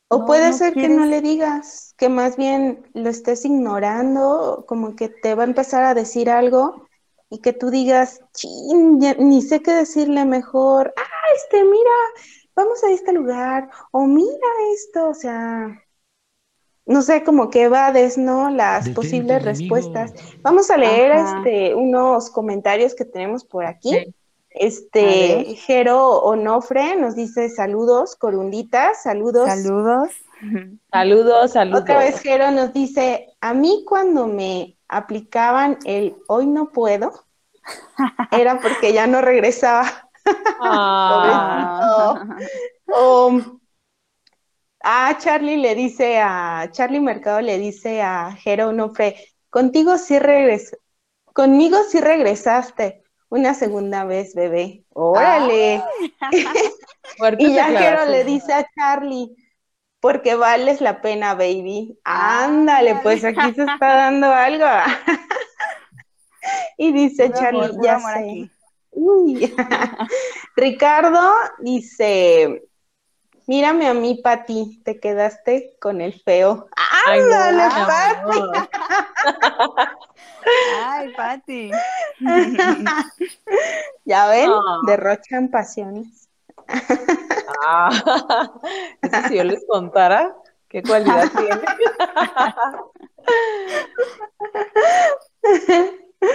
O 0.08 0.26
puede 0.26 0.52
ser 0.52 0.74
que 0.74 0.90
no 0.90 1.06
le 1.06 1.22
digas, 1.22 1.94
que 1.96 2.10
más 2.10 2.36
bien 2.36 2.86
lo 2.92 3.08
estés 3.08 3.46
ignorando, 3.46 4.64
como 4.68 4.94
que 4.94 5.08
te 5.08 5.34
va 5.34 5.44
a 5.44 5.46
empezar 5.46 5.84
a 5.84 5.94
decir 5.94 6.28
algo 6.28 6.86
y 7.30 7.38
que 7.38 7.54
tú 7.54 7.70
digas, 7.70 8.20
chin, 8.34 8.98
ni 9.18 9.40
sé 9.40 9.62
qué 9.62 9.72
decirle 9.72 10.26
mejor, 10.26 10.92
ah, 10.96 11.26
este, 11.34 11.64
mira, 11.64 11.90
vamos 12.54 12.82
a 12.84 12.90
este 12.90 13.12
lugar, 13.12 13.70
o 13.90 14.06
mira 14.06 14.48
esto, 14.72 15.08
o 15.08 15.14
sea, 15.14 15.84
no 16.86 17.02
sé, 17.02 17.24
como 17.24 17.50
que 17.50 17.62
evades, 17.62 18.18
¿no? 18.18 18.50
Las 18.50 18.88
posibles 18.90 19.42
respuestas. 19.42 20.12
Vamos 20.42 20.70
a 20.70 20.76
leer 20.76 21.12
este 21.12 21.74
unos 21.74 22.30
comentarios 22.30 22.94
que 22.94 23.04
tenemos 23.04 23.44
por 23.44 23.64
aquí. 23.64 24.14
Este, 24.50 25.56
Jero 25.56 26.20
Onofre 26.20 26.94
nos 26.94 27.16
dice 27.16 27.48
saludos, 27.48 28.14
corunditas, 28.16 29.02
saludos. 29.02 29.48
Saludos. 29.48 30.10
Saludos, 30.92 31.52
saludos. 31.52 31.80
Otra 31.80 31.98
vez 32.00 32.20
Jero 32.20 32.50
nos 32.50 32.74
dice, 32.74 33.34
a 33.40 33.54
mí 33.54 33.82
cuando 33.88 34.26
me 34.26 34.76
aplicaban 34.88 35.78
el 35.86 36.16
hoy 36.28 36.46
no 36.46 36.70
puedo, 36.70 37.24
era 38.30 38.60
porque 38.60 38.92
ya 38.92 39.06
no 39.06 39.22
regresaba. 39.22 40.03
Ah. 40.60 42.36
Ah, 44.86 45.16
Charlie 45.18 45.56
le 45.56 45.74
dice 45.74 46.20
a, 46.20 46.68
Charlie 46.70 47.00
Mercado 47.00 47.40
le 47.40 47.58
dice 47.58 48.02
a 48.02 48.32
Jero 48.32 48.68
Onofre, 48.68 49.16
contigo 49.48 49.96
sí 49.96 50.18
regres, 50.18 50.76
conmigo 51.32 51.78
sí 51.88 52.02
regresaste 52.02 53.02
una 53.30 53.54
segunda 53.54 54.04
vez, 54.04 54.34
bebé. 54.34 54.84
Órale. 54.90 55.82
y 57.38 57.54
ya 57.54 57.68
Jero 57.68 58.04
le 58.04 58.24
dice 58.24 58.52
a 58.52 58.68
Charlie, 58.74 59.34
porque 60.00 60.34
vales 60.34 60.82
la 60.82 61.00
pena, 61.00 61.34
baby. 61.34 61.98
Ándale, 62.04 62.96
pues 62.96 63.24
aquí 63.24 63.54
se 63.54 63.62
está 63.62 63.96
dando 63.96 64.30
algo. 64.30 64.66
y 66.76 66.92
dice 66.92 67.32
Charlie, 67.32 67.70
ya 67.82 67.98
sé. 67.98 68.50
Ricardo 70.56 71.20
dice, 71.58 72.62
Mírame 73.46 73.86
a 73.86 73.92
mí, 73.92 74.22
Pati, 74.22 74.80
te 74.84 74.98
quedaste 74.98 75.76
con 75.78 76.00
el 76.00 76.18
feo. 76.22 76.66
¡Ándale, 77.06 77.64
Pati! 77.86 78.40
Ay, 80.82 81.12
Pati. 81.12 81.70
ya 84.06 84.28
ven, 84.28 84.50
derrochan 84.86 85.50
pasiones. 85.50 86.30
ah, 87.66 87.90
si 89.28 89.36
yo 89.36 89.44
les 89.44 89.62
contara 89.68 90.34
qué 90.68 90.82
cualidad 90.82 91.30
tiene. 91.36 91.60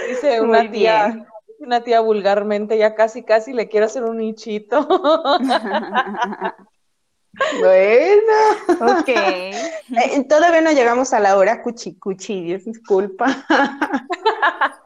Dice 0.08 0.40
una 0.40 0.70
tía, 0.70 1.26
una 1.60 1.82
tía 1.82 2.00
vulgarmente, 2.00 2.78
ya 2.78 2.94
casi 2.94 3.22
casi 3.22 3.52
le 3.52 3.68
quiero 3.68 3.86
hacer 3.86 4.04
un 4.04 4.18
nichito. 4.18 4.86
Bueno, 7.60 8.98
ok. 8.98 9.08
Eh, 9.08 10.24
todavía 10.28 10.60
no 10.60 10.72
llegamos 10.72 11.12
a 11.12 11.20
la 11.20 11.36
hora 11.36 11.62
cuchi 11.62 11.94
cuchi, 11.94 12.42
Dios 12.42 12.64
disculpa. 12.64 13.26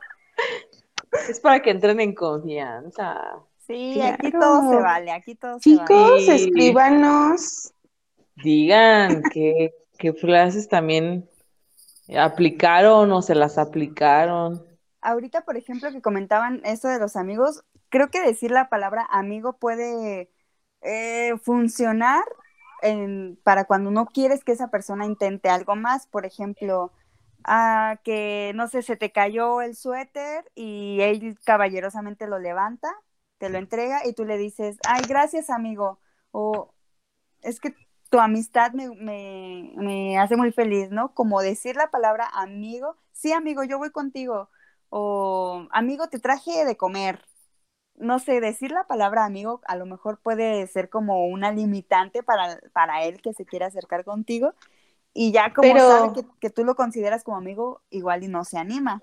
es 1.28 1.40
para 1.40 1.62
que 1.62 1.70
entren 1.70 2.00
en 2.00 2.14
confianza. 2.14 3.18
Sí, 3.66 4.00
aquí 4.02 4.30
todo 4.30 4.70
se 4.70 4.76
vale, 4.76 5.10
aquí 5.10 5.34
todo 5.34 5.58
Chicos, 5.58 5.87
se 5.88 5.94
vale. 5.94 6.20
Chicos, 6.20 6.34
escríbanos. 6.40 7.72
Digan 8.37 9.22
qué, 9.32 9.74
qué 9.98 10.12
frases 10.12 10.68
también 10.68 11.28
aplicaron 12.14 13.10
o 13.12 13.22
se 13.22 13.34
las 13.34 13.56
aplicaron. 13.56 14.62
Ahorita, 15.05 15.43
por 15.45 15.57
ejemplo, 15.59 15.90
que 15.93 16.03
comentaban 16.03 16.62
eso 16.64 16.88
de 16.88 16.99
los 17.01 17.17
amigos, 17.17 17.64
creo 17.90 18.11
que 18.11 18.23
decir 18.23 18.51
la 18.51 18.69
palabra 18.71 19.07
amigo 19.11 19.59
puede 19.59 20.31
eh, 20.83 21.35
funcionar 21.43 22.25
para 23.45 23.64
cuando 23.64 23.90
no 23.90 24.07
quieres 24.07 24.45
que 24.45 24.53
esa 24.53 24.69
persona 24.69 25.07
intente 25.07 25.49
algo 25.49 25.77
más, 25.77 26.07
por 26.07 26.27
ejemplo, 26.27 26.93
a 27.45 28.01
que, 28.05 28.53
no 28.55 28.69
sé, 28.69 28.83
se 28.83 28.97
te 28.97 29.12
cayó 29.12 29.61
el 29.62 29.75
suéter 29.77 30.45
y 30.55 30.99
él 31.01 31.38
caballerosamente 31.45 32.27
lo 32.27 32.38
levanta, 32.38 32.88
te 33.38 33.49
lo 33.51 33.59
entrega 33.59 34.07
y 34.07 34.12
tú 34.14 34.25
le 34.25 34.38
dices, 34.38 34.77
ay, 34.88 35.03
gracias 35.09 35.51
amigo, 35.51 36.01
o 36.33 36.75
es 37.43 37.61
que 37.61 37.75
tu 38.11 38.21
amistad 38.21 38.73
me, 38.73 38.88
me, 38.97 39.73
me 39.77 40.19
hace 40.19 40.37
muy 40.37 40.53
feliz, 40.53 40.90
¿no? 40.90 41.14
Como 41.14 41.40
decir 41.43 41.77
la 41.77 41.90
palabra 41.90 42.29
amigo, 42.33 42.97
sí 43.12 43.33
amigo, 43.33 43.64
yo 43.64 43.79
voy 43.79 43.90
contigo, 43.90 44.51
o 44.96 45.66
amigo, 45.72 46.07
te 46.07 46.20
traje 46.20 46.64
de 46.64 46.76
comer, 46.76 47.20
no 47.96 48.20
sé, 48.20 48.40
decir 48.40 48.70
la 48.70 48.87
palabra 48.87 49.24
amigo 49.24 49.61
a 49.66 49.74
lo 49.74 49.87
mejor 49.87 50.20
puede 50.22 50.68
ser 50.68 50.88
como 50.88 51.26
una 51.26 51.50
limitante 51.50 52.22
para, 52.22 52.61
para 52.72 53.02
él 53.02 53.20
que 53.20 53.33
se 53.33 53.44
quiera 53.44 53.66
acercar 53.66 54.04
contigo 54.04 54.54
y 55.12 55.33
ya 55.33 55.52
como 55.52 55.76
sabe 55.76 56.12
que, 56.12 56.24
que, 56.38 56.48
tú 56.48 56.64
lo 56.64 56.76
consideras 56.76 57.24
como 57.24 57.37
amigo, 57.37 57.80
igual 57.90 58.22
y 58.22 58.28
no 58.28 58.44
se 58.44 58.57
anima. 58.57 59.00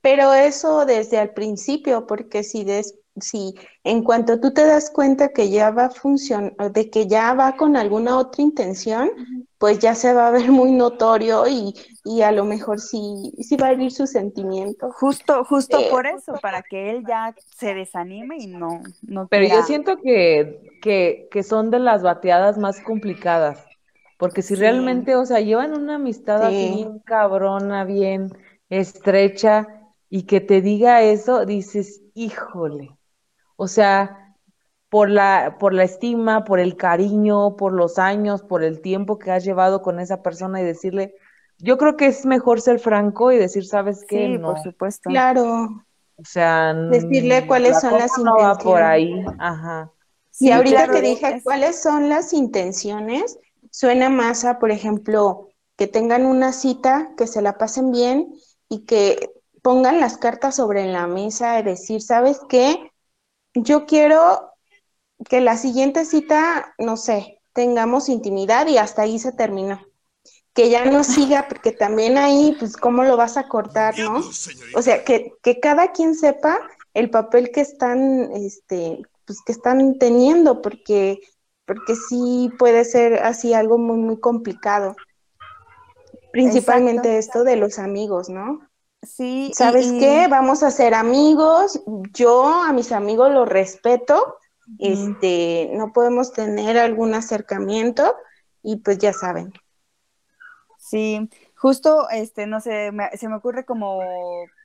Pero 0.00 0.32
eso 0.32 0.86
desde 0.86 1.20
el 1.20 1.28
principio, 1.34 2.06
porque 2.06 2.42
si, 2.42 2.64
des, 2.64 2.98
si 3.20 3.54
en 3.84 4.02
cuanto 4.02 4.40
tú 4.40 4.54
te 4.54 4.64
das 4.64 4.90
cuenta 4.90 5.34
que 5.34 5.50
ya 5.50 5.70
va 5.70 5.86
a 5.86 5.90
funcionar, 5.90 6.72
de 6.72 6.88
que 6.88 7.06
ya 7.06 7.34
va 7.34 7.54
con 7.56 7.76
alguna 7.76 8.16
otra 8.16 8.42
intención, 8.42 9.10
pues 9.58 9.78
ya 9.78 9.94
se 9.94 10.12
va 10.12 10.28
a 10.28 10.30
ver 10.30 10.50
muy 10.50 10.72
notorio 10.72 11.46
y, 11.46 11.74
y 12.04 12.22
a 12.22 12.32
lo 12.32 12.44
mejor 12.44 12.80
sí, 12.80 13.32
sí 13.38 13.56
va 13.56 13.68
a 13.68 13.72
herir 13.72 13.90
su 13.90 14.06
sentimiento. 14.06 14.90
Justo, 14.92 15.44
justo 15.44 15.78
eh, 15.78 15.88
por 15.90 16.06
eso, 16.06 16.34
para 16.42 16.62
que 16.62 16.90
él 16.90 17.04
ya 17.06 17.34
se 17.56 17.74
desanime 17.74 18.36
y 18.38 18.46
no, 18.48 18.82
no 19.02 19.28
Pero 19.28 19.46
yo 19.46 19.62
siento 19.62 19.96
que, 19.96 20.78
que, 20.82 21.28
que, 21.30 21.42
son 21.42 21.70
de 21.70 21.78
las 21.78 22.02
bateadas 22.02 22.58
más 22.58 22.80
complicadas, 22.80 23.64
porque 24.18 24.42
si 24.42 24.54
realmente, 24.54 25.16
o 25.16 25.24
sea, 25.24 25.40
llevan 25.40 25.72
una 25.72 25.96
amistad 25.96 26.42
así 26.42 26.72
bien 26.74 26.98
cabrona, 27.00 27.84
bien 27.84 28.30
estrecha, 28.68 29.68
y 30.08 30.22
que 30.24 30.40
te 30.40 30.60
diga 30.60 31.02
eso, 31.02 31.44
dices, 31.46 32.02
híjole, 32.14 32.96
o 33.56 33.68
sea, 33.68 34.25
por 34.88 35.10
la, 35.10 35.56
por 35.58 35.74
la 35.74 35.84
estima, 35.84 36.44
por 36.44 36.60
el 36.60 36.76
cariño, 36.76 37.56
por 37.56 37.72
los 37.72 37.98
años, 37.98 38.42
por 38.42 38.62
el 38.62 38.80
tiempo 38.80 39.18
que 39.18 39.30
has 39.30 39.44
llevado 39.44 39.82
con 39.82 39.98
esa 40.00 40.22
persona 40.22 40.60
y 40.60 40.64
decirle, 40.64 41.14
yo 41.58 41.78
creo 41.78 41.96
que 41.96 42.06
es 42.06 42.26
mejor 42.26 42.60
ser 42.60 42.78
franco 42.78 43.32
y 43.32 43.38
decir, 43.38 43.66
¿sabes 43.66 44.04
qué? 44.06 44.26
Sí, 44.26 44.38
por 44.38 44.60
supuesto. 44.60 45.08
Claro. 45.08 45.84
O 46.16 46.24
sea, 46.24 46.72
decirle 46.72 47.46
cuáles 47.46 47.80
son 47.80 47.92
las 47.92 48.16
intenciones. 48.16 48.58
por 48.62 48.82
ahí, 48.82 49.24
ajá. 49.38 49.90
Sí, 50.30 50.50
ahorita 50.50 50.88
que 50.88 51.00
dije 51.00 51.40
cuáles 51.42 51.80
son 51.82 52.08
las 52.08 52.32
intenciones, 52.32 53.38
suena 53.70 54.08
más 54.10 54.44
a, 54.44 54.58
por 54.58 54.70
ejemplo, 54.70 55.48
que 55.76 55.86
tengan 55.86 56.26
una 56.26 56.52
cita, 56.52 57.10
que 57.16 57.26
se 57.26 57.42
la 57.42 57.58
pasen 57.58 57.90
bien 57.90 58.34
y 58.68 58.84
que 58.84 59.30
pongan 59.62 59.98
las 59.98 60.18
cartas 60.18 60.56
sobre 60.56 60.86
la 60.86 61.06
mesa 61.06 61.58
y 61.58 61.62
decir, 61.62 62.02
¿sabes 62.02 62.40
qué? 62.48 62.90
yo 63.56 63.86
quiero 63.86 64.52
que 65.28 65.40
la 65.40 65.56
siguiente 65.56 66.04
cita, 66.04 66.74
no 66.78 66.96
sé, 66.96 67.40
tengamos 67.52 68.08
intimidad 68.08 68.66
y 68.66 68.78
hasta 68.78 69.02
ahí 69.02 69.18
se 69.18 69.32
terminó. 69.32 69.80
Que 70.52 70.70
ya 70.70 70.84
no 70.86 71.04
siga, 71.04 71.48
porque 71.48 71.72
también 71.72 72.16
ahí, 72.16 72.56
pues, 72.58 72.76
¿cómo 72.76 73.04
lo 73.04 73.16
vas 73.16 73.36
a 73.36 73.48
cortar, 73.48 73.98
no? 73.98 74.22
O 74.74 74.82
sea, 74.82 75.04
que, 75.04 75.32
que 75.42 75.60
cada 75.60 75.92
quien 75.92 76.14
sepa 76.14 76.58
el 76.94 77.10
papel 77.10 77.50
que 77.50 77.60
están, 77.60 78.32
este, 78.32 79.02
pues, 79.26 79.42
que 79.44 79.52
están 79.52 79.98
teniendo, 79.98 80.62
porque 80.62 81.20
porque 81.66 81.96
sí 81.96 82.50
puede 82.58 82.84
ser 82.84 83.24
así 83.24 83.52
algo 83.52 83.76
muy, 83.76 83.98
muy 83.98 84.20
complicado. 84.20 84.96
Principalmente 86.32 87.18
esto 87.18 87.44
de 87.44 87.56
los 87.56 87.78
amigos, 87.78 88.28
¿no? 88.28 88.60
Sí. 89.02 89.50
¿Sabes 89.54 89.92
qué? 89.98 90.28
Vamos 90.28 90.62
a 90.62 90.70
ser 90.70 90.94
amigos. 90.94 91.80
Yo 92.12 92.46
a 92.46 92.72
mis 92.72 92.92
amigos 92.92 93.32
los 93.32 93.48
respeto. 93.48 94.36
Este, 94.78 95.70
no 95.74 95.92
podemos 95.92 96.32
tener 96.32 96.78
algún 96.78 97.14
acercamiento 97.14 98.16
y 98.62 98.76
pues 98.76 98.98
ya 98.98 99.12
saben. 99.12 99.52
Sí, 100.78 101.28
justo, 101.56 102.08
este, 102.10 102.46
no 102.46 102.60
sé, 102.60 102.92
se 103.14 103.28
me 103.28 103.36
ocurre 103.36 103.64
como, 103.64 104.00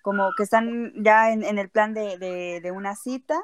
como 0.04 0.30
que 0.38 0.44
están 0.44 0.94
ya 1.04 1.32
en, 1.32 1.58
el 1.58 1.70
plan 1.70 1.94
de, 1.94 2.18
de, 2.62 2.72
una 2.72 2.96
cita 2.96 3.42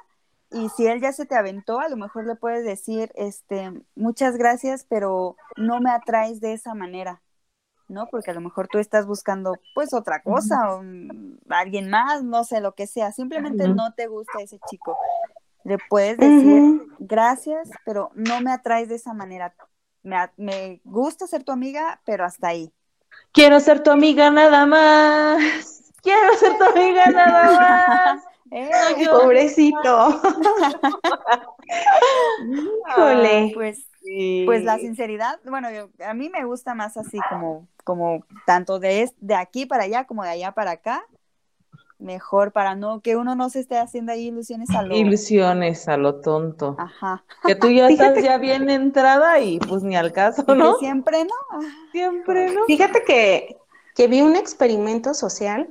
y 0.52 0.70
si 0.70 0.86
él 0.86 1.02
ya 1.02 1.12
se 1.12 1.26
te 1.26 1.36
aventó, 1.36 1.80
a 1.80 1.90
lo 1.90 1.98
mejor 1.98 2.26
le 2.26 2.36
puedes 2.36 2.64
decir, 2.64 3.12
este, 3.16 3.72
muchas 3.96 4.38
gracias, 4.38 4.86
pero 4.88 5.36
no 5.56 5.80
me 5.80 5.90
atraes 5.90 6.40
de 6.40 6.54
esa 6.54 6.74
manera, 6.74 7.22
¿no? 7.88 8.08
Porque 8.12 8.32
a 8.32 8.34
lo 8.34 8.42
mejor 8.42 8.68
tú 8.68 8.78
estás 8.78 9.06
buscando, 9.06 9.56
pues, 9.74 9.94
otra 9.94 10.22
cosa, 10.22 10.76
o 10.76 10.84
alguien 11.50 11.90
más, 11.90 12.24
no 12.24 12.44
sé, 12.44 12.62
lo 12.62 12.76
que 12.76 12.88
sea, 12.88 13.12
simplemente 13.12 13.68
no 13.68 13.94
te 13.94 14.08
gusta 14.08 14.40
ese 14.40 14.60
chico. 14.70 14.96
Le 15.68 15.78
puedes 15.90 16.18
decir, 16.18 16.82
gracias, 16.98 17.70
pero 17.84 18.10
no 18.16 18.40
me 18.40 18.54
atraes 18.54 18.88
de 18.88 18.96
esa 18.96 19.14
manera. 19.14 19.54
Me, 20.02 20.16
me 20.38 20.80
gusta 20.86 21.28
ser 21.28 21.44
tu 21.44 21.52
amiga, 21.52 22.00
pero 22.06 22.24
hasta 22.24 22.48
ahí. 22.48 22.72
Quiero 23.34 23.60
ser 23.60 23.84
tu 23.84 23.92
amiga 23.92 24.32
nada 24.32 24.66
más. 24.66 25.92
Quiero 26.02 26.34
ser 26.36 26.58
tu 26.58 26.64
amiga 26.64 27.08
nada 27.08 27.60
más. 27.60 28.24
Eh, 28.50 28.72
pobrecito. 29.12 30.22
Híjole. 32.88 33.52
pues, 33.54 33.86
pues 34.46 34.64
la 34.64 34.78
sinceridad, 34.78 35.38
bueno, 35.44 35.68
a 36.00 36.14
mí 36.14 36.30
me 36.30 36.46
gusta 36.46 36.74
más 36.74 36.96
así 36.96 37.20
como, 37.30 37.68
como 37.84 38.24
tanto 38.46 38.80
de, 38.80 39.12
de 39.20 39.36
aquí 39.36 39.66
para 39.66 39.84
allá 39.84 40.06
como 40.06 40.24
de 40.24 40.30
allá 40.30 40.54
para 40.54 40.72
acá. 40.72 41.04
Mejor 42.00 42.52
para 42.52 42.76
no 42.76 43.02
que 43.02 43.16
uno 43.16 43.36
no 43.36 43.50
se 43.50 43.60
esté 43.60 43.78
haciendo 43.78 44.12
ahí 44.12 44.28
ilusiones 44.28 44.70
a 44.70 44.84
lo 44.84 44.96
ilusiones 44.96 45.88
a 45.88 45.98
lo 45.98 46.22
tonto. 46.22 46.76
Ajá. 46.78 47.24
Que 47.46 47.56
tú 47.56 47.70
ya 47.70 47.88
estás 47.90 48.22
ya 48.22 48.38
bien 48.38 48.70
entrada 48.70 49.40
y 49.40 49.60
pues 49.60 49.84
ni 49.84 49.96
al 49.96 50.12
caso, 50.12 50.44
¿no? 50.56 50.74
Que 50.74 50.86
siempre 50.86 51.24
no. 51.24 51.34
Ah, 51.52 51.60
siempre 51.92 52.54
no. 52.54 52.66
Fíjate 52.66 53.04
que, 53.04 53.58
que 53.96 54.08
vi 54.08 54.22
un 54.22 54.36
experimento 54.36 55.14
social 55.14 55.68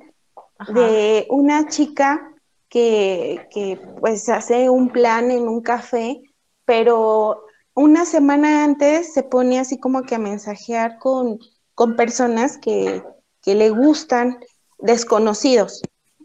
de 0.72 1.26
una 1.30 1.68
chica 1.68 2.32
que, 2.68 3.80
pues 4.00 4.28
hace 4.28 4.68
un 4.68 4.90
plan 4.90 5.30
en 5.30 5.48
un 5.48 5.62
café, 5.62 6.22
pero 6.64 7.44
una 7.74 8.04
semana 8.04 8.64
antes 8.64 9.12
se 9.12 9.22
pone 9.22 9.58
así 9.58 9.78
como 9.78 10.02
que 10.02 10.14
a 10.14 10.18
mensajear 10.18 10.98
con, 10.98 11.38
con 11.74 11.96
personas 11.96 12.58
que, 12.58 13.02
le 13.44 13.70
gustan, 13.70 14.40
desconocidos. 14.78 15.80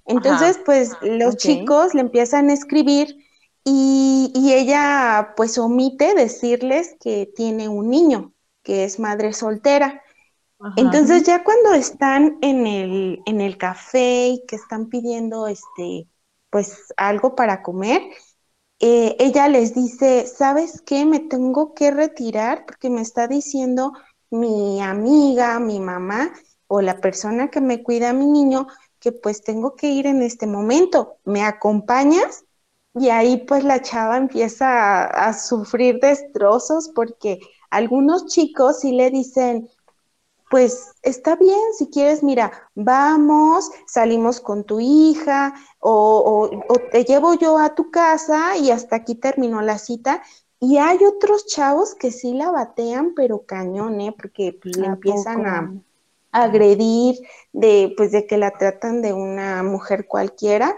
Entonces, 0.05 0.59
pues 0.65 0.91
los 1.01 1.37
chicos 1.37 1.93
le 1.93 2.01
empiezan 2.01 2.49
a 2.49 2.53
escribir 2.53 3.17
y, 3.63 4.31
y, 4.35 4.53
ella 4.53 5.33
pues 5.37 5.57
omite 5.57 6.15
decirles 6.15 6.95
que 6.99 7.31
tiene 7.35 7.69
un 7.69 7.89
niño, 7.89 8.33
que 8.63 8.83
es 8.83 8.99
madre 8.99 9.33
soltera. 9.33 10.01
Entonces 10.75 11.23
ya 11.23 11.43
cuando 11.43 11.73
están 11.73 12.37
en 12.41 12.67
el, 12.67 13.21
en 13.25 13.41
el 13.41 13.57
café 13.57 14.29
y 14.29 14.45
que 14.47 14.55
están 14.55 14.89
pidiendo 14.89 15.47
este 15.47 16.07
pues 16.51 16.93
algo 16.97 17.35
para 17.35 17.63
comer, 17.63 18.01
eh, 18.79 19.15
ella 19.19 19.47
les 19.47 19.73
dice, 19.73 20.27
¿sabes 20.27 20.81
qué? 20.81 21.05
Me 21.05 21.19
tengo 21.19 21.73
que 21.73 21.91
retirar 21.91 22.65
porque 22.65 22.89
me 22.89 23.01
está 23.01 23.27
diciendo 23.27 23.93
mi 24.29 24.81
amiga, 24.81 25.59
mi 25.59 25.79
mamá 25.79 26.33
o 26.67 26.81
la 26.81 26.99
persona 26.99 27.49
que 27.49 27.61
me 27.61 27.83
cuida 27.83 28.09
a 28.09 28.13
mi 28.13 28.25
niño 28.25 28.67
que 29.01 29.11
pues 29.11 29.41
tengo 29.41 29.75
que 29.75 29.87
ir 29.87 30.07
en 30.07 30.21
este 30.21 30.47
momento. 30.47 31.17
¿Me 31.25 31.43
acompañas? 31.43 32.45
Y 32.93 33.09
ahí 33.09 33.37
pues 33.45 33.65
la 33.65 33.81
chava 33.81 34.15
empieza 34.15 34.67
a, 34.69 35.27
a 35.27 35.33
sufrir 35.33 35.99
destrozos 35.99 36.89
porque 36.95 37.39
algunos 37.69 38.27
chicos 38.27 38.79
sí 38.79 38.93
le 38.93 39.09
dicen, 39.09 39.69
pues 40.51 40.91
está 41.01 41.37
bien, 41.37 41.73
si 41.77 41.87
quieres, 41.87 42.21
mira, 42.21 42.51
vamos, 42.75 43.71
salimos 43.87 44.41
con 44.41 44.65
tu 44.65 44.81
hija 44.81 45.53
o, 45.79 46.49
te 46.91 47.05
llevo 47.05 47.35
yo 47.35 47.57
a 47.57 47.73
tu 47.73 47.89
casa 47.89 48.57
y 48.57 48.69
hasta 48.69 48.97
aquí 48.97 49.15
terminó 49.15 49.61
la 49.61 49.77
cita. 49.77 50.21
Y 50.59 50.77
hay 50.77 50.99
otros 51.05 51.47
chavos 51.47 51.95
que 51.95 52.11
sí 52.11 52.33
la 52.33 52.51
batean, 52.51 53.13
pero 53.15 53.45
cañón, 53.45 54.01
¿eh? 54.01 54.13
Porque 54.15 54.59
pues, 54.61 54.75
le 54.75 54.87
empiezan 54.87 55.45
a, 55.47 55.73
agredir, 56.31 57.19
de, 57.53 57.93
pues 57.97 58.11
de 58.11 58.25
que 58.25 58.37
la 58.37 58.51
tratan 58.51 59.01
de 59.01 59.13
una 59.13 59.63
mujer 59.63 60.07
cualquiera 60.07 60.75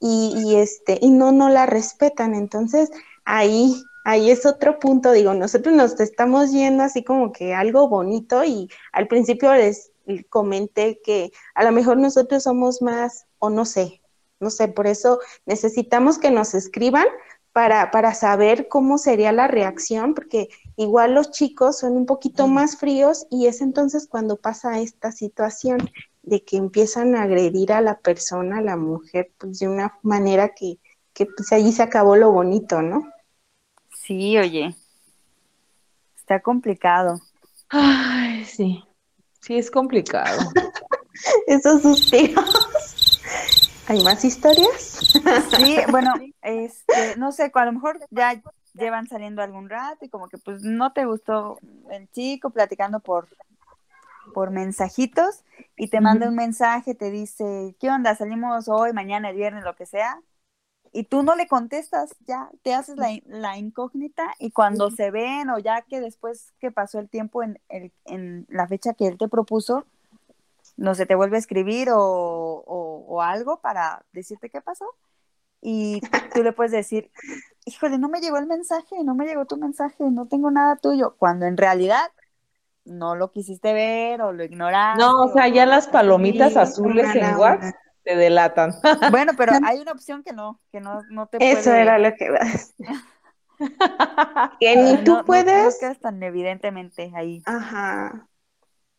y, 0.00 0.56
este, 0.56 0.98
y 1.00 1.10
no, 1.10 1.32
no 1.32 1.48
la 1.48 1.66
respetan. 1.66 2.34
Entonces, 2.34 2.90
ahí 3.24 3.74
ahí 4.06 4.30
es 4.30 4.46
otro 4.46 4.78
punto, 4.78 5.10
digo, 5.10 5.34
nosotros 5.34 5.74
nos 5.74 5.98
estamos 5.98 6.52
yendo 6.52 6.84
así 6.84 7.02
como 7.02 7.32
que 7.32 7.54
algo 7.54 7.88
bonito 7.88 8.44
y 8.44 8.70
al 8.92 9.08
principio 9.08 9.52
les 9.52 9.90
comenté 10.30 11.00
que 11.02 11.32
a 11.56 11.64
lo 11.64 11.72
mejor 11.72 11.96
nosotros 11.96 12.44
somos 12.44 12.82
más, 12.82 13.26
o 13.40 13.50
no 13.50 13.64
sé, 13.64 14.00
no 14.38 14.50
sé, 14.50 14.68
por 14.68 14.86
eso 14.86 15.18
necesitamos 15.44 16.18
que 16.18 16.30
nos 16.30 16.54
escriban 16.54 17.06
para, 17.52 17.90
para 17.90 18.14
saber 18.14 18.68
cómo 18.68 18.96
sería 18.96 19.32
la 19.32 19.48
reacción, 19.48 20.14
porque 20.14 20.50
igual 20.76 21.14
los 21.14 21.30
chicos 21.30 21.78
son 21.78 21.92
un 21.92 22.06
poquito 22.06 22.46
más 22.46 22.76
fríos 22.76 23.26
y 23.30 23.46
es 23.46 23.60
entonces 23.60 24.06
cuando 24.06 24.36
pasa 24.36 24.80
esta 24.80 25.12
situación 25.12 25.90
de 26.22 26.44
que 26.44 26.56
empiezan 26.56 27.14
a 27.14 27.22
agredir 27.22 27.72
a 27.72 27.80
la 27.80 27.98
persona, 27.98 28.58
a 28.58 28.62
la 28.62 28.76
mujer, 28.76 29.32
pues 29.38 29.60
de 29.60 29.68
una 29.68 29.98
manera 30.02 30.50
que, 30.50 30.78
que 31.12 31.26
pues 31.26 31.52
allí 31.52 31.72
se 31.72 31.82
acabó 31.82 32.16
lo 32.16 32.32
bonito, 32.32 32.82
¿no? 32.82 33.10
Sí, 33.94 34.36
oye. 34.36 34.74
Está 36.16 36.40
complicado. 36.40 37.20
Ay, 37.68 38.44
sí. 38.44 38.82
Sí, 39.40 39.56
es 39.56 39.70
complicado. 39.70 40.50
Esos 41.46 41.82
suspiros. 41.82 43.20
¿Hay 43.88 44.02
más 44.02 44.24
historias? 44.24 45.12
Sí, 45.56 45.76
bueno, 45.90 46.12
este, 46.42 47.16
no 47.16 47.30
sé, 47.30 47.52
a 47.54 47.64
lo 47.64 47.72
mejor 47.72 48.00
ya 48.10 48.42
llevan 48.76 49.06
saliendo 49.06 49.42
algún 49.42 49.68
rato 49.68 50.04
y 50.04 50.08
como 50.08 50.28
que 50.28 50.38
pues 50.38 50.62
no 50.62 50.92
te 50.92 51.04
gustó 51.04 51.58
el 51.90 52.10
chico 52.10 52.50
platicando 52.50 53.00
por, 53.00 53.28
por 54.34 54.50
mensajitos 54.50 55.44
y 55.76 55.88
te 55.88 56.00
manda 56.00 56.28
un 56.28 56.36
mensaje, 56.36 56.94
te 56.94 57.10
dice, 57.10 57.76
¿qué 57.80 57.90
onda? 57.90 58.14
Salimos 58.14 58.68
hoy, 58.68 58.92
mañana, 58.92 59.30
el 59.30 59.36
viernes, 59.36 59.64
lo 59.64 59.74
que 59.74 59.86
sea 59.86 60.20
y 60.96 61.04
tú 61.04 61.22
no 61.22 61.36
le 61.36 61.46
contestas, 61.46 62.16
ya 62.26 62.48
te 62.62 62.72
haces 62.72 62.96
la, 63.26 63.58
incógnita 63.58 64.32
y 64.38 64.50
cuando 64.50 64.90
se 64.90 65.10
ven 65.10 65.50
o 65.50 65.58
ya 65.58 65.82
que 65.82 66.00
después 66.00 66.54
que 66.58 66.70
pasó 66.70 66.98
el 66.98 67.10
tiempo 67.10 67.42
en, 67.42 67.60
el, 67.68 67.92
en 68.06 68.46
la 68.48 68.66
fecha 68.66 68.94
que 68.94 69.06
él 69.06 69.18
te 69.18 69.28
propuso, 69.28 69.84
no 70.78 70.94
se 70.94 71.04
te 71.04 71.14
vuelve 71.14 71.36
a 71.36 71.40
escribir 71.40 71.88
o, 71.92 73.20
algo 73.20 73.60
para 73.60 74.06
decirte 74.12 74.48
qué 74.48 74.62
pasó 74.62 74.86
y 75.60 76.00
tú 76.34 76.42
le 76.42 76.52
puedes 76.52 76.72
decir, 76.72 77.10
híjole, 77.66 77.98
no 77.98 78.08
me 78.08 78.20
llegó 78.20 78.38
el 78.38 78.46
mensaje, 78.46 78.96
no 79.04 79.14
me 79.14 79.26
llegó 79.26 79.44
tu 79.44 79.56
mensaje, 79.56 80.04
no 80.10 80.26
tengo 80.26 80.50
nada 80.50 80.76
tuyo, 80.76 81.16
cuando 81.18 81.46
en 81.46 81.56
realidad 81.56 82.10
no 82.84 83.16
lo 83.16 83.32
quisiste 83.32 83.72
ver 83.72 84.22
o 84.22 84.32
lo 84.32 84.44
ignoraste. 84.44 85.02
No, 85.02 85.24
o 85.24 85.32
sea, 85.32 85.48
ya 85.48 85.66
las 85.66 85.88
palomitas 85.88 86.56
azules 86.56 87.14
en 87.14 87.36
WhatsApp 87.36 87.74
te 88.04 88.16
delatan. 88.16 88.72
Bueno, 89.10 89.32
pero 89.36 89.52
hay 89.64 89.80
una 89.80 89.92
opción 89.92 90.22
que 90.22 90.32
no, 90.32 90.60
que 90.70 90.80
no, 90.80 91.02
no 91.10 91.26
te 91.26 91.38
Eso 91.40 91.74
era 91.74 91.98
lo 91.98 92.14
que 92.14 92.30
vas. 92.30 92.74
que 94.60 94.76
ni 94.76 95.04
tú 95.04 95.22
puedes. 95.26 95.82
No, 95.82 95.94
tan 95.96 96.22
evidentemente 96.22 97.12
ahí. 97.14 97.42
Ajá. 97.44 98.28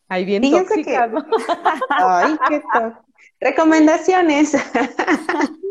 Ahí 0.09 0.25
bien 0.25 0.43
Fíjense 0.43 0.83
que... 0.83 0.97
Ay, 1.89 2.37
qué 2.49 2.61
top. 2.73 2.93
Recomendaciones. 3.39 4.55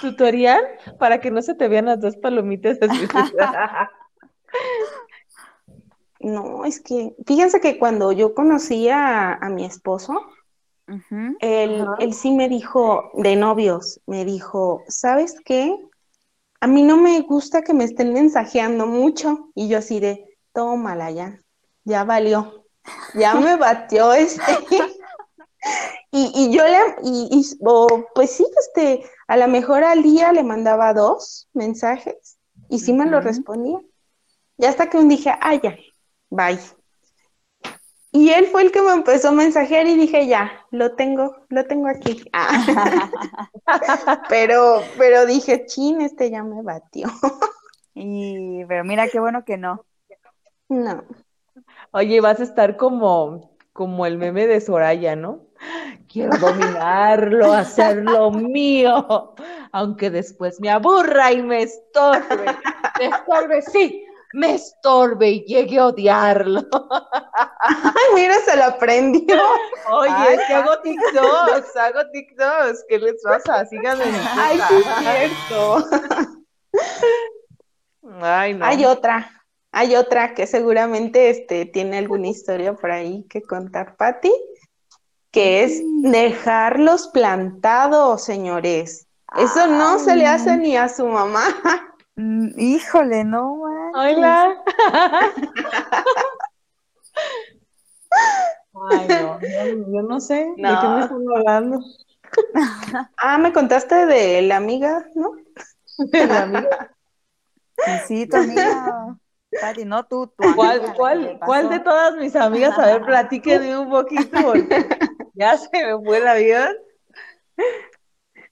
Tutorial 0.00 0.60
para 0.98 1.20
que 1.20 1.30
no 1.30 1.42
se 1.42 1.54
te 1.54 1.68
vean 1.68 1.86
las 1.86 2.00
dos 2.00 2.16
palomitas 2.16 2.78
así. 2.80 3.06
no, 6.20 6.64
es 6.64 6.80
que, 6.80 7.14
fíjense 7.26 7.60
que 7.60 7.78
cuando 7.78 8.12
yo 8.12 8.34
conocí 8.34 8.88
a 8.88 9.38
mi 9.50 9.64
esposo, 9.64 10.14
él, 11.40 12.14
sí 12.14 12.30
me 12.30 12.48
dijo, 12.48 13.10
de 13.14 13.36
novios, 13.36 14.00
me 14.06 14.24
dijo, 14.24 14.82
¿sabes 14.88 15.36
qué? 15.44 15.76
A 16.60 16.66
mí 16.66 16.82
no 16.82 16.96
me 16.96 17.20
gusta 17.22 17.62
que 17.62 17.74
me 17.74 17.84
estén 17.84 18.12
mensajeando 18.12 18.86
mucho. 18.86 19.50
Y 19.54 19.68
yo 19.68 19.78
así 19.78 20.00
de, 20.00 20.38
tómala 20.52 21.10
ya, 21.10 21.40
ya 21.84 22.04
valió, 22.04 22.66
ya 23.14 23.34
me 23.34 23.56
batió 23.56 24.12
este. 24.12 24.42
y, 26.12 26.32
y, 26.34 26.56
yo 26.56 26.62
le, 26.64 26.78
y, 27.02 27.42
pues 28.14 28.30
sí, 28.30 28.46
este, 28.58 29.04
a 29.28 29.36
lo 29.36 29.48
mejor 29.48 29.84
al 29.84 30.02
día 30.02 30.32
le 30.32 30.42
mandaba 30.42 30.94
dos 30.94 31.48
mensajes 31.52 32.38
y 32.68 32.78
sí 32.78 32.92
me 32.92 33.06
lo 33.06 33.20
respondía. 33.20 33.80
Ya 34.56 34.68
hasta 34.68 34.88
que 34.88 34.98
un 34.98 35.08
dije, 35.08 35.32
ah, 35.40 35.54
ya, 35.54 35.76
bye. 36.30 36.58
Y 38.12 38.30
él 38.30 38.46
fue 38.46 38.62
el 38.62 38.72
que 38.72 38.80
me 38.80 38.92
empezó 38.92 39.28
a 39.28 39.32
mensajear 39.32 39.86
y 39.86 39.94
dije, 39.94 40.26
ya, 40.26 40.50
lo 40.70 40.94
tengo, 40.94 41.36
lo 41.50 41.66
tengo 41.66 41.88
aquí. 41.88 42.24
Ah. 42.32 43.10
pero, 44.30 44.80
pero 44.96 45.26
dije, 45.26 45.66
chin, 45.66 46.00
este 46.00 46.30
ya 46.30 46.42
me 46.42 46.62
batió. 46.62 47.08
y, 47.94 48.64
pero 48.64 48.84
mira 48.84 49.08
qué 49.08 49.20
bueno 49.20 49.44
que 49.44 49.58
no. 49.58 49.84
No. 50.68 51.04
Oye, 51.90 52.20
vas 52.20 52.40
a 52.40 52.44
estar 52.44 52.76
como, 52.76 53.56
como 53.72 54.06
el 54.06 54.16
meme 54.16 54.46
de 54.46 54.60
Soraya, 54.60 55.14
¿no? 55.14 55.45
Quiero 56.08 56.36
dominarlo, 56.38 57.52
hacerlo 57.52 58.30
mío, 58.30 59.34
aunque 59.72 60.10
después 60.10 60.60
me 60.60 60.70
aburra 60.70 61.32
y 61.32 61.42
me 61.42 61.62
estorbe. 61.62 62.56
Me 62.98 63.06
estorbe, 63.06 63.62
sí, 63.62 64.06
me 64.32 64.54
estorbe 64.54 65.30
y 65.30 65.44
llegue 65.44 65.78
a 65.78 65.86
odiarlo. 65.86 66.62
Ay, 67.60 68.14
mira, 68.14 68.34
se 68.44 68.56
lo 68.56 68.64
aprendió. 68.64 69.40
Oye, 69.92 70.10
Ay, 70.10 70.38
que 70.46 70.54
hago 70.54 70.80
TikToks, 70.80 71.76
hago 71.76 72.10
TikToks. 72.12 72.84
¿Qué 72.88 72.98
les 72.98 73.22
pasa? 73.22 73.64
Síganme 73.66 74.04
Ay, 74.36 74.60
sí 74.68 74.74
es 74.74 74.86
cierto. 74.98 75.88
Ay, 78.22 78.54
no. 78.54 78.64
Hay 78.64 78.84
otra, 78.84 79.30
hay 79.72 79.96
otra 79.96 80.34
que 80.34 80.46
seguramente 80.46 81.30
este, 81.30 81.66
tiene 81.66 81.98
alguna 81.98 82.28
historia 82.28 82.74
por 82.74 82.90
ahí 82.90 83.26
que 83.28 83.42
contar, 83.42 83.96
Patti, 83.96 84.32
que 85.36 85.64
es 85.64 85.82
dejarlos 86.00 87.08
plantados, 87.08 88.24
señores. 88.24 89.06
Eso 89.36 89.66
no 89.66 89.98
se 89.98 90.16
le 90.16 90.26
hace 90.26 90.56
ni 90.56 90.78
a 90.78 90.88
su 90.88 91.06
mamá. 91.06 91.42
Mm, 92.18 92.58
híjole, 92.58 93.22
no, 93.22 93.56
man. 93.56 93.92
Hola. 93.94 94.64
Ay, 98.90 99.08
no, 99.08 99.38
yo, 99.92 100.02
no 100.08 100.20
sé 100.20 100.36
de 100.56 100.62
qué 100.80 100.88
me 100.88 101.00
están 101.00 101.22
hablando. 101.36 101.80
ah, 103.18 103.36
me 103.36 103.52
contaste 103.52 104.06
de 104.06 104.40
la 104.40 104.56
amiga, 104.56 105.04
¿no? 105.14 105.32
De 105.98 106.26
la 106.26 106.42
amiga. 106.44 106.96
Sí, 108.08 108.26
tu 108.26 108.38
amiga. 108.38 109.18
Pati, 109.60 109.84
no 109.84 110.06
tú, 110.06 110.28
tu 110.28 110.54
¿Cuál, 110.54 110.94
cuál, 110.96 111.38
¿Cuál 111.44 111.68
de 111.68 111.80
todas 111.80 112.16
mis 112.16 112.34
amigas? 112.34 112.78
A 112.78 112.86
ver, 112.86 113.02
platíquenme 113.04 113.76
un 113.76 113.90
poquito, 113.90 114.38
porque 114.42 114.86
ya 115.36 115.56
se 115.56 115.68
me 115.72 116.04
fue 116.04 116.18
el 116.18 116.26
avión. 116.26 116.76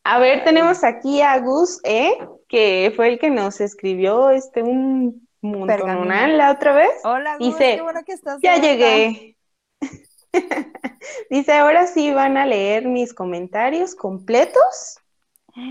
A 0.04 0.18
ver, 0.18 0.44
tenemos 0.44 0.84
aquí 0.84 1.22
a 1.22 1.38
Gus, 1.38 1.80
¿eh? 1.82 2.16
que 2.48 2.92
fue 2.94 3.08
el 3.08 3.18
que 3.18 3.30
nos 3.30 3.60
escribió 3.60 4.30
este 4.30 4.62
un 4.62 5.26
montón 5.40 6.08
la 6.08 6.52
otra 6.52 6.74
vez. 6.74 6.92
Hola, 7.04 7.36
Gus, 7.38 7.46
Dice, 7.48 7.76
qué 7.76 7.82
bueno 7.82 8.00
que 8.04 8.12
estás. 8.12 8.38
Ya 8.42 8.58
llegué. 8.58 9.36
Dice, 11.30 11.52
ahora 11.52 11.86
sí 11.86 12.12
van 12.12 12.36
a 12.36 12.46
leer 12.46 12.86
mis 12.86 13.14
comentarios 13.14 13.94
completos. 13.94 14.98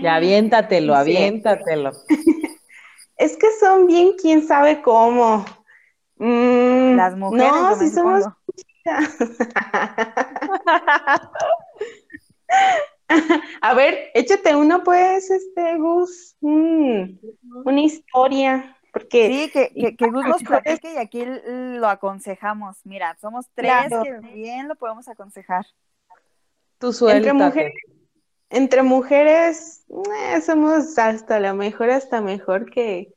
Ya 0.02 0.16
aviéntatelo, 0.16 0.94
aviéntatelo. 0.94 1.92
es 3.16 3.36
que 3.36 3.46
son 3.60 3.86
bien 3.86 4.12
quién 4.20 4.46
sabe 4.46 4.82
cómo. 4.82 5.44
Mm, 6.16 6.96
Las 6.96 7.16
mujeres. 7.16 7.52
No, 7.52 7.78
si 7.78 7.90
somos. 7.90 8.24
A 13.60 13.74
ver, 13.74 14.10
échate 14.14 14.54
uno, 14.56 14.82
pues, 14.82 15.30
este, 15.30 15.76
Gus, 15.78 16.36
mm, 16.40 17.02
una 17.64 17.80
historia, 17.80 18.76
porque... 18.92 19.28
Sí, 19.28 19.50
que, 19.50 19.96
que, 19.96 20.06
Gus 20.06 20.26
nos 20.26 20.42
platique 20.42 20.94
y 20.94 20.96
aquí 20.96 21.24
lo 21.24 21.88
aconsejamos. 21.88 22.78
Mira, 22.84 23.16
somos 23.20 23.46
tres 23.54 23.90
que 24.02 24.18
bien 24.32 24.68
lo 24.68 24.76
podemos 24.76 25.08
aconsejar. 25.08 25.64
Tu 26.78 26.92
suéltate. 26.92 27.30
Entre 27.30 27.44
mujeres, 27.44 27.72
entre 28.50 28.82
mujeres 28.82 29.84
eh, 29.88 30.40
somos 30.40 30.98
hasta 30.98 31.40
la 31.40 31.54
mejor, 31.54 31.90
hasta 31.90 32.20
mejor 32.20 32.70
que, 32.70 33.13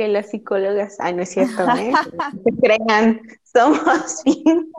que 0.00 0.08
las 0.08 0.30
psicólogas. 0.30 0.96
Ay, 0.98 1.12
no 1.12 1.22
es 1.22 1.28
cierto, 1.28 1.62
¿eh? 1.76 1.92
se 2.44 2.56
crean, 2.62 3.20
somos 3.44 4.22
bien, 4.24 4.72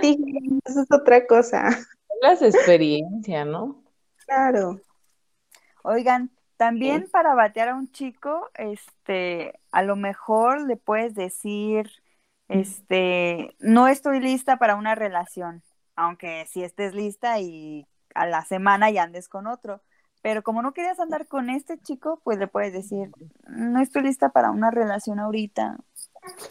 bien 0.00 0.60
eso 0.64 0.82
es 0.82 0.92
otra 0.92 1.26
cosa 1.26 1.76
las 2.22 2.40
experiencias, 2.40 3.44
¿no? 3.44 3.82
Claro. 4.26 4.80
Oigan, 5.82 6.30
también 6.56 7.08
para 7.10 7.34
batear 7.34 7.70
a 7.70 7.74
un 7.74 7.90
chico, 7.90 8.48
este, 8.54 9.58
a 9.72 9.82
lo 9.82 9.96
mejor 9.96 10.60
le 10.60 10.76
puedes 10.76 11.16
decir, 11.16 11.90
este, 12.46 13.56
no 13.58 13.88
estoy 13.88 14.20
lista 14.20 14.56
para 14.56 14.76
una 14.76 14.94
relación, 14.94 15.64
aunque 15.96 16.46
si 16.48 16.62
estés 16.62 16.94
lista 16.94 17.40
y 17.40 17.88
a 18.14 18.26
la 18.26 18.44
semana 18.44 18.88
ya 18.88 19.02
andes 19.02 19.28
con 19.28 19.48
otro. 19.48 19.82
Pero 20.22 20.42
como 20.42 20.62
no 20.62 20.72
querías 20.72 21.00
andar 21.00 21.26
con 21.26 21.50
este 21.50 21.78
chico, 21.78 22.20
pues 22.22 22.38
le 22.38 22.46
puedes 22.46 22.72
decir, 22.72 23.10
no 23.48 23.80
estoy 23.80 24.02
lista 24.02 24.30
para 24.30 24.50
una 24.50 24.70
relación 24.70 25.18
ahorita, 25.18 25.78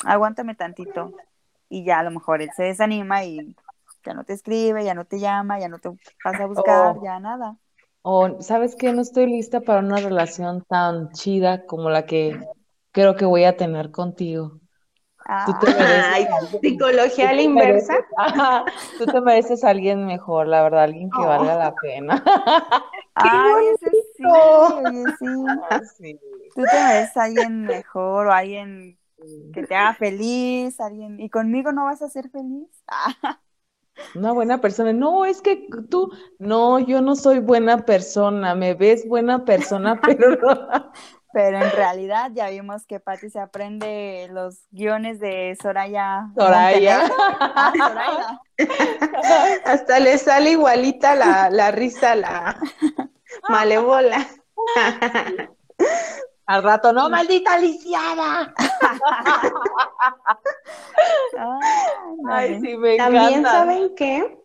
aguántame 0.06 0.56
tantito. 0.56 1.14
Y 1.70 1.86
ya 1.86 2.00
a 2.00 2.04
lo 2.04 2.12
mejor 2.12 2.42
él 2.42 2.50
se 2.56 2.64
desanima 2.64 3.24
y 3.24 3.56
ya 4.06 4.14
no 4.14 4.26
te 4.26 4.34
escribe, 4.34 4.84
ya 4.84 4.94
no 4.94 5.06
te 5.06 5.20
llama, 5.20 5.60
ya 5.60 5.70
no 5.70 5.80
te 5.80 5.90
pasa 6.22 6.44
a 6.44 6.48
buscar, 6.48 6.98
ya 7.02 7.20
nada. 7.20 7.58
O, 8.02 8.42
¿sabes 8.42 8.76
qué? 8.76 8.92
No 8.94 9.02
estoy 9.02 9.28
lista 9.28 9.62
para 9.62 9.80
una 9.80 9.98
relación 9.98 10.64
tan 10.68 11.12
chida 11.12 11.66
como 11.66 11.90
la 11.90 12.06
que 12.06 12.38
creo 12.92 13.16
que 13.16 13.26
voy 13.26 13.44
a 13.46 13.56
tener 13.56 13.92
contigo. 13.92 14.61
Tú 15.46 15.54
te 15.60 15.74
mereces, 15.74 16.60
psicología 16.62 17.30
a 17.30 17.34
la 17.34 17.42
inversa. 17.42 17.94
tú 18.98 19.06
te 19.06 19.22
mereces 19.22 19.64
a 19.64 19.70
alguien 19.70 20.06
mejor, 20.06 20.48
la 20.48 20.64
verdad, 20.64 20.84
alguien 20.84 21.10
que 21.10 21.26
valga 21.26 21.56
la 21.56 21.74
pena. 21.76 22.24
Ay, 23.16 23.66
ese 23.76 23.90
sí, 23.92 24.24
sí. 25.98 26.20
Tú 26.56 26.64
te 26.64 26.84
mereces 26.84 27.18
a 27.18 27.24
alguien 27.24 27.62
mejor 27.64 28.28
o 28.28 28.32
alguien 28.32 28.98
que 29.54 29.64
te 29.64 29.76
haga 29.76 29.94
feliz, 29.94 30.80
alguien, 30.80 31.20
y 31.20 31.30
conmigo 31.30 31.72
no 31.72 31.86
vas 31.86 32.02
a 32.02 32.10
ser 32.10 32.30
feliz. 32.30 32.68
Una 34.16 34.32
buena 34.32 34.60
persona. 34.60 34.94
No, 34.94 35.26
es 35.26 35.42
que 35.42 35.68
tú, 35.90 36.12
no, 36.40 36.80
yo 36.80 37.02
no 37.02 37.16
soy 37.16 37.40
buena 37.40 37.86
persona, 37.86 38.56
me 38.56 38.74
ves 38.74 39.08
buena 39.08 39.46
persona, 39.46 40.00
pero 40.02 40.36
no. 40.38 40.92
Pero 41.34 41.58
en 41.58 41.72
realidad 41.72 42.32
ya 42.34 42.50
vimos 42.50 42.86
que 42.86 43.00
Patti 43.00 43.30
se 43.30 43.40
aprende 43.40 44.28
los 44.32 44.60
guiones 44.72 45.20
de 45.20 45.58
Soraya. 45.62 46.28
Soraya. 46.36 47.10
Ah, 47.40 47.74
Soraya. 47.78 48.42
Hasta 49.66 50.00
le 50.00 50.18
sale 50.18 50.52
igualita 50.52 51.16
la, 51.16 51.50
la 51.50 51.72
risa, 51.72 52.16
la 52.16 52.58
malevola. 53.48 54.28
Al 56.46 56.64
rato, 56.64 56.92
no, 56.92 57.10
maldita 57.10 57.58
lisiada. 57.58 58.54
Ay, 62.30 62.60
sí, 62.60 62.76
me 62.76 62.98
También 62.98 63.44
saben 63.44 63.96
que, 63.96 64.38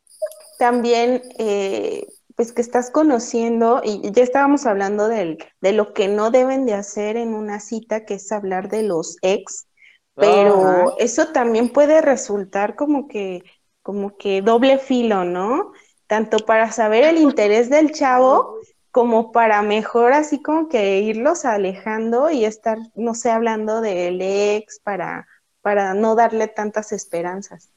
también, 0.58 1.22
eh, 1.38 2.06
pues 2.36 2.52
que 2.52 2.60
estás 2.60 2.90
conociendo, 2.90 3.80
y 3.82 4.12
ya 4.12 4.22
estábamos 4.22 4.66
hablando 4.66 5.08
del, 5.08 5.38
de 5.60 5.72
lo 5.72 5.94
que 5.94 6.06
no 6.06 6.30
deben 6.30 6.66
de 6.66 6.74
hacer 6.74 7.16
en 7.16 7.34
una 7.34 7.60
cita, 7.60 8.04
que 8.04 8.14
es 8.14 8.30
hablar 8.30 8.68
de 8.68 8.82
los 8.82 9.16
ex, 9.22 9.66
pero 10.14 10.96
eso 10.98 11.28
también 11.32 11.70
puede 11.70 12.00
resultar 12.00 12.74
como 12.74 13.08
que, 13.08 13.42
como 13.82 14.16
que 14.16 14.42
doble 14.42 14.78
filo, 14.78 15.24
¿no? 15.24 15.72
Tanto 16.06 16.38
para 16.38 16.72
saber 16.72 17.04
el 17.04 17.18
interés 17.18 17.68
del 17.68 17.92
chavo, 17.92 18.56
como 18.90 19.30
para 19.32 19.60
mejor 19.60 20.14
así 20.14 20.42
como 20.42 20.68
que 20.68 21.00
irlos 21.00 21.44
alejando 21.44 22.30
y 22.30 22.46
estar, 22.46 22.78
no 22.94 23.12
sé, 23.14 23.30
hablando 23.30 23.82
del 23.82 24.22
ex 24.22 24.80
para, 24.80 25.26
para 25.60 25.92
no 25.92 26.14
darle 26.14 26.48
tantas 26.48 26.92
esperanzas. 26.92 27.70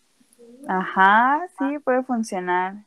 Ajá, 0.68 1.46
sí, 1.58 1.80
puede 1.80 2.04
funcionar. 2.04 2.86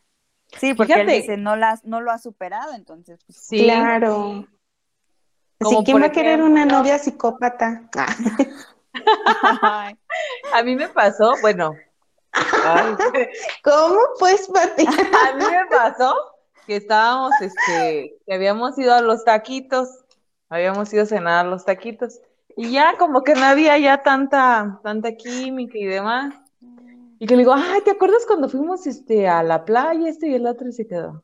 Sí, 0.59 0.75
porque 0.75 0.95
él 0.95 1.07
dice, 1.07 1.37
no, 1.37 1.55
las, 1.57 1.85
no 1.85 2.01
lo 2.01 2.11
ha 2.11 2.19
superado, 2.19 2.73
entonces. 2.75 3.21
Pues, 3.27 3.39
sí. 3.39 3.65
Claro. 3.65 4.47
Así, 5.61 5.77
¿quién 5.85 6.03
va 6.03 6.07
a 6.07 6.13
querer 6.13 6.43
una 6.43 6.65
novia 6.65 6.99
psicópata? 6.99 7.89
a 10.53 10.63
mí 10.65 10.77
me 10.77 10.89
pasó, 10.89 11.35
bueno. 11.41 11.75
¿Cómo 13.63 14.01
pues, 14.19 14.49
Pati? 14.49 14.87
a 14.87 15.37
mí 15.37 15.45
me 15.45 15.67
pasó 15.71 16.15
que 16.67 16.77
estábamos, 16.77 17.33
este, 17.41 18.17
que 18.27 18.35
habíamos 18.35 18.79
ido 18.79 18.95
a 18.95 19.01
los 19.01 19.25
taquitos, 19.25 19.89
habíamos 20.49 20.93
ido 20.93 21.03
a 21.03 21.07
cenar 21.07 21.47
a 21.47 21.49
los 21.49 21.65
taquitos, 21.65 22.21
y 22.57 22.71
ya 22.71 22.97
como 22.99 23.23
que 23.23 23.35
no 23.35 23.45
había 23.45 23.79
ya 23.79 24.03
tanta, 24.03 24.81
tanta 24.83 25.13
química 25.13 25.77
y 25.77 25.87
demás. 25.87 26.35
Y 27.23 27.27
que 27.27 27.37
le 27.37 27.43
digo, 27.43 27.55
ay, 27.55 27.81
¿te 27.83 27.93
acuerdas 27.93 28.27
cuando 28.27 28.49
fuimos 28.49 28.85
este, 28.85 29.29
a 29.29 29.45
la 29.45 29.65
playa, 29.65 30.09
este 30.09 30.27
y 30.27 30.35
el 30.35 30.45
otro 30.45 30.67
y 30.67 30.73
se 30.73 30.89
quedó? 30.89 31.23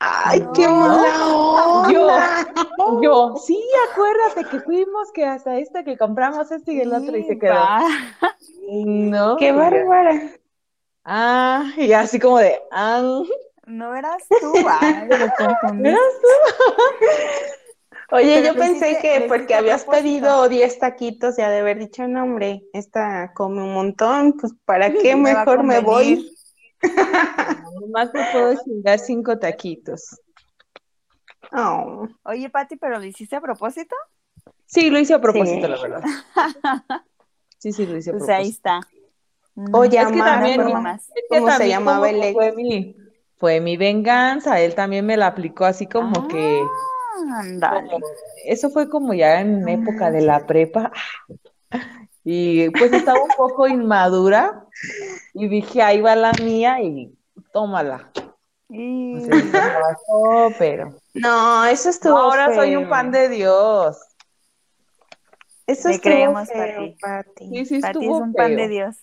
Ay, 0.00 0.44
qué 0.52 0.66
mala 0.66 1.28
onda. 1.28 1.92
Yo, 1.92 3.00
yo, 3.00 3.36
sí, 3.36 3.64
acuérdate 3.88 4.44
que 4.50 4.58
fuimos, 4.62 5.12
que 5.12 5.24
hasta 5.24 5.58
esta 5.58 5.84
que 5.84 5.96
compramos 5.96 6.50
este 6.50 6.72
y 6.72 6.80
el 6.80 6.92
otro 6.92 7.16
y 7.16 7.22
se 7.22 7.38
quedó. 7.38 7.54
No. 8.68 9.36
Qué 9.36 9.52
bárbara. 9.52 10.32
Ah, 11.04 11.70
y 11.76 11.92
así 11.92 12.18
como 12.18 12.38
de, 12.38 12.60
ah, 12.72 13.22
No 13.66 13.94
eras 13.94 14.24
tú, 14.28 14.52
ay, 14.66 15.08
confundí. 15.38 15.88
¿eras 15.90 16.00
Oye, 18.12 18.34
Pero 18.34 18.46
yo 18.46 18.54
pensé 18.58 18.98
que 19.00 19.24
porque 19.28 19.54
habías 19.54 19.84
propósito. 19.84 20.04
pedido 20.04 20.48
10 20.48 20.78
taquitos 20.78 21.36
ya 21.36 21.48
de 21.50 21.60
haber 21.60 21.78
dicho, 21.78 22.06
no, 22.06 22.24
hombre, 22.24 22.62
esta 22.74 23.32
come 23.34 23.62
un 23.62 23.72
montón, 23.72 24.34
pues 24.38 24.52
¿para 24.66 24.92
qué 24.92 25.16
Me 25.16 25.34
mejor 25.34 25.64
me 25.64 25.80
voy? 25.80 26.36
Nomás 27.80 28.12
me 28.14 28.24
puedo 28.24 28.54
chingar 28.64 28.98
cinco 28.98 29.38
taquitos. 29.38 30.20
Oh, 31.52 32.08
Oye, 32.24 32.48
Pati, 32.50 32.76
¿pero 32.76 32.98
lo 32.98 33.04
hiciste 33.04 33.36
a 33.36 33.40
propósito? 33.40 33.94
Sí, 34.66 34.90
lo 34.90 34.98
hice 34.98 35.14
a 35.14 35.20
propósito, 35.20 35.66
Sí. 35.66 35.68
la 35.68 35.80
verdad. 35.80 36.02
Sí, 37.58 37.72
sí, 37.72 37.86
lo 37.86 37.96
hice 37.96 38.10
a 38.10 38.14
Pues 38.14 38.28
ahí 38.28 38.48
propósito. 38.48 38.50
está. 38.50 38.80
Mm, 39.54 39.74
O 39.74 39.84
Es 39.84 39.90
que 40.12 40.22
también, 40.22 40.60
más. 40.82 41.08
es 41.08 41.14
que 41.14 41.28
¿Cómo 41.28 41.50
se 41.50 41.68
llamaba 41.68 42.10
el 42.10 42.32
fue 42.32 42.52
mi, 42.52 42.96
fue 43.38 43.60
mi 43.60 43.76
venganza, 43.76 44.60
él 44.60 44.74
también 44.74 45.06
me 45.06 45.16
la 45.16 45.28
aplicó 45.28 45.64
así 45.64 45.86
como 45.86 46.26
que, 46.28 46.62
Ah, 46.64 46.91
ándale. 47.38 47.98
eso 48.44 48.70
fue 48.70 48.88
como 48.88 49.14
ya 49.14 49.40
en 49.40 49.68
época 49.68 50.10
de 50.10 50.20
la 50.22 50.46
prepa, 50.46 50.92
y 52.24 52.70
pues 52.70 52.92
estaba 52.92 53.22
un 53.22 53.30
poco 53.36 53.66
inmadura, 53.66 54.66
y 55.34 55.48
dije, 55.48 55.82
ahí 55.82 56.00
va 56.00 56.14
la 56.16 56.32
mía, 56.42 56.80
y 56.80 57.16
tómala. 57.52 58.10
Y- 58.68 59.14
No 59.14 59.20
sé 59.20 59.30
qué 59.30 59.58
pasó, 59.58 60.54
pero 60.58 60.94
No, 61.14 61.64
eso 61.66 61.90
estuvo 61.90 62.16
ahora 62.16 62.54
soy 62.54 62.76
un 62.76 62.88
pan 62.88 63.10
de 63.10 63.28
Dios. 63.28 63.98
Eso 65.66 65.88
Te 65.88 65.94
estuvo 65.94 66.12
creemos, 66.12 66.48
feo, 66.48 66.94
Pati. 67.00 67.48
Sí, 67.48 67.66
sí 67.66 67.80
Pati 67.80 67.98
es 67.98 68.04
estuvo 68.04 68.18
un 68.18 68.32
pan 68.32 68.56
de. 68.56 68.68
Dios. 68.68 68.96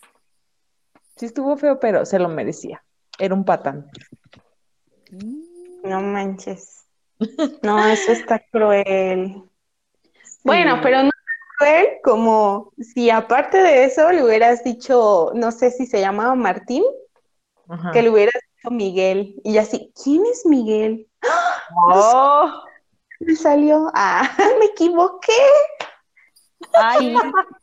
Sí 1.16 1.26
estuvo 1.26 1.56
feo, 1.58 1.80
pero 1.80 2.06
se 2.06 2.20
lo 2.20 2.30
merecía. 2.30 2.84
Era 3.18 3.34
un 3.34 3.46
patán. 3.46 3.90
No 5.84 6.02
manches. 6.02 6.79
No, 7.64 7.88
eso 7.88 8.12
está 8.12 8.40
cruel. 8.52 9.44
Bueno, 10.44 10.76
Sí. 10.76 10.82
pero 10.84 11.04
no 11.04 11.10
cruel 11.58 11.88
como 12.04 12.72
si 12.80 13.10
aparte 13.10 13.58
de 13.58 13.86
eso 13.86 14.12
le 14.12 14.24
hubieras 14.24 14.64
dicho, 14.64 15.32
no 15.36 15.52
sé 15.52 15.72
si 15.72 15.86
se 15.86 16.00
llamaba 16.00 16.36
Martín, 16.36 16.84
Ajá. 17.70 17.92
que 17.94 18.02
le 18.02 18.10
hubieras 18.10 18.42
dicho 18.56 18.72
Miguel. 18.72 19.36
Y 19.44 19.58
así, 19.58 19.92
¿quién 20.02 20.26
es 20.26 20.46
Miguel? 20.46 21.08
Oh, 21.88 22.64
Me 23.20 23.36
salió, 23.36 23.92
ah, 23.94 24.30
me 24.60 24.66
equivoqué. 24.66 25.34
Ay, 26.74 27.16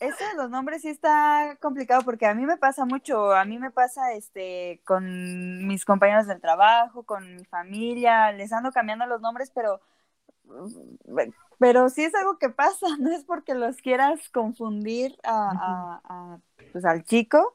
eso 0.00 0.24
de 0.28 0.34
los 0.36 0.50
nombres 0.50 0.82
sí 0.82 0.88
está 0.88 1.56
complicado 1.60 2.02
porque 2.04 2.26
a 2.26 2.34
mí 2.34 2.46
me 2.46 2.56
pasa 2.58 2.84
mucho, 2.84 3.32
a 3.32 3.44
mí 3.44 3.58
me 3.58 3.70
pasa 3.70 4.12
este 4.12 4.80
con 4.84 5.66
mis 5.66 5.84
compañeros 5.84 6.26
del 6.26 6.40
trabajo, 6.40 7.04
con 7.04 7.36
mi 7.36 7.44
familia, 7.44 8.32
les 8.32 8.52
ando 8.52 8.72
cambiando 8.72 9.06
los 9.06 9.20
nombres, 9.20 9.50
pero 9.54 9.80
pero 11.58 11.88
sí 11.88 12.04
es 12.04 12.14
algo 12.14 12.38
que 12.38 12.50
pasa, 12.50 12.86
no 13.00 13.10
es 13.12 13.24
porque 13.24 13.54
los 13.54 13.76
quieras 13.78 14.28
confundir 14.30 15.16
a, 15.24 15.50
a- 15.56 16.00
a, 16.34 16.38
pues, 16.72 16.84
al 16.84 17.04
chico, 17.04 17.54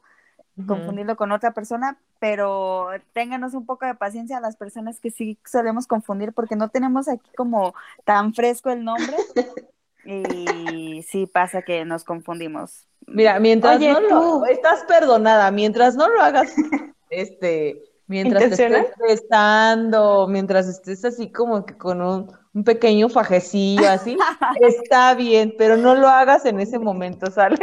confundirlo 0.66 1.16
con 1.16 1.32
otra 1.32 1.52
persona, 1.54 1.98
pero 2.20 2.88
ténganos 3.14 3.54
un 3.54 3.66
poco 3.66 3.86
de 3.86 3.94
paciencia 3.96 4.38
a 4.38 4.40
las 4.40 4.56
personas 4.56 5.00
que 5.00 5.10
sí 5.10 5.38
solemos 5.46 5.86
confundir 5.86 6.32
porque 6.34 6.56
no 6.56 6.70
tenemos 6.70 7.08
aquí 7.08 7.30
como 7.36 7.74
tan 8.04 8.34
fresco 8.34 8.70
el 8.70 8.84
nombre 8.84 9.16
y 10.04 11.02
sí 11.02 11.26
pasa 11.26 11.62
que 11.62 11.84
nos 11.84 12.04
confundimos. 12.04 12.86
Mira, 13.06 13.38
mientras 13.40 13.76
Oye, 13.76 13.92
no 13.92 14.00
lo 14.00 14.46
estás 14.46 14.84
perdonada, 14.84 15.50
mientras 15.50 15.96
no 15.96 16.08
lo 16.08 16.20
hagas, 16.22 16.54
este, 17.10 17.82
mientras 18.06 18.42
te 18.42 18.48
estés 18.50 18.86
besando, 18.98 20.26
mientras 20.28 20.68
estés 20.68 21.04
así 21.04 21.30
como 21.30 21.64
que 21.66 21.76
con 21.76 22.00
un, 22.00 22.32
un 22.54 22.64
pequeño 22.64 23.08
fajecillo 23.08 23.88
así, 23.88 24.16
está 24.60 25.14
bien, 25.14 25.54
pero 25.58 25.76
no 25.76 25.94
lo 25.94 26.08
hagas 26.08 26.44
en 26.46 26.60
ese 26.60 26.78
momento, 26.78 27.30
¿sale? 27.30 27.58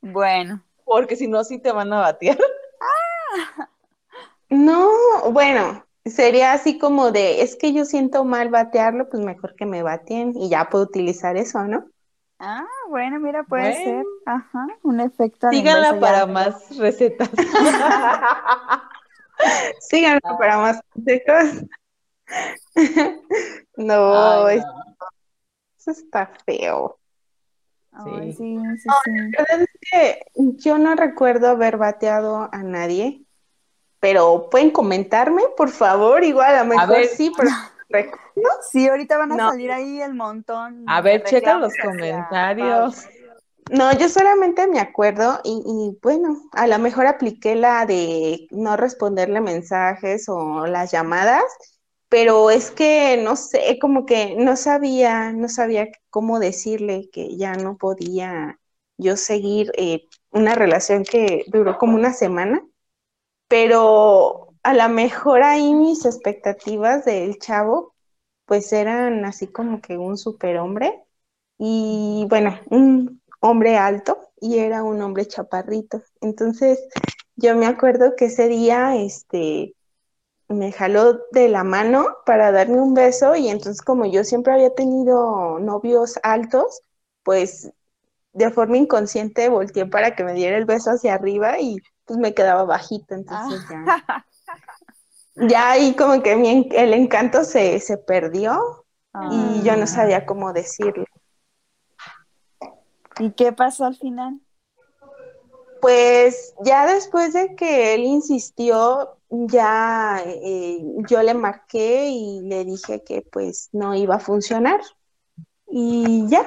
Bueno, 0.00 0.62
Porque 0.84 1.16
si 1.16 1.28
no, 1.28 1.44
sí 1.44 1.58
te 1.58 1.72
van 1.72 1.92
a 1.92 2.00
batear. 2.00 2.38
No, 4.50 4.90
bueno, 5.30 5.86
sería 6.04 6.52
así 6.52 6.78
como 6.78 7.12
de, 7.12 7.42
es 7.42 7.56
que 7.56 7.72
yo 7.72 7.84
siento 7.84 8.24
mal 8.24 8.48
batearlo, 8.48 9.08
pues 9.08 9.22
mejor 9.22 9.54
que 9.54 9.66
me 9.66 9.82
bateen 9.82 10.32
y 10.36 10.48
ya 10.48 10.68
puedo 10.68 10.84
utilizar 10.84 11.36
eso, 11.36 11.62
¿no? 11.64 11.86
ah, 12.38 12.66
bueno, 12.88 13.20
mira, 13.20 13.44
puede 13.44 13.70
Bueno. 13.72 13.84
ser, 13.84 14.06
ajá, 14.26 14.66
un 14.82 15.00
efecto 15.00 15.48
Síganla 15.50 15.98
para 16.00 16.18
ya. 16.20 16.26
más 16.26 16.76
recetas. 16.76 17.30
Síganme 19.80 20.20
Ah. 20.24 20.36
para 20.38 20.58
más 20.58 20.80
consejos. 20.92 21.66
No, 23.76 24.46
Ay, 24.46 24.62
eso 25.78 25.90
está 25.90 26.30
feo. 26.46 26.98
Ay, 27.92 28.32
Sí. 28.32 28.38
sí, 28.38 28.58
sí, 28.82 28.88
sí. 29.04 29.10
La 29.36 29.44
verdad 29.48 29.62
es 29.62 29.90
que 29.90 30.24
yo 30.34 30.78
no 30.78 30.94
recuerdo 30.94 31.48
haber 31.48 31.76
bateado 31.76 32.48
a 32.52 32.62
nadie, 32.62 33.22
pero 34.02 34.50
pueden 34.50 34.72
comentarme, 34.72 35.42
por 35.56 35.70
favor, 35.70 36.24
igual 36.24 36.56
a 36.56 36.64
lo 36.64 36.70
mejor 36.70 36.96
ver. 36.96 37.08
sí, 37.16 37.32
pero 37.36 37.50
recuerdo. 37.88 38.50
Sí, 38.70 38.88
ahorita 38.88 39.18
van 39.18 39.32
a 39.32 39.38
No. 39.38 39.50
salir 39.50 39.70
ahí 39.70 40.02
el 40.02 40.14
montón. 40.14 40.84
A 40.86 41.00
ver, 41.00 41.24
checa 41.24 41.54
los 41.58 41.76
comentarios. 41.78 43.06
No, 43.70 43.92
yo 43.96 44.08
solamente 44.08 44.66
me 44.66 44.80
acuerdo 44.80 45.40
y, 45.44 45.62
y, 45.66 45.98
bueno, 46.02 46.36
a 46.52 46.66
lo 46.66 46.78
mejor 46.78 47.06
apliqué 47.06 47.54
la 47.54 47.86
de 47.86 48.46
no 48.50 48.76
responderle 48.76 49.40
mensajes 49.40 50.28
o 50.28 50.66
las 50.66 50.90
llamadas, 50.90 51.44
pero 52.08 52.50
es 52.50 52.70
que 52.70 53.18
no 53.22 53.36
sé, 53.36 53.78
como 53.80 54.04
que 54.04 54.36
no 54.36 54.56
sabía, 54.56 55.32
no 55.32 55.48
sabía 55.48 55.88
cómo 56.10 56.38
decirle 56.40 57.08
que 57.12 57.36
ya 57.36 57.54
no 57.54 57.78
podía 57.78 58.58
yo 58.98 59.16
seguir 59.16 59.72
eh, 59.76 60.06
una 60.30 60.54
relación 60.54 61.04
que 61.04 61.44
duró 61.48 61.78
como 61.78 61.94
una 61.96 62.12
semana, 62.12 62.62
pero 63.52 64.54
a 64.62 64.72
lo 64.72 64.88
mejor 64.88 65.42
ahí 65.42 65.74
mis 65.74 66.06
expectativas 66.06 67.04
del 67.04 67.38
chavo 67.38 67.92
pues 68.46 68.72
eran 68.72 69.26
así 69.26 69.46
como 69.46 69.82
que 69.82 69.98
un 69.98 70.16
superhombre 70.16 71.04
y 71.58 72.24
bueno, 72.30 72.58
un 72.70 73.20
hombre 73.40 73.76
alto 73.76 74.30
y 74.40 74.58
era 74.58 74.82
un 74.82 75.02
hombre 75.02 75.26
chaparrito. 75.26 76.02
Entonces, 76.22 76.82
yo 77.36 77.54
me 77.54 77.66
acuerdo 77.66 78.16
que 78.16 78.26
ese 78.26 78.48
día, 78.48 78.96
este, 78.96 79.74
me 80.48 80.72
jaló 80.72 81.20
de 81.32 81.50
la 81.50 81.62
mano 81.62 82.06
para 82.24 82.52
darme 82.52 82.80
un 82.80 82.94
beso 82.94 83.36
y 83.36 83.48
entonces 83.48 83.82
como 83.82 84.06
yo 84.06 84.24
siempre 84.24 84.54
había 84.54 84.74
tenido 84.74 85.58
novios 85.58 86.18
altos, 86.22 86.80
pues 87.22 87.70
de 88.32 88.50
forma 88.50 88.78
inconsciente 88.78 89.50
volteé 89.50 89.84
para 89.84 90.16
que 90.16 90.24
me 90.24 90.32
diera 90.32 90.56
el 90.56 90.64
beso 90.64 90.92
hacia 90.92 91.12
arriba 91.12 91.60
y 91.60 91.76
pues 92.12 92.20
me 92.20 92.34
quedaba 92.34 92.64
bajito, 92.64 93.14
entonces 93.14 93.62
ya, 93.70 94.04
Ah. 94.06 94.24
ya 95.36 95.70
ahí 95.70 95.94
como 95.96 96.22
que 96.22 96.36
mi 96.36 96.68
el 96.72 96.92
encanto 96.92 97.42
se, 97.44 97.80
se 97.80 97.96
perdió 97.96 98.84
y 99.30 99.62
yo 99.62 99.76
no 99.76 99.84
Ah. 99.84 99.86
sabía 99.86 100.26
cómo 100.26 100.52
decirle. 100.52 101.06
¿Y 103.18 103.30
qué 103.32 103.52
pasó 103.52 103.86
al 103.86 103.96
final? 103.96 104.40
Pues 105.80 106.54
ya 106.62 106.86
después 106.86 107.32
de 107.32 107.54
que 107.56 107.94
él 107.94 108.02
insistió, 108.02 109.16
ya 109.30 110.22
eh, 110.26 110.84
yo 111.08 111.22
le 111.22 111.32
marqué 111.32 112.10
y 112.10 112.42
le 112.42 112.64
dije 112.66 113.02
que 113.02 113.22
pues 113.22 113.70
no 113.72 113.94
iba 113.94 114.16
a 114.16 114.20
funcionar. 114.20 114.80
Y 115.66 116.26
ya, 116.28 116.46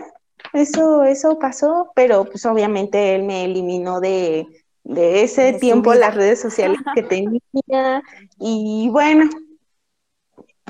eso, 0.54 1.04
eso 1.04 1.40
pasó, 1.40 1.92
pero 1.96 2.26
pues 2.26 2.46
obviamente 2.46 3.16
él 3.16 3.24
me 3.24 3.46
eliminó 3.46 4.00
de, 4.00 4.65
de 4.86 5.24
ese 5.24 5.54
tiempo 5.54 5.94
las 5.96 6.16
redes 6.16 6.40
sociales 6.40 6.80
que 6.94 7.04
tenía. 7.04 8.02
Y 8.40 8.88
bueno, 8.92 9.30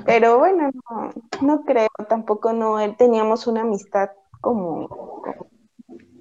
pero 0.06 0.40
bueno, 0.40 0.72
no, 0.90 1.12
no 1.42 1.64
creo, 1.64 1.90
tampoco 2.10 2.54
no, 2.54 2.80
él 2.80 2.96
teníamos 2.98 3.46
una 3.48 3.62
amistad 3.62 4.10
como, 4.42 4.88
como, 4.88 5.48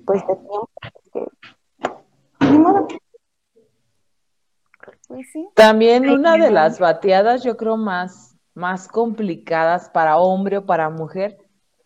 pues 0.04 0.26
de 0.26 0.34
tiempo. 0.36 0.70
que- 1.12 2.46
ni 2.50 2.58
modo. 2.58 2.86
Pues 5.08 5.30
sí. 5.32 5.48
También 5.54 6.08
una 6.10 6.36
de 6.36 6.50
las 6.50 6.78
bateadas, 6.80 7.44
yo 7.44 7.56
creo, 7.56 7.76
más, 7.76 8.36
más 8.54 8.88
complicadas 8.88 9.88
para 9.90 10.18
hombre 10.18 10.58
o 10.58 10.66
para 10.66 10.90
mujer, 10.90 11.38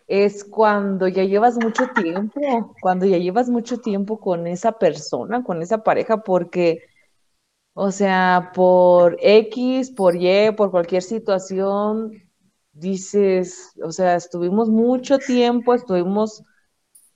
es 0.08 0.44
cuando 0.44 1.08
ya 1.08 1.24
llevas 1.24 1.56
mucho 1.58 1.88
tiempo, 1.94 2.40
cuando 2.82 3.06
ya 3.06 3.18
llevas 3.18 3.48
mucho 3.50 3.78
tiempo 3.80 4.20
con 4.20 4.46
esa 4.48 4.72
persona, 4.72 5.44
con 5.44 5.62
esa 5.62 5.82
pareja, 5.84 6.22
porque, 6.24 6.80
O 7.74 7.92
sea, 7.92 8.50
por 8.54 9.16
X, 9.20 9.90
por 9.92 10.16
Y, 10.16 10.52
por 10.56 10.70
cualquier 10.72 11.02
situación, 11.02 12.12
dices, 12.72 13.72
o 13.82 13.92
sea, 13.92 14.16
estuvimos 14.16 14.68
mucho 14.68 15.18
tiempo, 15.18 15.74
estuvimos, 15.74 16.44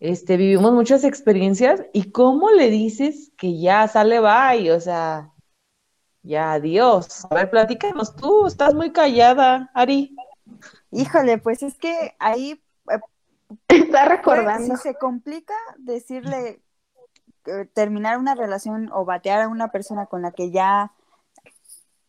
este, 0.00 0.36
vivimos 0.36 0.72
muchas 0.72 1.04
experiencias, 1.04 1.82
y 1.92 2.12
¿cómo 2.12 2.50
le 2.50 2.70
dices 2.70 3.32
que 3.36 3.58
ya 3.60 3.88
sale 3.88 4.20
bye? 4.20 4.70
O 4.72 4.80
sea, 4.80 5.32
ya 6.22 6.52
adiós. 6.54 7.26
A 7.30 7.34
ver, 7.34 7.50
platícanos 7.50 8.14
tú, 8.16 8.46
estás 8.46 8.74
muy 8.74 8.92
callada, 8.92 9.70
Ari. 9.74 10.16
Híjole, 10.92 11.38
pues 11.38 11.62
es 11.62 11.78
que 11.78 12.14
ahí 12.18 12.62
Está 13.68 14.04
pues, 14.04 14.18
recordando. 14.18 14.74
si 14.76 14.82
se 14.82 14.94
complica 14.96 15.54
decirle 15.78 16.62
eh, 17.46 17.66
terminar 17.74 18.18
una 18.18 18.34
relación 18.34 18.90
o 18.92 19.04
batear 19.04 19.42
a 19.42 19.48
una 19.48 19.70
persona 19.70 20.06
con 20.06 20.22
la 20.22 20.32
que 20.32 20.50
ya 20.50 20.92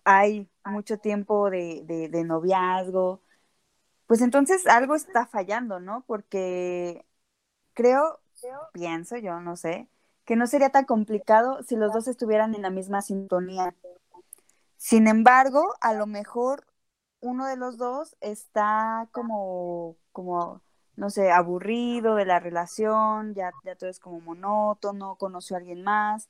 hay 0.03 0.49
mucho 0.65 0.97
tiempo 0.99 1.49
de, 1.49 1.81
de- 1.85 2.09
de 2.09 2.23
noviazgo, 2.23 3.21
pues 4.07 4.21
entonces 4.21 4.67
algo 4.67 4.95
está 4.95 5.25
fallando, 5.27 5.79
¿no? 5.79 6.03
Porque 6.07 7.05
creo, 7.73 8.19
pienso 8.73 9.17
yo, 9.17 9.39
no 9.41 9.55
sé, 9.57 9.89
que 10.25 10.35
no 10.35 10.47
sería 10.47 10.69
tan 10.71 10.85
complicado 10.85 11.63
si 11.63 11.75
los 11.75 11.93
dos 11.93 12.07
estuvieran 12.07 12.55
en 12.55 12.63
la 12.63 12.69
misma 12.69 13.01
sintonía. 13.01 13.75
Sin 14.77 15.07
embargo, 15.07 15.75
a 15.81 15.93
lo 15.93 16.05
mejor 16.07 16.67
uno 17.21 17.47
de 17.47 17.55
los 17.57 17.77
dos 17.77 18.15
está 18.21 19.07
como, 19.11 19.97
como, 20.11 20.61
no 20.95 21.09
sé, 21.09 21.31
aburrido 21.31 22.15
de 22.15 22.25
la 22.25 22.39
relación, 22.39 23.33
ya, 23.33 23.51
ya 23.65 23.75
todo 23.75 23.89
es 23.89 23.99
como 23.99 24.21
monótono, 24.21 25.15
conoció 25.17 25.55
a 25.55 25.59
alguien 25.59 25.83
más. 25.83 26.29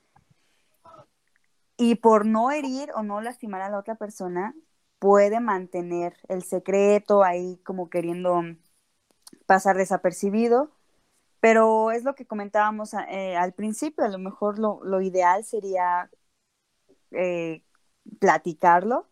Y 1.78 1.96
por 1.96 2.26
no 2.26 2.52
herir 2.52 2.92
o 2.96 3.04
no 3.04 3.22
lastimar 3.22 3.62
a 3.62 3.70
la 3.70 3.80
otra 3.80 3.96
persona, 3.96 4.56
puede 5.00 5.40
mantener 5.40 6.16
el 6.30 6.44
secreto 6.44 7.24
ahí 7.24 7.58
como 7.66 7.90
queriendo 7.90 8.42
pasar 9.46 9.78
desapercibido. 9.78 10.72
Pero 11.42 11.92
es 11.92 12.04
lo 12.06 12.16
que 12.16 12.26
comentábamos 12.26 12.94
eh, 13.10 13.36
al 13.36 13.54
principio, 13.54 14.06
a 14.06 14.10
lo 14.10 14.18
mejor 14.20 14.60
lo, 14.60 14.82
lo 14.86 15.02
ideal 15.02 15.44
sería 15.44 16.10
eh, 17.12 17.64
platicarlo 18.20 19.08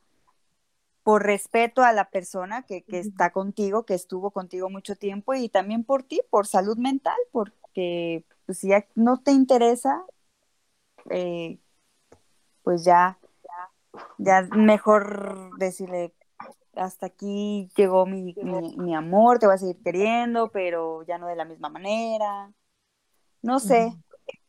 por 1.04 1.24
respeto 1.24 1.84
a 1.84 1.94
la 1.94 2.10
persona 2.10 2.64
que, 2.64 2.84
que 2.84 3.00
está 3.00 3.32
contigo, 3.32 3.86
que 3.86 3.94
estuvo 3.96 4.32
contigo 4.32 4.70
mucho 4.70 4.96
tiempo 4.96 5.34
y 5.34 5.50
también 5.50 5.84
por 5.84 6.04
ti, 6.04 6.22
por 6.30 6.48
salud 6.48 6.78
mental, 6.78 7.18
porque 7.32 8.26
pues, 8.46 8.60
si 8.60 8.70
ya 8.70 8.86
no 8.96 9.18
te 9.18 9.32
interesa, 9.32 10.04
eh, 11.10 11.60
pues 12.64 12.84
ya, 12.84 13.18
ya 14.18 14.44
mejor 14.52 15.58
decirle, 15.58 16.14
hasta 16.76 17.08
aquí 17.08 17.70
llegó 17.76 18.06
mi, 18.06 18.36
mi, 18.44 18.76
mi 18.78 18.96
amor, 18.96 19.40
te 19.40 19.48
voy 19.48 19.56
a 19.56 19.58
seguir 19.58 19.82
queriendo, 19.84 20.52
pero 20.52 21.04
ya 21.04 21.18
no 21.18 21.28
de 21.28 21.36
la 21.36 21.46
misma 21.46 21.70
manera. 21.70 22.52
No 23.42 23.60
sé, 23.60 23.94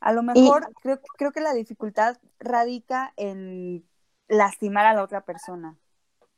a 0.00 0.12
lo 0.12 0.22
mejor 0.22 0.70
creo, 0.82 1.00
creo 1.16 1.32
que 1.32 1.40
la 1.40 1.54
dificultad 1.54 2.18
radica 2.38 3.14
en 3.16 3.88
lastimar 4.28 4.86
a 4.86 4.94
la 4.94 5.02
otra 5.02 5.24
persona. 5.24 5.78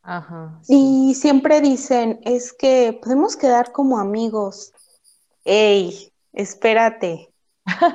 Ajá. 0.04 0.58
sí. 0.62 1.08
Y 1.10 1.14
siempre 1.14 1.60
dicen, 1.60 2.20
es 2.24 2.52
que 2.52 2.98
podemos 3.02 3.36
quedar 3.36 3.72
como 3.72 3.98
amigos. 3.98 4.72
Ey, 5.44 6.12
espérate. 6.32 7.30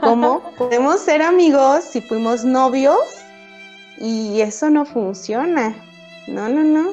¿Cómo 0.01 0.41
podemos 0.57 0.99
ser 1.01 1.21
amigos 1.21 1.83
si 1.85 2.01
fuimos 2.01 2.43
novios? 2.43 2.97
Y 3.97 4.41
eso 4.41 4.69
no 4.69 4.85
funciona. 4.85 5.75
No, 6.27 6.49
no, 6.49 6.63
no. 6.63 6.91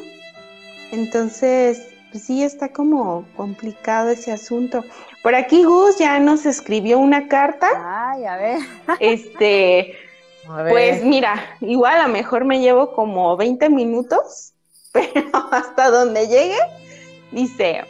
Entonces, 0.91 1.95
pues 2.11 2.25
sí 2.25 2.43
está 2.43 2.73
como 2.73 3.27
complicado 3.37 4.11
ese 4.11 4.33
asunto. 4.33 4.85
Por 5.23 5.35
aquí 5.35 5.65
Gus 5.65 5.99
ya 5.99 6.19
nos 6.21 6.47
escribió 6.47 6.99
una 6.99 7.29
carta. 7.29 7.69
Ay, 7.75 8.25
a 8.25 8.37
ver. 8.37 8.59
Este, 9.01 9.95
A 10.49 10.63
ver. 10.63 10.73
pues 10.73 11.05
mira, 11.05 11.35
igual 11.61 12.01
a 12.01 12.07
lo 12.07 12.13
mejor 12.13 12.45
me 12.45 12.61
llevo 12.61 12.95
como 12.95 13.37
20 13.37 13.69
minutos, 13.71 14.55
pero 15.13 15.31
hasta 15.53 15.91
donde 15.91 16.27
llegue, 16.29 16.59
dice, 17.33 17.85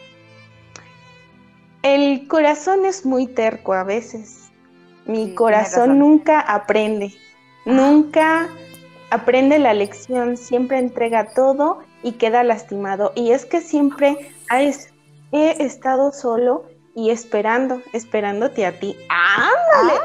el 1.83 2.27
corazón 2.29 2.85
es 2.85 3.05
muy 3.07 3.27
terco 3.27 3.73
a 3.75 3.85
veces. 3.85 4.43
Mi 5.07 5.27
Sí, 5.27 5.35
corazón 5.35 5.81
razón. 5.91 5.99
nunca 6.01 6.41
aprende, 6.41 7.15
nunca 7.65 8.49
aprende 9.11 9.59
la 9.61 9.73
lección, 9.73 10.37
siempre 10.37 10.79
entrega 10.79 11.29
todo 11.33 11.79
y 12.03 12.13
queda 12.13 12.43
lastimado. 12.43 13.13
Y 13.15 13.31
es 13.31 13.45
que 13.47 13.61
siempre 13.61 14.33
es- 14.59 14.93
he 15.33 15.63
estado 15.65 16.11
solo 16.13 16.65
y 16.97 17.11
esperando, 17.11 17.83
esperándote 17.93 18.67
a 18.67 18.79
ti. 18.81 18.97
¡Ándale! 19.09 20.01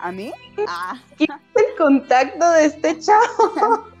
¿A 0.00 0.12
mí? 0.12 0.32
Ah, 0.68 1.00
el 1.18 1.76
contacto 1.76 2.50
de 2.50 2.64
este 2.66 2.98
chavo. 2.98 3.84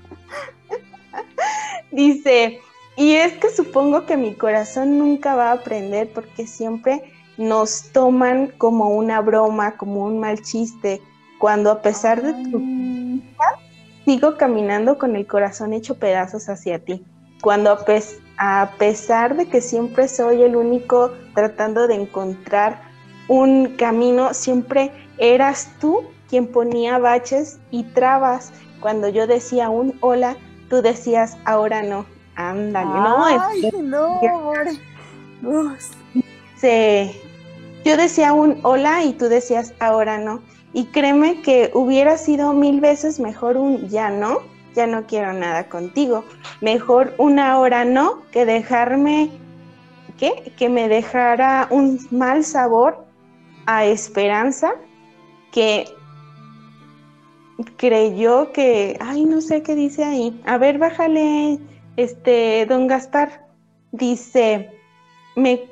Dice, 1.90 2.60
y 2.96 3.14
es 3.14 3.34
que 3.34 3.50
supongo 3.50 4.04
que 4.06 4.16
mi 4.16 4.34
corazón 4.34 4.98
nunca 4.98 5.34
va 5.34 5.50
a 5.50 5.52
aprender 5.54 6.12
porque 6.12 6.46
siempre 6.46 7.02
nos 7.36 7.90
toman 7.92 8.48
como 8.58 8.90
una 8.90 9.20
broma, 9.20 9.76
como 9.76 10.04
un 10.04 10.18
mal 10.18 10.42
chiste, 10.42 11.00
cuando 11.38 11.70
a 11.70 11.82
pesar 11.82 12.20
de 12.22 12.32
tu 12.50 12.58
ay, 13.38 13.54
sigo 14.04 14.36
caminando 14.36 14.98
con 14.98 15.16
el 15.16 15.26
corazón 15.26 15.72
hecho 15.72 15.98
pedazos 15.98 16.48
hacia 16.48 16.78
ti. 16.84 17.04
Cuando 17.40 17.70
a, 17.70 17.84
pes- 17.84 18.20
a 18.38 18.72
pesar 18.78 19.36
de 19.36 19.46
que 19.48 19.60
siempre 19.60 20.08
soy 20.08 20.42
el 20.42 20.56
único 20.56 21.12
tratando 21.34 21.86
de 21.86 21.94
encontrar 21.94 22.82
un 23.28 23.76
camino, 23.76 24.34
siempre 24.34 24.90
eras 25.18 25.70
tú 25.80 26.02
quien 26.28 26.48
ponía 26.48 26.98
baches 26.98 27.60
y 27.70 27.84
trabas. 27.84 28.52
Cuando 28.80 29.08
yo 29.08 29.26
decía 29.26 29.70
un 29.70 29.96
hola, 30.00 30.36
tú 30.68 30.82
decías 30.82 31.36
ahora 31.44 31.82
no. 31.82 32.06
Ándale, 32.36 32.88
no, 32.88 33.24
ay, 33.24 33.70
no. 33.82 34.20
Gus. 35.42 35.90
se- 36.56 37.20
yo 37.84 37.96
decía 37.96 38.32
un 38.32 38.60
hola 38.62 39.04
y 39.04 39.12
tú 39.12 39.28
decías 39.28 39.72
ahora 39.80 40.18
no. 40.18 40.40
Y 40.72 40.86
créeme 40.86 41.40
que 41.42 41.70
hubiera 41.74 42.16
sido 42.18 42.52
mil 42.52 42.80
veces 42.80 43.18
mejor 43.18 43.56
un 43.56 43.88
ya 43.88 44.10
no, 44.10 44.38
ya 44.74 44.86
no 44.86 45.06
quiero 45.06 45.32
nada 45.32 45.68
contigo. 45.68 46.24
Mejor 46.60 47.14
una 47.18 47.58
hora 47.58 47.84
no 47.84 48.22
que 48.32 48.44
dejarme, 48.44 49.30
¿qué? 50.18 50.52
Que 50.58 50.68
me 50.68 50.88
dejara 50.88 51.66
un 51.70 51.98
mal 52.10 52.44
sabor 52.44 53.04
a 53.66 53.84
esperanza 53.86 54.72
que 55.52 55.86
creyó 57.76 58.52
que, 58.52 58.96
ay, 59.00 59.24
no 59.24 59.40
sé 59.40 59.62
qué 59.62 59.74
dice 59.74 60.04
ahí. 60.04 60.40
A 60.46 60.58
ver, 60.58 60.78
bájale, 60.78 61.58
este, 61.96 62.66
don 62.66 62.86
Gaspar. 62.86 63.46
Dice, 63.90 64.70
me 65.34 65.62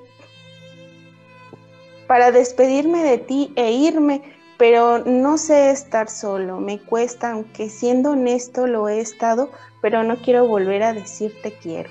para 2.06 2.30
despedirme 2.30 3.02
de 3.02 3.18
ti 3.18 3.52
e 3.56 3.72
irme, 3.72 4.22
pero 4.58 5.00
no 5.04 5.38
sé 5.38 5.70
estar 5.70 6.08
solo, 6.08 6.58
me 6.60 6.78
cuesta, 6.78 7.32
aunque 7.32 7.68
siendo 7.68 8.12
honesto 8.12 8.66
lo 8.66 8.88
he 8.88 9.00
estado, 9.00 9.50
pero 9.82 10.02
no 10.02 10.16
quiero 10.16 10.46
volver 10.46 10.82
a 10.82 10.92
decirte 10.92 11.52
quiero. 11.62 11.90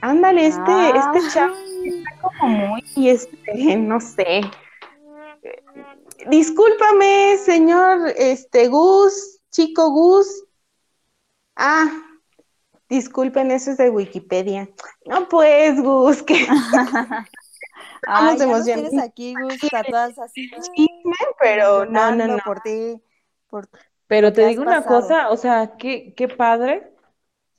Ándale, 0.00 0.46
este, 0.46 0.72
este 0.94 1.30
chavo 1.32 1.54
Ay, 1.54 1.88
está 1.98 2.28
como 2.38 2.48
muy, 2.48 3.08
este, 3.08 3.76
no 3.76 4.00
sé. 4.00 4.40
Discúlpame, 6.28 7.38
señor, 7.38 8.12
este, 8.16 8.68
Gus, 8.68 9.40
chico 9.50 9.90
Gus. 9.90 10.44
Ah, 11.56 11.90
disculpen, 12.88 13.50
eso 13.50 13.70
es 13.70 13.78
de 13.78 13.90
Wikipedia. 13.90 14.68
No, 15.06 15.28
pues, 15.28 15.80
Gus, 15.80 16.22
que 16.22 16.46
Ay, 18.06 18.38
ya 18.38 18.62
tienes 18.64 18.98
aquí, 18.98 19.34
Gus, 19.34 19.58
tatuadas 19.70 20.18
así. 20.18 20.50
chisme, 20.50 21.14
pero 21.38 21.86
no, 21.86 22.14
no, 22.14 22.26
no. 22.26 22.38
por 22.44 22.60
ti, 22.60 23.00
por 23.48 23.68
Pero 24.06 24.32
te 24.32 24.46
digo 24.46 24.62
una 24.62 24.84
pasado. 24.84 25.00
cosa, 25.00 25.30
o 25.30 25.36
sea, 25.36 25.76
qué, 25.78 26.14
qué 26.16 26.28
padre, 26.28 26.92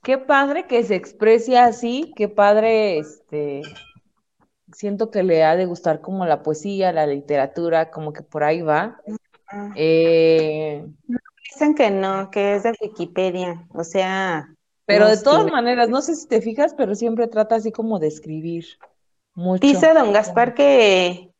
qué 0.04 0.18
padre 0.18 0.68
que 0.68 0.84
se 0.84 0.96
exprese 0.96 1.58
así, 1.58 2.14
qué 2.16 2.28
padre, 2.28 2.98
este, 3.00 3.62
siento 4.74 5.12
que 5.12 5.24
le 5.24 5.44
ha 5.44 5.56
de 5.56 5.66
gustar 5.66 6.02
como 6.02 6.26
la 6.26 6.44
poesía, 6.44 6.92
la 6.92 7.06
literatura, 7.08 7.92
como 7.92 8.14
que 8.14 8.22
por 8.24 8.44
ahí 8.44 8.62
va. 8.62 9.00
Ah. 9.48 9.70
Eh, 9.76 10.86
Dicen 11.54 11.76
que 11.76 11.92
no, 11.92 12.32
que 12.32 12.56
es 12.56 12.64
de 12.64 12.74
Wikipedia, 12.82 13.66
o 13.74 13.84
sea, 13.84 14.48
pero 14.86 15.06
no 15.06 15.12
de 15.12 15.18
todas 15.18 15.40
tiene- 15.44 15.52
maneras, 15.52 15.90
no 15.90 16.02
sé 16.02 16.16
si 16.16 16.28
te 16.28 16.42
fijas, 16.42 16.74
pero 16.74 16.96
siempre 16.96 17.28
trata 17.28 17.56
así 17.56 17.72
como 17.72 18.00
de 18.00 18.08
escribir 18.08 18.66
mucho. 19.34 19.60
Dice 19.68 19.94
don 19.94 20.14
Gaspar 20.14 20.54
que, 20.54 21.34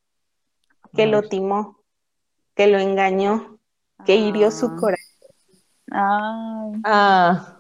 que 0.96 1.06
lo 1.06 1.22
timó, 1.24 1.80
que 2.56 2.68
lo 2.68 2.78
engañó, 2.80 3.58
que 4.06 4.16
hirió 4.18 4.52
su 4.52 4.66
Ah. 4.68 4.76
corazón. 4.80 5.08
Ay. 5.92 6.82
Ah. 6.84 7.51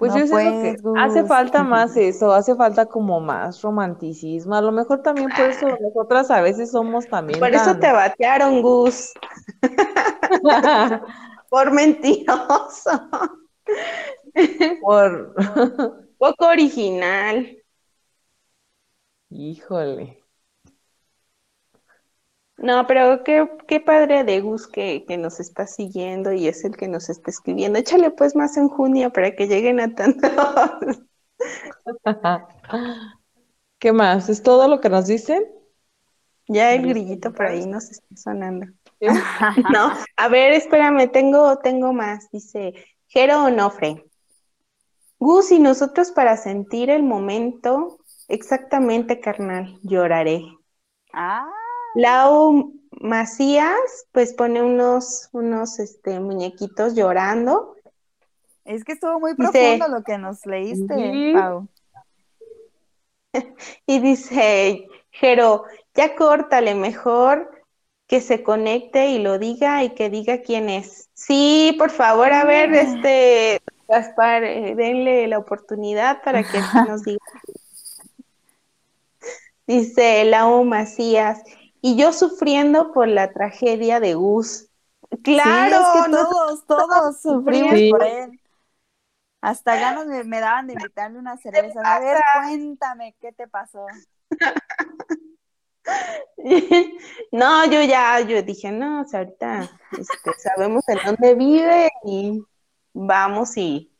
Pues 0.00 0.12
No 0.12 0.14
yo 0.14 0.26
siento 0.26 0.58
que 0.60 0.72
pues, 0.72 0.82
hace 0.94 1.24
Gus. 1.24 1.30
falta 1.30 1.62
más 1.62 1.94
eso, 1.96 2.32
hace 2.32 2.56
falta 2.56 2.86
como 2.86 3.20
más 3.20 3.60
romanticismo. 3.62 4.54
A 4.54 4.62
lo 4.62 4.72
mejor 4.72 5.02
también 5.02 5.28
por 5.34 5.44
eso 5.50 5.66
nosotras 5.80 6.30
a 6.30 6.40
veces 6.40 6.70
somos 6.72 7.08
también 7.08 7.38
Por 7.40 7.54
eso 7.54 7.76
te 7.76 7.92
batearon, 7.92 8.62
Gus, 8.62 9.12
por 11.50 11.70
mentiroso. 11.72 12.90
por 14.80 15.34
Poco 16.18 16.46
original. 16.48 17.56
híjole. 19.30 20.19
No, 22.60 22.86
pero 22.86 23.24
qué, 23.24 23.48
qué 23.66 23.80
padre 23.80 24.22
de 24.24 24.40
Gus 24.40 24.68
que, 24.68 25.04
que 25.08 25.16
nos 25.16 25.40
está 25.40 25.66
siguiendo 25.66 26.32
y 26.32 26.46
es 26.46 26.62
el 26.64 26.76
que 26.76 26.88
nos 26.88 27.08
está 27.08 27.30
escribiendo. 27.30 27.78
Échale 27.78 28.10
pues 28.10 28.36
más 28.36 28.56
en 28.58 28.68
junio 28.68 29.10
para 29.12 29.34
que 29.34 29.46
lleguen 29.46 29.80
a 29.80 29.94
tantos. 29.94 30.30
¿Qué 33.78 33.92
más? 33.92 34.28
¿Es 34.28 34.42
todo 34.42 34.68
lo 34.68 34.80
que 34.80 34.90
nos 34.90 35.06
dicen? 35.06 35.42
Ya 36.48 36.74
el 36.74 36.86
grillito 36.86 37.32
por 37.32 37.46
ahí 37.46 37.64
nos 37.66 37.90
está 37.90 38.16
sonando. 38.16 38.66
No, 39.72 39.92
a 40.16 40.28
ver, 40.28 40.52
espérame, 40.52 41.10
tengo, 41.10 41.56
tengo 41.60 41.94
más. 41.94 42.30
Dice 42.30 42.74
Jero 43.06 43.44
Onofre. 43.44 44.04
Gus 45.18 45.50
y 45.52 45.58
nosotros 45.58 46.10
para 46.10 46.36
sentir 46.36 46.90
el 46.90 47.02
momento, 47.02 47.98
exactamente, 48.28 49.20
carnal, 49.20 49.78
lloraré. 49.82 50.42
Ah, 51.14 51.48
Lau 51.94 52.72
Macías, 53.00 54.06
pues 54.12 54.34
pone 54.34 54.62
unos, 54.62 55.28
unos 55.32 55.78
este, 55.78 56.20
muñequitos 56.20 56.94
llorando. 56.94 57.76
es 58.64 58.84
que 58.84 58.92
estuvo 58.92 59.18
muy 59.20 59.32
Dice- 59.34 59.76
profundo 59.78 59.88
lo 59.98 60.04
que 60.04 60.18
nos 60.18 60.44
leíste, 60.46 60.94
Sí. 60.94 61.32
Pau. 61.34 61.68
Y 63.86 64.00
dice, 64.00 64.86
Jero, 65.10 65.64
ya 65.94 66.14
córtale 66.16 66.74
mejor 66.74 67.50
que 68.06 68.20
se 68.20 68.42
conecte 68.42 69.08
y 69.08 69.18
lo 69.20 69.38
diga 69.38 69.84
y 69.84 69.90
que 69.90 70.10
diga 70.10 70.42
quién 70.42 70.68
es. 70.68 71.08
Sí, 71.14 71.74
por 71.78 71.90
favor, 71.90 72.32
a 72.32 72.44
ver, 72.44 72.72
este, 72.74 73.60
Gaspar, 73.88 74.44
eh, 74.44 74.74
denle 74.74 75.26
la 75.28 75.38
oportunidad 75.38 76.22
para 76.22 76.42
que 76.42 76.58
nos 76.88 77.02
diga. 77.04 77.24
Dice 79.66 80.24
Lau 80.24 80.64
Macías, 80.64 81.42
y 81.82 81.96
yo 81.96 82.12
sufriendo 82.12 82.92
por 82.92 83.08
la 83.08 83.32
tragedia 83.32 84.00
de 84.00 84.14
Gus. 84.14 84.68
Claro, 85.22 85.76
sí, 85.92 85.98
es 85.98 86.04
que 86.04 86.10
no- 86.10 86.28
todos, 86.28 86.66
todos 86.66 87.20
sufrimos 87.20 87.74
Sí. 87.74 87.90
por 87.90 88.02
él. 88.04 88.40
Hasta 89.42 89.76
ganas 89.76 90.06
me, 90.06 90.22
me 90.24 90.40
daban 90.40 90.66
de 90.66 90.74
invitarle 90.74 91.18
una 91.18 91.36
cerveza. 91.42 91.80
A 91.84 92.00
ver, 92.00 92.18
cuéntame, 92.34 93.16
¿qué 93.20 93.32
te 93.32 93.48
pasó? 93.48 93.86
No, 97.32 97.64
yo 97.66 97.82
ya, 97.82 98.20
yo 98.20 98.42
dije, 98.42 98.72
no, 98.72 99.02
o 99.02 99.04
sea, 99.04 99.20
ahorita 99.20 99.70
este, 99.98 100.30
sabemos 100.42 100.88
en 100.88 100.98
dónde 101.04 101.34
vive 101.34 101.90
y 102.04 102.42
vamos 102.92 103.56
y, 103.56 103.92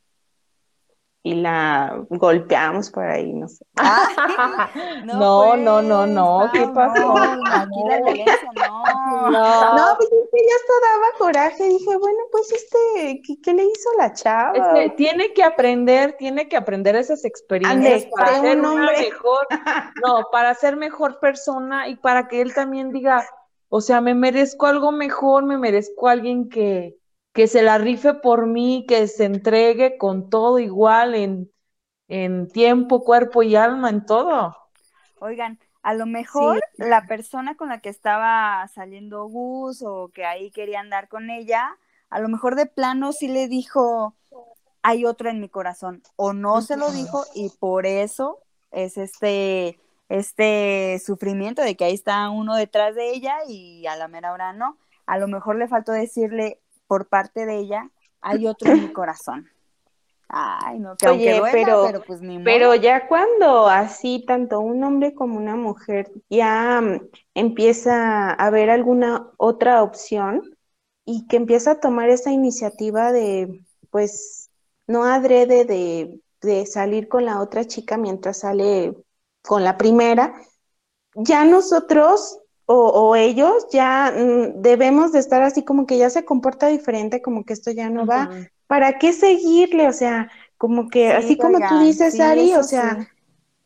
y 1.23 1.35
la 1.35 2.03
golpeamos 2.09 2.91
por 2.91 3.05
ahí, 3.05 3.33
no 3.35 3.47
sé. 3.47 3.65
Ay, 3.77 4.15
No, 5.05 5.57
no, 5.57 5.83
no, 5.83 6.07
no, 6.07 6.49
pues, 6.51 6.63
¿qué 6.63 6.73
pasó? 6.73 7.01
no, 7.01 7.17
aquí 7.17 7.81
la 7.87 7.99
violencia, 7.99 8.51
no. 8.57 9.31
No, 9.31 9.97
pues 9.97 10.09
es 10.11 10.29
que 10.33 10.41
ya 10.49 10.55
hasta 10.57 10.73
daba 10.89 11.19
coraje, 11.19 11.65
dije, 11.65 11.97
bueno, 11.99 12.19
pues 12.33 12.53
este, 12.53 13.21
¿qué, 13.27 13.41
qué 13.43 13.55
le 13.55 13.65
hizo 13.65 13.91
la 13.99 14.13
chava? 14.15 14.53
Es 14.55 14.67
que 14.75 14.97
tiene 14.97 15.33
que 15.35 15.43
aprender, 15.43 16.17
tiene 16.19 16.49
que 16.49 16.57
aprender 16.57 16.97
esas 16.97 17.25
experiencias 17.25 18.05
Ande, 18.05 18.11
para 18.17 18.41
ser 18.41 18.59
un 18.59 18.67
una 18.67 18.93
mejor, 18.93 19.47
no, 20.03 20.27
para 20.33 20.55
ser 20.55 20.77
mejor 20.77 21.21
persona 21.21 21.89
y 21.89 21.97
para 21.97 22.29
que 22.29 22.41
él 22.41 22.55
también 22.55 22.93
diga, 22.93 23.27
o 23.69 23.81
sea, 23.83 24.01
me 24.01 24.15
merezco 24.15 24.67
algo 24.67 24.91
mejor, 24.91 25.45
me 25.45 25.59
merezco 25.59 26.09
alguien 26.09 26.49
que, 26.49 26.97
que 27.33 27.47
se 27.47 27.63
la 27.63 27.79
rife 27.79 28.15
por 28.15 28.47
mí, 28.47 28.85
que 28.89 29.07
se 29.09 29.25
entregue 29.25 29.99
con 29.99 30.31
todo 30.31 30.59
igual 30.59 31.15
en, 31.15 31.53
en 32.09 32.49
tiempo, 32.49 33.05
cuerpo 33.05 33.43
y 33.43 33.57
alma, 33.57 33.91
en 33.91 34.07
todo. 34.07 34.57
Oigan, 35.21 35.59
a 35.83 35.95
lo 35.95 36.07
mejor 36.07 36.61
la 36.77 37.07
persona 37.07 37.57
con 37.57 37.69
la 37.69 37.81
que 37.81 37.89
estaba 37.89 38.67
saliendo 38.69 39.27
Gus 39.27 39.83
o 39.83 40.11
que 40.13 40.25
ahí 40.25 40.51
quería 40.51 40.81
andar 40.81 41.09
con 41.09 41.31
ella, 41.31 41.77
a 42.11 42.21
lo 42.21 42.29
mejor 42.29 42.57
de 42.57 42.67
plano 42.67 43.13
sí 43.13 43.29
le 43.29 43.49
dijo, 43.49 44.15
hay 44.83 45.05
otro 45.05 45.31
en 45.31 45.41
mi 45.41 45.49
corazón, 45.49 46.03
o 46.17 46.33
no 46.33 46.63
se 46.63 46.77
lo 46.77 46.91
dijo 46.91 47.25
y 47.35 47.51
por 47.51 47.87
eso 47.87 48.41
es 48.73 48.97
este, 48.97 49.79
este 50.09 51.01
sufrimiento 51.05 51.63
de 51.63 51.77
que 51.77 51.85
ahí 51.85 51.95
está 51.95 52.31
uno 52.31 52.57
detrás 52.57 52.95
de 52.95 53.11
ella 53.11 53.37
y 53.49 53.87
a 53.87 53.97
la 53.97 54.09
mera 54.09 54.33
hora 54.33 54.53
no. 54.53 54.79
A 55.07 55.19
lo 55.19 55.29
mejor 55.29 55.57
le 55.57 55.69
faltó 55.69 55.93
decirle 55.93 56.61
por 56.91 57.07
parte 57.07 57.47
de 57.47 57.59
ella, 57.59 57.89
hay 58.21 58.49
otro 58.49 58.73
en 58.73 58.83
mi 58.83 58.93
corazón. 58.93 59.49
Ay, 60.29 60.81
no, 60.81 60.97
que 60.97 61.09
Oye, 61.09 61.39
duela, 61.39 61.53
pero- 61.53 61.87
pero, 61.87 62.03
pues 62.03 62.21
ni. 62.21 62.43
Pero 62.43 62.75
ya 62.75 63.07
cuando 63.07 63.69
así 63.69 64.25
tanto 64.27 64.59
un 64.59 64.83
hombre 64.83 65.15
como 65.15 65.37
una 65.37 65.55
mujer 65.55 66.11
ya 66.29 66.81
mm, 66.81 67.09
empieza 67.35 68.33
a 68.33 68.51
ver 68.51 68.71
alguna 68.71 69.31
otra 69.37 69.85
opción 69.85 70.43
y 71.05 71.29
que 71.29 71.37
empieza 71.37 71.73
a 71.73 71.81
tomar 71.81 72.11
esa 72.11 72.33
iniciativa 72.33 73.13
de, 73.13 73.63
pues, 73.91 74.51
no 74.89 75.05
adrede 75.05 75.65
de, 75.65 76.21
de 76.41 76.67
salir 76.67 77.07
con 77.07 77.25
la 77.25 77.41
otra 77.41 77.67
chica 77.69 77.97
mientras 77.99 78.41
sale 78.41 78.97
con 79.43 79.63
la 79.63 79.77
primera, 79.79 80.35
ya 81.15 81.45
nosotros 81.45 82.40
o, 82.73 82.89
o 83.09 83.17
ellos 83.17 83.67
ya 83.73 84.13
mm, 84.17 84.63
debemos 84.63 85.13
de 85.13 85.19
estar 85.19 85.43
así 85.43 85.65
como 85.65 85.87
que 85.87 85.99
ya 85.99 86.09
se 86.11 86.25
comporta 86.25 86.69
diferente, 86.69 87.21
como 87.23 87.45
que 87.45 87.53
esto 87.53 87.71
ya 87.73 87.91
no 87.91 88.07
va. 88.07 88.31
¿Para 88.67 88.99
qué 88.99 89.13
seguirle? 89.13 89.89
O 89.89 89.93
sea, 89.93 90.31
como 90.57 90.89
que 90.89 91.09
Sí, 91.11 91.17
así 91.17 91.37
como 91.37 91.59
tú 91.69 91.79
dices, 91.81 92.15
sí, 92.15 92.21
Ari, 92.23 92.55
o 92.55 92.63
sea, 92.63 93.01
sí. 93.01 93.07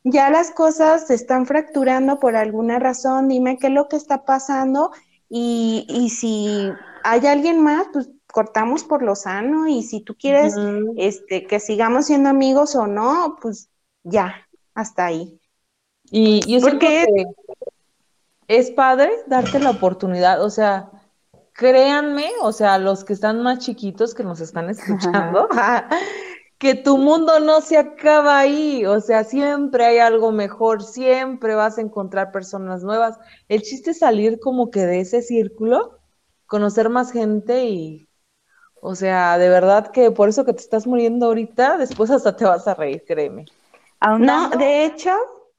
ya 0.04 0.30
las 0.30 0.50
cosas 0.50 1.06
se 1.08 1.14
están 1.14 1.44
fracturando 1.46 2.18
por 2.18 2.36
alguna 2.36 2.78
razón, 2.78 3.28
dime 3.28 3.58
qué 3.58 3.66
es 3.68 3.72
lo 3.74 3.88
que 3.88 3.96
está 3.96 4.24
pasando 4.24 4.90
y, 5.28 5.86
y 5.88 6.08
si 6.10 6.70
hay 7.02 7.26
alguien 7.26 7.60
más, 7.62 7.86
pues 7.92 8.08
cortamos 8.32 8.82
por 8.84 9.02
lo 9.02 9.14
sano 9.14 9.68
y 9.68 9.82
si 9.82 10.00
tú 10.00 10.16
quieres 10.16 10.54
este, 10.96 11.46
que 11.46 11.60
sigamos 11.60 12.06
siendo 12.06 12.30
amigos 12.30 12.74
o 12.74 12.86
no, 12.86 13.36
pues 13.42 13.68
ya, 14.02 14.34
hasta 14.74 15.06
ahí. 15.06 15.38
Y 16.10 16.40
yo 16.50 16.60
Porque- 16.60 17.06
que 17.06 17.24
es 18.56 18.70
padre 18.70 19.10
darte 19.26 19.58
la 19.58 19.70
oportunidad, 19.70 20.42
o 20.42 20.50
sea, 20.50 20.90
créanme, 21.52 22.28
o 22.42 22.52
sea, 22.52 22.78
los 22.78 23.04
que 23.04 23.12
están 23.12 23.42
más 23.42 23.60
chiquitos 23.60 24.14
que 24.14 24.24
nos 24.24 24.40
están 24.40 24.70
escuchando, 24.70 25.48
que 26.58 26.74
tu 26.74 26.98
mundo 26.98 27.40
no 27.40 27.60
se 27.60 27.78
acaba 27.78 28.38
ahí, 28.38 28.84
o 28.86 29.00
sea, 29.00 29.24
siempre 29.24 29.84
hay 29.84 29.98
algo 29.98 30.32
mejor, 30.32 30.82
siempre 30.82 31.54
vas 31.54 31.78
a 31.78 31.82
encontrar 31.82 32.32
personas 32.32 32.82
nuevas. 32.82 33.18
El 33.48 33.62
chiste 33.62 33.90
es 33.90 33.98
salir 34.00 34.40
como 34.40 34.70
que 34.70 34.80
de 34.86 35.00
ese 35.00 35.22
círculo, 35.22 35.98
conocer 36.46 36.88
más 36.88 37.12
gente 37.12 37.66
y, 37.66 38.08
o 38.80 38.94
sea, 38.94 39.38
de 39.38 39.48
verdad 39.48 39.90
que 39.90 40.10
por 40.10 40.28
eso 40.28 40.44
que 40.44 40.52
te 40.52 40.60
estás 40.60 40.86
muriendo 40.86 41.26
ahorita, 41.26 41.78
después 41.78 42.10
hasta 42.10 42.36
te 42.36 42.44
vas 42.44 42.66
a 42.66 42.74
reír, 42.74 43.04
créeme. 43.06 43.46
No, 44.18 44.50
de 44.50 44.84
hecho, 44.84 45.12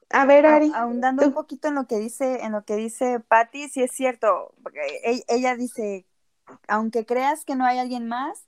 a 0.09 0.25
ver, 0.25 0.45
Ari, 0.45 0.71
ahondando 0.75 1.23
tú. 1.23 1.29
un 1.29 1.33
poquito 1.33 1.67
en 1.67 1.75
lo 1.75 1.87
que 1.87 1.97
dice, 1.97 2.43
en 2.43 2.51
lo 2.53 2.63
que 2.65 2.75
dice 2.75 3.19
Patty, 3.19 3.69
sí 3.69 3.83
es 3.83 3.91
cierto, 3.91 4.53
porque 4.63 4.79
e- 5.03 5.23
ella 5.27 5.55
dice, 5.55 6.05
aunque 6.67 7.05
creas 7.05 7.45
que 7.45 7.55
no 7.55 7.65
hay 7.65 7.79
alguien 7.79 8.07
más, 8.07 8.47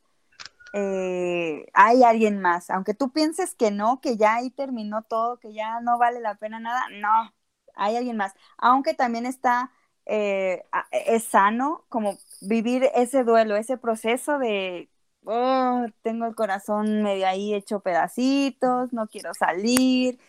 eh, 0.73 1.67
hay 1.73 2.03
alguien 2.03 2.41
más. 2.41 2.69
Aunque 2.69 2.93
tú 2.93 3.11
pienses 3.11 3.55
que 3.55 3.71
no, 3.71 4.01
que 4.01 4.17
ya 4.17 4.35
ahí 4.35 4.49
terminó 4.51 5.03
todo, 5.03 5.39
que 5.39 5.53
ya 5.53 5.81
no 5.81 5.97
vale 5.97 6.19
la 6.21 6.35
pena 6.35 6.59
nada, 6.59 6.83
no, 6.91 7.33
hay 7.75 7.97
alguien 7.97 8.17
más. 8.17 8.33
Aunque 8.57 8.93
también 8.93 9.25
está, 9.25 9.71
eh, 10.05 10.63
a- 10.71 10.87
es 10.91 11.23
sano 11.25 11.85
como 11.89 12.17
vivir 12.41 12.89
ese 12.95 13.23
duelo, 13.23 13.55
ese 13.57 13.77
proceso 13.77 14.39
de, 14.39 14.89
"Oh, 15.25 15.85
tengo 16.03 16.25
el 16.25 16.35
corazón 16.35 17.03
medio 17.03 17.27
ahí 17.27 17.53
hecho 17.53 17.81
pedacitos, 17.81 18.93
no 18.93 19.07
quiero 19.07 19.33
salir. 19.33 20.19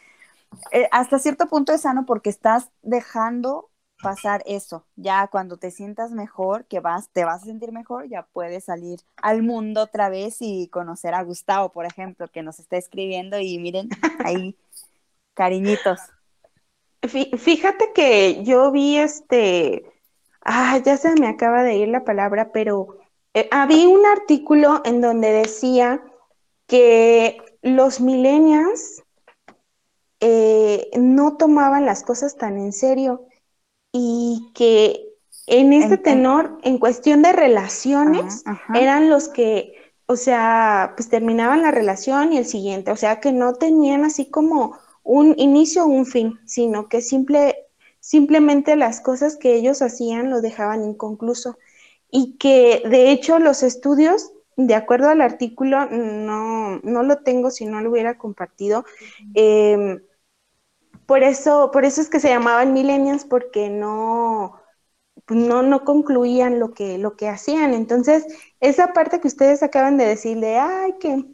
Eh, 0.72 0.88
hasta 0.92 1.18
cierto 1.18 1.46
punto 1.48 1.72
es 1.72 1.82
sano 1.82 2.04
porque 2.06 2.30
estás 2.30 2.70
dejando 2.82 3.70
pasar 4.02 4.42
eso. 4.46 4.86
Ya 4.96 5.26
cuando 5.28 5.56
te 5.56 5.70
sientas 5.70 6.12
mejor, 6.12 6.66
que 6.66 6.80
vas, 6.80 7.08
te 7.10 7.24
vas 7.24 7.42
a 7.42 7.46
sentir 7.46 7.72
mejor, 7.72 8.08
ya 8.08 8.24
puedes 8.32 8.64
salir 8.64 9.00
al 9.16 9.42
mundo 9.42 9.82
otra 9.82 10.08
vez 10.08 10.36
y 10.40 10.68
conocer 10.68 11.14
a 11.14 11.22
Gustavo, 11.22 11.72
por 11.72 11.84
ejemplo, 11.84 12.28
que 12.28 12.42
nos 12.42 12.58
está 12.60 12.76
escribiendo 12.76 13.38
y 13.40 13.58
miren, 13.58 13.88
ahí, 14.24 14.56
cariñitos. 15.34 15.98
Fí- 17.02 17.36
Fíjate 17.36 17.92
que 17.94 18.42
yo 18.44 18.70
vi 18.70 18.98
este, 18.98 19.84
ah, 20.42 20.78
ya 20.84 20.96
se 20.96 21.14
me 21.20 21.28
acaba 21.28 21.62
de 21.62 21.76
ir 21.76 21.88
la 21.88 22.04
palabra, 22.04 22.52
pero 22.52 22.96
eh, 23.34 23.48
había 23.50 23.88
un 23.88 24.04
artículo 24.06 24.80
en 24.84 25.00
donde 25.00 25.32
decía 25.32 26.02
que 26.66 27.38
los 27.62 28.00
millennials 28.00 29.02
eh, 30.20 30.90
no 30.98 31.36
tomaban 31.36 31.86
las 31.86 32.02
cosas 32.02 32.36
tan 32.36 32.58
en 32.58 32.72
serio 32.72 33.26
y 33.92 34.50
que 34.54 35.04
en 35.46 35.72
este 35.72 35.96
tenor, 35.98 36.58
en 36.62 36.78
cuestión 36.78 37.22
de 37.22 37.32
relaciones, 37.32 38.44
eran 38.74 39.08
los 39.08 39.28
que, 39.28 39.74
o 40.06 40.16
sea, 40.16 40.92
pues 40.96 41.08
terminaban 41.08 41.62
la 41.62 41.70
relación 41.70 42.32
y 42.32 42.38
el 42.38 42.46
siguiente, 42.46 42.90
o 42.90 42.96
sea, 42.96 43.20
que 43.20 43.32
no 43.32 43.54
tenían 43.54 44.04
así 44.04 44.30
como 44.30 44.78
un 45.02 45.34
inicio 45.38 45.84
o 45.84 45.88
un 45.88 46.04
fin, 46.04 46.38
sino 46.44 46.88
que 46.88 47.00
simple, 47.00 47.56
simplemente 48.00 48.76
las 48.76 49.00
cosas 49.00 49.36
que 49.36 49.54
ellos 49.54 49.80
hacían 49.80 50.30
lo 50.30 50.42
dejaban 50.42 50.84
inconcluso. 50.84 51.58
Y 52.10 52.36
que 52.38 52.82
de 52.88 53.10
hecho 53.10 53.38
los 53.38 53.62
estudios, 53.62 54.32
de 54.56 54.74
acuerdo 54.74 55.08
al 55.08 55.22
artículo, 55.22 55.86
no, 55.86 56.78
no 56.82 57.02
lo 57.02 57.18
tengo 57.18 57.50
si 57.50 57.64
no 57.64 57.80
lo 57.80 57.90
hubiera 57.90 58.18
compartido, 58.18 58.84
eh, 59.34 60.00
por 61.08 61.22
eso, 61.22 61.70
por 61.72 61.86
eso 61.86 62.02
es 62.02 62.10
que 62.10 62.20
se 62.20 62.28
llamaban 62.28 62.74
millennials, 62.74 63.24
porque 63.24 63.70
no, 63.70 64.60
no, 65.30 65.62
no 65.62 65.82
concluían 65.86 66.60
lo 66.60 66.74
que, 66.74 66.98
lo 66.98 67.16
que 67.16 67.28
hacían. 67.28 67.72
Entonces, 67.72 68.26
esa 68.60 68.92
parte 68.92 69.18
que 69.18 69.28
ustedes 69.28 69.62
acaban 69.62 69.96
de 69.96 70.04
decir 70.04 70.38
de, 70.38 70.58
ay, 70.58 70.96
que, 71.00 71.24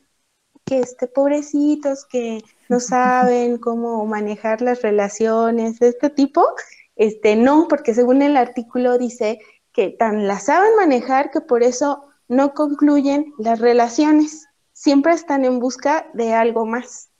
que 0.64 0.78
este, 0.78 1.08
pobrecitos, 1.08 2.04
que 2.06 2.44
no 2.68 2.78
saben 2.80 3.58
cómo 3.58 4.06
manejar 4.06 4.62
las 4.62 4.80
relaciones 4.80 5.80
de 5.80 5.88
este 5.88 6.08
tipo, 6.08 6.46
este, 6.94 7.34
no, 7.34 7.66
porque 7.68 7.94
según 7.94 8.22
el 8.22 8.36
artículo 8.36 8.96
dice 8.96 9.40
que 9.72 9.90
tan 9.90 10.28
las 10.28 10.44
saben 10.44 10.76
manejar 10.76 11.32
que 11.32 11.40
por 11.40 11.64
eso 11.64 12.04
no 12.28 12.54
concluyen 12.54 13.34
las 13.38 13.58
relaciones. 13.58 14.46
Siempre 14.72 15.14
están 15.14 15.44
en 15.44 15.58
busca 15.58 16.06
de 16.14 16.32
algo 16.32 16.64
más. 16.64 17.10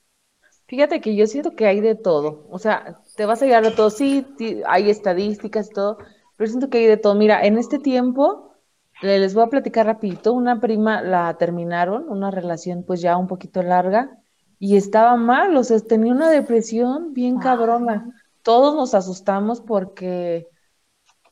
Fíjate 0.66 1.00
que 1.00 1.14
yo 1.14 1.26
siento 1.26 1.54
que 1.54 1.66
hay 1.66 1.80
de 1.80 1.94
todo, 1.94 2.46
o 2.48 2.58
sea, 2.58 2.98
te 3.16 3.26
vas 3.26 3.42
a 3.42 3.44
llegar 3.44 3.62
de 3.62 3.70
todo, 3.70 3.90
sí, 3.90 4.26
hay 4.66 4.88
estadísticas 4.88 5.70
y 5.70 5.74
todo, 5.74 5.98
pero 6.36 6.48
siento 6.48 6.70
que 6.70 6.78
hay 6.78 6.86
de 6.86 6.96
todo. 6.96 7.14
Mira, 7.14 7.44
en 7.44 7.58
este 7.58 7.78
tiempo, 7.78 8.54
les 9.02 9.34
voy 9.34 9.44
a 9.44 9.48
platicar 9.48 9.84
rapidito, 9.84 10.32
una 10.32 10.60
prima 10.60 11.02
la 11.02 11.36
terminaron, 11.36 12.08
una 12.08 12.30
relación 12.30 12.82
pues 12.82 13.02
ya 13.02 13.18
un 13.18 13.26
poquito 13.26 13.62
larga, 13.62 14.18
y 14.58 14.76
estaba 14.76 15.16
mal, 15.16 15.54
o 15.54 15.64
sea, 15.64 15.78
tenía 15.80 16.12
una 16.12 16.30
depresión 16.30 17.12
bien 17.12 17.38
cabrona. 17.38 18.10
Todos 18.42 18.74
nos 18.74 18.94
asustamos 18.94 19.60
porque, 19.60 20.48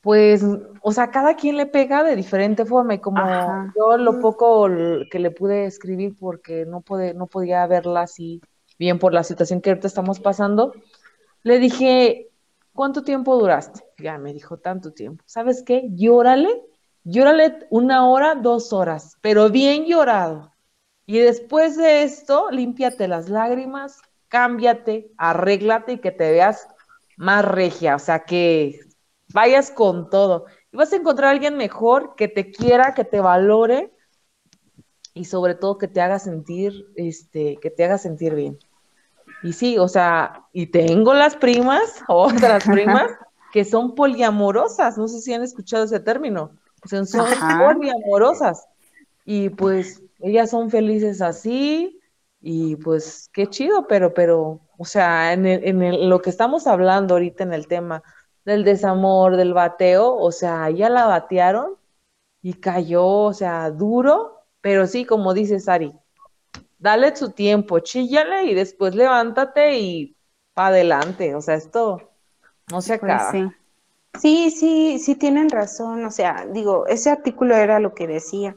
pues, 0.03 0.45
o 0.81 0.91
sea, 0.91 1.09
cada 1.09 1.35
quien 1.35 1.57
le 1.57 1.65
pega 1.65 2.03
de 2.03 2.15
diferente 2.15 2.65
forma, 2.65 2.93
y 2.93 2.99
como 2.99 3.25
yo 3.75 3.97
lo 3.97 4.19
poco 4.19 4.67
que 5.09 5.17
le 5.19 5.31
pude 5.31 5.65
escribir 5.65 6.15
porque 6.19 6.65
no, 6.65 6.81
pude, 6.81 7.15
no 7.15 7.25
podía 7.25 7.65
verla 7.65 8.01
así 8.01 8.39
bien 8.77 8.99
por 8.99 9.13
la 9.13 9.23
situación 9.23 9.61
que 9.61 9.69
ahorita 9.69 9.87
estamos 9.87 10.19
pasando, 10.19 10.73
le 11.43 11.59
dije, 11.59 12.29
¿cuánto 12.73 13.03
tiempo 13.03 13.37
duraste? 13.37 13.83
Ya 13.97 14.17
me 14.17 14.33
dijo, 14.33 14.57
tanto 14.57 14.93
tiempo. 14.93 15.23
¿Sabes 15.27 15.63
qué? 15.63 15.89
Llórale, 15.91 16.63
llórale 17.03 17.67
una 17.69 18.07
hora, 18.07 18.35
dos 18.35 18.73
horas, 18.73 19.17
pero 19.21 19.49
bien 19.49 19.85
llorado. 19.85 20.51
Y 21.05 21.19
después 21.19 21.75
de 21.77 22.03
esto, 22.03 22.49
límpiate 22.49 23.07
las 23.07 23.29
lágrimas, 23.29 23.99
cámbiate, 24.29 25.11
arréglate 25.17 25.93
y 25.93 25.97
que 25.99 26.11
te 26.11 26.31
veas 26.31 26.67
más 27.17 27.45
regia, 27.45 27.95
o 27.95 27.99
sea, 27.99 28.23
que 28.23 28.79
vayas 29.33 29.69
con 29.69 30.09
todo. 30.09 30.45
Y 30.71 30.77
vas 30.77 30.93
a 30.93 30.95
encontrar 30.95 31.27
a 31.27 31.31
alguien 31.31 31.57
mejor 31.57 32.15
que 32.15 32.27
te 32.27 32.51
quiera, 32.51 32.93
que 32.93 33.03
te 33.03 33.19
valore 33.19 33.93
y 35.13 35.25
sobre 35.25 35.55
todo 35.55 35.77
que 35.77 35.87
te 35.87 36.01
haga 36.01 36.19
sentir, 36.19 36.87
este, 36.95 37.57
que 37.57 37.69
te 37.69 37.83
haga 37.83 37.97
sentir 37.97 38.33
bien. 38.33 38.57
Y 39.43 39.53
sí, 39.53 39.77
o 39.77 39.87
sea, 39.87 40.45
y 40.53 40.67
tengo 40.67 41.13
las 41.13 41.35
primas, 41.35 42.01
otras 42.07 42.63
primas, 42.65 43.11
que 43.51 43.65
son 43.65 43.93
poliamorosas, 43.93 44.97
no 44.97 45.07
sé 45.07 45.19
si 45.19 45.33
han 45.33 45.43
escuchado 45.43 45.83
ese 45.83 45.99
término, 45.99 46.51
o 46.83 46.87
sea, 46.87 47.05
son 47.05 47.27
poliamorosas. 47.59 48.65
Y 49.25 49.49
pues 49.49 50.01
ellas 50.19 50.49
son 50.49 50.69
felices 50.69 51.21
así, 51.21 51.99
y 52.41 52.75
pues 52.77 53.29
qué 53.31 53.47
chido, 53.47 53.87
pero, 53.87 54.13
pero, 54.13 54.59
o 54.77 54.85
sea, 54.85 55.33
en, 55.33 55.45
en 55.45 56.09
lo 56.09 56.21
que 56.21 56.29
estamos 56.29 56.67
hablando 56.67 57.13
ahorita 57.13 57.43
en 57.43 57.53
el 57.53 57.67
tema 57.67 58.03
del 58.43 58.63
desamor, 58.63 59.37
del 59.37 59.53
bateo, 59.53 60.15
o 60.15 60.31
sea, 60.31 60.69
ya 60.69 60.89
la 60.89 61.05
batearon 61.05 61.77
y 62.41 62.55
cayó, 62.55 63.05
o 63.05 63.33
sea, 63.33 63.71
duro, 63.71 64.42
pero 64.63 64.87
sí, 64.87 65.03
como 65.03 65.33
dice 65.33 65.59
Sari, 65.59 65.93
dale 66.79 67.13
su 67.17 67.31
tiempo, 67.31 67.79
chíllale 67.79 68.45
y 68.45 68.53
después 68.53 68.95
levántate 68.95 69.77
y 69.77 70.15
pa' 70.53 70.67
adelante. 70.67 71.35
O 71.35 71.41
sea, 71.41 71.55
esto 71.55 72.13
no 72.71 72.81
se 72.81 72.97
pues 72.97 73.11
acaba. 73.11 73.31
sí. 73.31 73.49
sí, 74.17 74.51
sí, 74.51 74.99
sí 74.99 75.15
tienen 75.15 75.49
razón. 75.49 76.05
O 76.05 76.11
sea, 76.11 76.47
digo, 76.49 76.87
ese 76.87 77.09
artículo 77.09 77.57
era 77.57 77.81
lo 77.81 77.93
que 77.93 78.07
decía. 78.07 78.55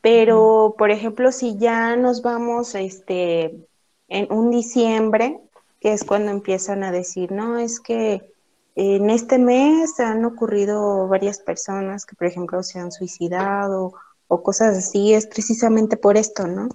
Pero, 0.00 0.74
por 0.76 0.90
ejemplo, 0.90 1.30
si 1.30 1.56
ya 1.56 1.94
nos 1.94 2.20
vamos 2.20 2.74
este, 2.74 3.68
en 4.08 4.32
un 4.32 4.50
diciembre, 4.50 5.40
que 5.78 5.92
es 5.92 6.02
cuando 6.02 6.32
empiezan 6.32 6.82
a 6.82 6.90
decir, 6.90 7.30
no, 7.30 7.58
es 7.58 7.78
que 7.78 8.28
en 8.74 9.08
este 9.08 9.38
mes 9.38 10.00
han 10.00 10.24
ocurrido 10.24 11.06
varias 11.06 11.38
personas 11.38 12.06
que, 12.06 12.16
por 12.16 12.26
ejemplo, 12.26 12.60
se 12.64 12.80
han 12.80 12.90
suicidado 12.90 13.94
o 14.34 14.42
cosas 14.42 14.76
así, 14.76 15.14
es 15.14 15.26
precisamente 15.26 15.96
por 15.96 16.16
esto, 16.16 16.46
¿no? 16.46 16.68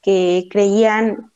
Que 0.00 0.48
creían 0.50 1.32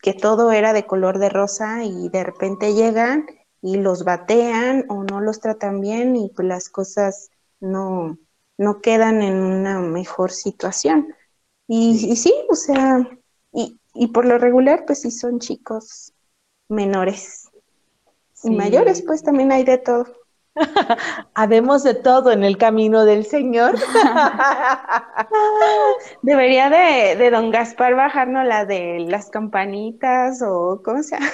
que 0.00 0.14
todo 0.14 0.52
era 0.52 0.72
de 0.72 0.86
color 0.86 1.18
de 1.18 1.28
rosa 1.28 1.84
y 1.84 2.08
de 2.08 2.24
repente 2.24 2.74
llegan 2.74 3.26
y 3.60 3.76
los 3.76 4.04
batean 4.04 4.84
o 4.88 5.02
no 5.02 5.20
los 5.20 5.40
tratan 5.40 5.80
bien 5.80 6.16
y 6.16 6.30
pues 6.30 6.46
las 6.46 6.68
cosas 6.68 7.30
no, 7.60 8.18
no 8.56 8.80
quedan 8.80 9.22
en 9.22 9.36
una 9.36 9.80
mejor 9.80 10.30
situación. 10.30 11.14
Y, 11.66 12.16
sí, 12.16 12.32
o 12.48 12.54
sea, 12.54 13.06
y, 13.52 13.78
y, 13.94 14.06
por 14.08 14.24
lo 14.24 14.38
regular, 14.38 14.84
pues 14.86 15.02
sí 15.02 15.10
son 15.10 15.38
chicos 15.38 16.14
menores. 16.68 17.50
Y 18.42 18.50
mayores, 18.50 19.02
pues 19.02 19.22
también 19.22 19.52
hay 19.52 19.64
de 19.64 19.78
todo. 19.78 20.06
Habemos 21.34 21.82
de 21.82 21.94
todo 21.94 22.32
en 22.32 22.44
el 22.44 22.58
camino 22.58 23.04
del 23.04 23.24
Señor. 23.24 23.76
Debería 26.22 26.70
de, 26.70 27.30
don 27.30 27.50
Gaspar 27.50 27.94
bajarnos 27.94 28.46
la 28.46 28.64
de 28.64 29.00
las 29.00 29.30
campanitas 29.30 30.42
o 30.42 30.82
¿cómo 30.84 31.02
se 31.02 31.18
llama? 31.18 31.32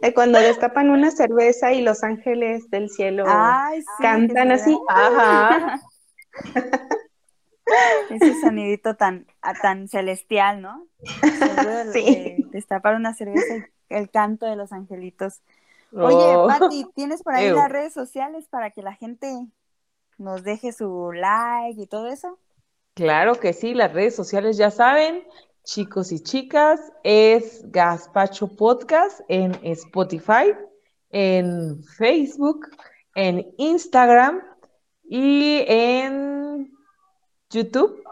De, 0.00 0.14
cuando 0.14 0.38
destapan 0.38 0.90
una 0.90 1.10
cerveza 1.10 1.72
y 1.72 1.82
los 1.82 2.04
ángeles 2.04 2.70
del 2.70 2.88
cielo 2.88 3.24
cantan 4.00 4.52
así. 4.52 4.78
Ajá. 4.88 5.80
Ese 8.10 8.40
sonidito 8.40 8.96
tan, 8.96 9.26
tan 9.62 9.88
celestial, 9.88 10.60
¿no? 10.60 10.86
Sí. 11.92 12.36
destapar 12.50 12.96
una 12.96 13.14
cerveza 13.14 13.56
y 13.56 13.94
el 13.94 14.10
canto 14.10 14.46
de 14.46 14.56
los 14.56 14.72
angelitos. 14.72 15.42
Oye, 15.92 16.36
oh. 16.36 16.46
Pati, 16.46 16.86
¿tienes 16.94 17.22
por 17.22 17.34
ahí 17.34 17.50
las 17.50 17.70
redes 17.70 17.92
sociales 17.92 18.48
para 18.48 18.70
que 18.70 18.82
la 18.82 18.94
gente 18.94 19.46
nos 20.18 20.42
deje 20.42 20.72
su 20.72 21.12
like 21.12 21.80
y 21.80 21.86
todo 21.86 22.08
eso? 22.08 22.38
Claro 22.94 23.34
que 23.34 23.52
sí, 23.52 23.74
las 23.74 23.92
redes 23.92 24.14
sociales 24.14 24.56
ya 24.56 24.70
saben, 24.70 25.24
chicos 25.64 26.12
y 26.12 26.20
chicas, 26.20 26.92
es 27.04 27.62
Gaspacho 27.70 28.56
Podcast 28.56 29.20
en 29.28 29.58
Spotify, 29.62 30.54
en 31.10 31.82
Facebook, 31.84 32.68
en 33.14 33.52
Instagram 33.58 34.42
y 35.04 35.64
en 35.66 36.72
YouTube. 37.50 38.02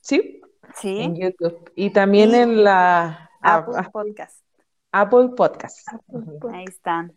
¿Sí? 0.00 0.40
Sí. 0.74 1.00
En 1.00 1.16
YouTube. 1.16 1.72
Y 1.74 1.90
también 1.90 2.34
en 2.34 2.62
la 2.62 3.30
Apple 3.40 3.74
Podcast. 3.92 4.45
Apple 5.00 5.30
Podcast. 5.36 5.88
Ahí 6.52 6.64
están. 6.68 7.12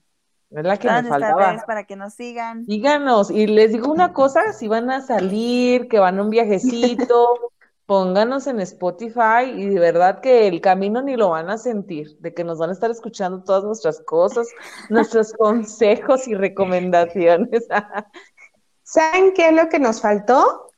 ¿Verdad 0.50 0.80
que 0.80 0.88
nos 0.88 1.08
faltaba? 1.08 1.64
para 1.66 1.84
que 1.86 1.96
nos 1.96 2.14
sigan. 2.14 2.66
Síganos. 2.66 3.30
Y 3.30 3.48
les 3.48 3.72
digo 3.72 3.92
una 3.92 4.14
cosa, 4.14 4.52
si 4.54 4.68
van 4.68 4.90
a 4.90 5.02
salir, 5.02 5.88
que 5.88 6.00
van 6.00 6.18
a 6.18 6.24
un 6.24 6.30
viajecito, 6.30 7.52
pónganos 7.86 8.48
en 8.48 8.60
Spotify 8.62 9.46
y 9.56 9.70
de 9.70 9.80
verdad 9.80 10.22
que 10.22 10.48
el 10.48 10.60
camino 10.60 11.02
ni 11.02 11.16
lo 11.16 11.30
van 11.30 11.50
a 11.50 11.58
sentir, 11.58 12.18
de 12.20 12.34
que 12.34 12.44
nos 12.44 12.58
van 12.58 12.72
a 12.72 12.74
estar 12.74 12.90
escuchando 12.90 13.44
todas 13.44 13.64
nuestras 13.64 14.02
cosas, 14.02 14.48
nuestros 14.90 15.34
consejos 15.34 16.28
y 16.28 16.34
recomendaciones. 16.34 17.68
¿Saben 18.84 19.34
qué 19.34 19.50
es 19.50 19.54
lo 19.54 19.70
que 19.70 19.80
nos 19.80 20.02
faltó? 20.02 20.72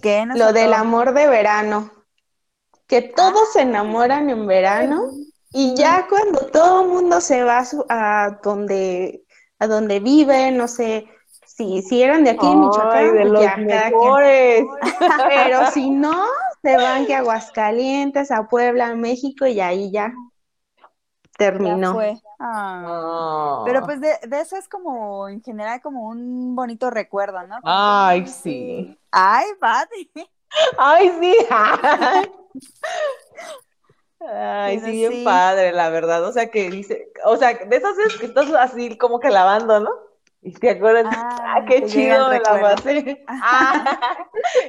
¿Qué 0.00 0.24
lo 0.34 0.52
del 0.52 0.72
amor 0.72 1.14
de 1.14 1.26
verano. 1.26 1.90
Que 2.86 3.02
todos 3.02 3.52
se 3.52 3.62
enamoran 3.62 4.30
en 4.30 4.46
verano 4.46 5.10
y 5.56 5.74
ya 5.76 6.06
cuando 6.08 6.46
todo 6.50 6.82
el 6.82 6.88
mundo 6.88 7.20
se 7.20 7.44
va 7.44 7.62
a, 7.88 8.38
donde, 8.42 9.24
a 9.58 9.66
donde 9.66 10.00
vive, 10.00 10.50
no 10.52 10.68
sé, 10.68 11.08
Sí, 11.46 11.82
si 11.82 12.02
eran 12.02 12.24
de 12.24 12.30
aquí 12.30 12.50
de 12.50 12.54
Ay, 12.54 12.56
Michoacán, 12.56 13.12
de 13.12 13.20
pues 13.20 13.24
los 13.24 13.38
ya, 13.38 13.66
quien. 13.66 13.66
mejores. 13.66 14.64
Pero 15.26 15.66
si 15.66 15.90
no, 15.92 16.24
se 16.62 16.78
van 16.78 17.06
que 17.06 17.14
a 17.14 17.20
Aguascalientes, 17.20 18.30
a 18.30 18.48
Puebla, 18.48 18.88
a 18.88 18.96
México 18.96 19.46
y 19.46 19.60
ahí 19.60 19.90
ya 19.90 20.12
Ya 21.62 21.68
terminó. 21.78 21.80
fue. 21.80 22.20
Ah. 22.38 23.62
Pero 23.62 23.84
pues 23.84 24.00
de, 24.00 24.18
de 24.28 24.40
eso 24.40 24.56
es 24.56 24.68
como, 24.68 25.28
en 25.28 25.42
general, 25.42 25.80
como 25.82 26.08
un 26.08 26.56
bonito 26.56 26.90
recuerdo, 26.90 27.46
¿no? 27.46 27.62
Como 27.62 27.84
que, 27.84 27.90
Ay, 27.92 28.26
sí. 28.26 28.98
Ay, 29.10 29.46
Pati. 29.60 30.10
Ay, 30.78 31.12
sí. 31.20 31.34
Ay, 34.20 34.78
Pero 34.78 34.86
sí, 34.86 34.92
bien 34.92 35.12
sí. 35.12 35.24
padre, 35.24 35.72
la 35.72 35.90
verdad. 35.90 36.24
O 36.24 36.32
sea, 36.32 36.50
que 36.50 36.70
dice, 36.70 37.12
o 37.24 37.36
sea, 37.36 37.54
de 37.54 37.76
esas 37.76 37.96
veces 37.96 38.18
que 38.18 38.26
estás 38.26 38.50
así 38.52 38.96
como 38.98 39.20
que 39.20 39.30
lavando, 39.30 39.80
¿no? 39.80 39.90
Y 40.42 40.52
te 40.52 40.70
acuerdas, 40.70 41.06
Ah, 41.14 41.54
ah, 41.56 41.64
qué 41.66 41.84
chido 41.86 42.28
me 42.28 42.38
la 42.40 42.60
pasé. 42.60 43.24
Ah, 43.28 44.26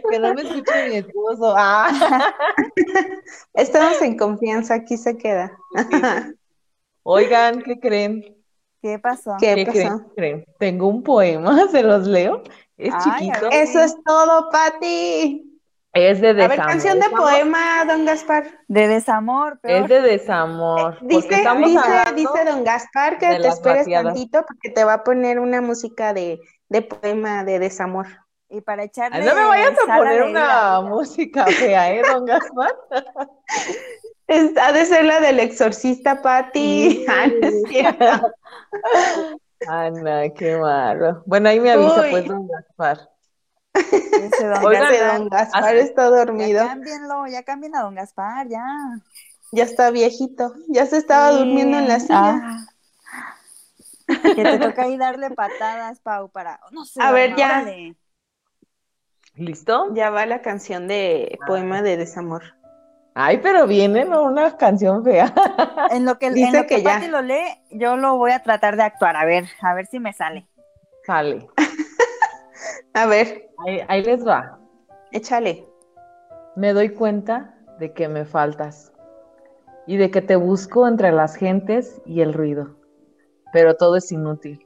que 0.10 0.20
no 0.20 0.34
me 0.34 0.42
escuche 0.42 0.88
mi 0.90 0.96
esposo. 0.96 1.54
Ah. 1.56 2.34
Estamos 3.54 4.02
en 4.02 4.18
confianza, 4.18 4.76
aquí 4.76 4.98
se 4.98 5.18
queda. 5.18 5.58
Oigan, 7.04 7.62
¿qué 7.62 7.80
creen? 7.80 8.38
¿Qué 8.82 9.00
pasó? 9.00 9.36
¿Qué 9.40 9.56
¿Qué 9.56 9.66
creen? 9.66 9.90
pasó? 9.90 10.06
¿Qué 10.10 10.16
creen? 10.16 10.46
Tengo 10.60 10.88
un 10.88 11.04
poema, 11.04 11.68
se 11.72 11.84
los 11.84 12.08
leo. 12.08 12.44
Es 12.78 12.94
Ay, 12.94 13.28
chiquito. 13.28 13.50
Eso 13.52 13.82
es 13.82 13.96
todo, 14.04 14.50
Pati. 14.50 15.47
Es 16.06 16.22
de 16.22 16.30
A 16.30 16.34
ver, 16.34 16.50
desamor. 16.50 16.72
canción 16.72 17.00
de 17.00 17.10
poema, 17.10 17.86
don 17.88 18.06
Gaspar. 18.06 18.44
De 18.68 18.88
desamor, 18.88 19.60
pero 19.62 19.84
Es 19.86 19.90
de 19.90 20.02
desamor. 20.02 20.98
porque 21.00 21.16
Dice, 21.16 21.28
dice, 21.66 22.14
dice 22.16 22.46
don 22.46 22.64
Gaspar 22.64 23.18
que 23.18 23.28
te 23.40 23.48
esperes 23.48 23.80
vaqueadas. 23.86 24.14
tantito 24.14 24.46
porque 24.48 24.70
te 24.70 24.84
va 24.84 24.94
a 24.94 25.04
poner 25.04 25.40
una 25.40 25.62
música 25.62 26.14
de, 26.14 26.40
de 26.70 26.82
poema 26.82 27.44
de 27.44 27.60
desamor. 27.60 28.08
y 28.50 28.62
para 28.62 28.84
echarle 28.84 29.18
Ay, 29.20 29.26
no 29.28 29.36
me 29.36 29.46
vayas 29.48 29.74
a 29.90 29.98
poner 29.98 30.24
una 30.24 30.82
música 30.82 31.46
fea, 31.48 31.92
¿eh, 31.94 32.02
don 32.12 32.26
Gaspar? 32.26 32.72
Es- 34.28 34.58
ha 34.58 34.74
de 34.74 34.86
ser 34.86 35.06
la 35.06 35.22
del 35.22 35.40
exorcista, 35.40 36.22
Pati. 36.22 37.06
Ah, 37.10 37.28
no 37.28 37.48
es 37.48 37.64
cierto. 37.70 38.06
Ana, 39.68 40.30
qué 40.36 40.58
malo. 40.58 41.24
Bueno, 41.26 41.50
ahí 41.50 41.60
me 41.60 41.72
avisa, 41.72 42.02
Uy. 42.02 42.08
pues, 42.12 42.28
don 42.28 42.48
Gaspar. 42.48 43.10
Ese 43.78 44.48
don 44.48 44.66
Oigan, 44.66 44.84
Gaspar. 44.92 45.18
don 45.20 45.30
Gaspar 45.30 45.64
hasta- 45.64 45.74
está 45.76 46.04
Ya 46.04 46.10
dormido. 46.10 46.66
cámbienlo, 46.68 47.28
ya 47.28 47.44
cambien 47.44 47.76
a 47.76 47.82
don 47.84 47.96
Gaspar, 47.96 48.48
ya. 48.48 48.64
Ya 49.52 49.64
está 49.64 49.92
viejito. 49.92 50.54
Ya 50.68 50.86
se 50.86 50.98
estaba 50.98 51.32
Sí. 51.32 51.38
durmiendo 51.40 51.78
en 51.78 51.88
la 51.88 52.00
silla. 52.00 52.42
Ah. 52.44 52.66
Que 54.08 54.44
te 54.44 54.60
toca 54.60 54.84
ahí 54.84 54.98
darle 54.98 55.30
patadas, 55.32 56.00
Pau, 56.00 56.30
para. 56.30 56.60
No 56.72 56.86
sé. 56.86 57.02
A 57.02 57.12
ver, 57.12 57.36
ya. 57.36 57.48
órale. 57.62 57.96
¿Listo? 59.36 59.94
Ya 59.94 60.10
va 60.10 60.26
la 60.26 60.42
canción 60.42 60.88
de 60.88 61.38
poema 61.46 61.82
de 61.82 61.98
desamor. 61.98 62.44
Ay, 63.14 63.40
pero 63.40 63.68
viene, 63.68 64.06
¿no? 64.06 64.24
Una 64.24 64.58
canción 64.58 65.04
fea. 65.04 65.34
En 65.92 66.06
lo 66.06 66.18
que, 66.20 66.28
en 66.28 66.34
Dice 66.36 66.58
lo 66.58 66.64
que, 66.68 66.78
que 66.78 66.84
ya. 66.84 66.96
Pati 66.96 67.08
lo 67.08 67.22
lee, 67.22 67.44
yo 67.72 67.98
lo 67.98 68.18
voy 68.18 68.32
a 68.32 68.44
tratar 68.44 68.76
de 68.78 68.84
actuar. 68.84 69.16
A 69.16 69.26
ver, 69.26 69.46
a 69.62 69.74
ver 69.74 69.88
si 69.88 70.00
me 70.00 70.14
sale. 70.14 70.48
Sale. 71.06 71.48
A 72.94 73.06
ver, 73.06 73.50
Ahí, 73.66 73.82
ahí 73.88 74.04
les 74.04 74.26
va. 74.26 74.60
échale. 75.12 75.68
Me 76.56 76.74
doy 76.74 76.90
cuenta 76.90 77.56
de 77.80 77.94
que 77.94 78.08
me 78.08 78.26
faltas 78.26 78.92
y 79.86 79.98
de 79.98 80.10
que 80.12 80.22
te 80.22 80.36
busco 80.36 80.88
entre 80.88 81.12
las 81.12 81.36
gentes 81.36 82.02
y 82.06 82.22
el 82.22 82.34
ruido, 82.34 82.76
pero 83.54 83.76
todo 83.76 83.96
es 83.96 84.12
inútil. 84.12 84.66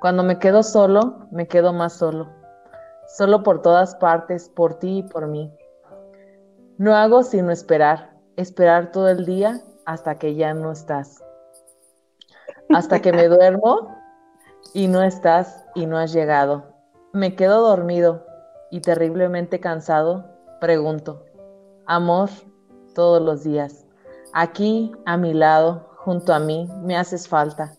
Cuando 0.00 0.22
me 0.22 0.38
quedo 0.38 0.62
solo, 0.62 1.26
me 1.30 1.46
quedo 1.46 1.72
más 1.72 1.94
solo, 1.94 2.28
solo 3.06 3.42
por 3.42 3.62
todas 3.62 3.94
partes, 3.96 4.48
por 4.48 4.78
ti 4.78 4.98
y 4.98 5.02
por 5.02 5.26
mí. 5.26 5.52
No 6.78 6.94
hago 6.94 7.22
sino 7.22 7.50
esperar, 7.52 8.14
esperar 8.36 8.90
todo 8.92 9.08
el 9.08 9.24
día 9.24 9.60
hasta 9.86 10.18
que 10.18 10.34
ya 10.34 10.52
no 10.52 10.72
estás, 10.72 11.22
hasta 12.74 13.00
que 13.00 13.12
me 13.12 13.28
duermo 13.28 13.94
y 14.74 14.88
no 14.88 15.02
estás 15.02 15.64
y 15.74 15.86
no 15.86 15.96
has 15.98 16.12
llegado. 16.12 16.75
Me 17.16 17.34
quedo 17.34 17.66
dormido 17.66 18.26
y 18.70 18.82
terriblemente 18.82 19.58
cansado, 19.58 20.26
pregunto, 20.60 21.24
amor, 21.86 22.28
todos 22.94 23.22
los 23.22 23.42
días, 23.42 23.86
aquí, 24.34 24.92
a 25.06 25.16
mi 25.16 25.32
lado, 25.32 25.88
junto 25.96 26.34
a 26.34 26.40
mí, 26.40 26.68
me 26.82 26.94
haces 26.94 27.26
falta. 27.26 27.74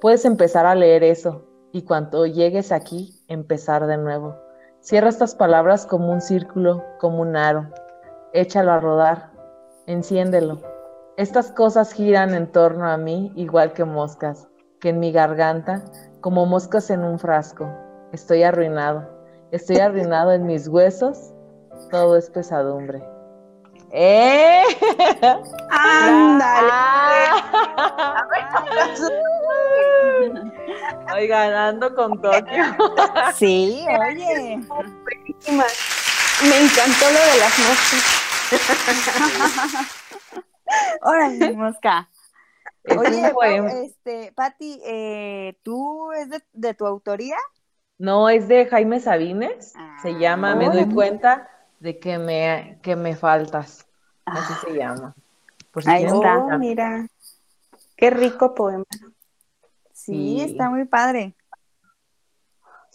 Puedes 0.00 0.24
empezar 0.24 0.64
a 0.64 0.74
leer 0.74 1.04
eso 1.04 1.44
y 1.70 1.82
cuando 1.82 2.24
llegues 2.24 2.72
aquí, 2.72 3.14
empezar 3.28 3.86
de 3.86 3.98
nuevo. 3.98 4.36
Cierra 4.80 5.10
estas 5.10 5.34
palabras 5.34 5.84
como 5.84 6.10
un 6.10 6.22
círculo, 6.22 6.82
como 6.98 7.20
un 7.20 7.36
aro. 7.36 7.68
Échalo 8.32 8.72
a 8.72 8.80
rodar, 8.80 9.32
enciéndelo. 9.86 10.62
Estas 11.18 11.52
cosas 11.52 11.92
giran 11.92 12.34
en 12.34 12.50
torno 12.50 12.88
a 12.88 12.96
mí 12.96 13.34
igual 13.36 13.74
que 13.74 13.84
moscas, 13.84 14.48
que 14.80 14.88
en 14.88 14.98
mi 14.98 15.12
garganta, 15.12 15.84
como 16.22 16.46
moscas 16.46 16.88
en 16.88 17.04
un 17.04 17.18
frasco. 17.18 17.68
Estoy 18.12 18.42
arruinado, 18.42 19.08
estoy 19.52 19.78
arruinado 19.78 20.32
en 20.32 20.46
mis 20.46 20.68
huesos, 20.68 21.32
todo 21.90 22.18
es 22.18 22.28
pesadumbre. 22.28 23.02
¡Eh! 23.90 24.64
Ándale. 25.70 26.68
Ah. 26.70 28.26
Oigan, 31.14 31.54
ando 31.54 31.94
con 31.94 32.20
Tokio. 32.20 32.64
Sí, 33.34 33.86
oye. 33.88 34.58
Me 35.48 35.64
encantó 36.60 37.08
lo 37.08 37.18
de 37.18 37.38
las 37.38 37.58
moscas. 37.58 38.22
Órale, 41.02 41.52
mosca. 41.52 42.08
Oye, 42.98 43.32
este, 43.84 44.32
Pati, 44.32 44.80
eh, 44.84 45.56
¿tú 45.62 46.10
es 46.12 46.28
de, 46.28 46.42
de 46.52 46.74
tu 46.74 46.84
autoría? 46.86 47.36
No, 48.02 48.28
es 48.28 48.48
de 48.48 48.66
Jaime 48.66 48.98
Sabines. 48.98 49.74
Se 50.02 50.08
Ah, 50.08 50.18
llama 50.18 50.56
Me 50.56 50.68
doy 50.68 50.86
cuenta 50.92 51.48
de 51.78 52.00
que 52.00 52.18
me, 52.18 52.80
que 52.82 52.96
me 52.96 53.14
faltas. 53.14 53.86
Así 54.24 54.54
se 54.66 54.76
llama. 54.76 55.14
Por 55.70 55.84
si 55.84 55.90
Ahí 55.90 56.04
está. 56.06 56.38
Oh, 56.38 56.58
mira. 56.58 57.06
Qué 57.96 58.10
rico 58.10 58.54
poema. 58.56 58.84
Sí, 59.92 60.38
Sí. 60.38 60.40
está 60.40 60.68
muy 60.68 60.84
padre. 60.84 61.36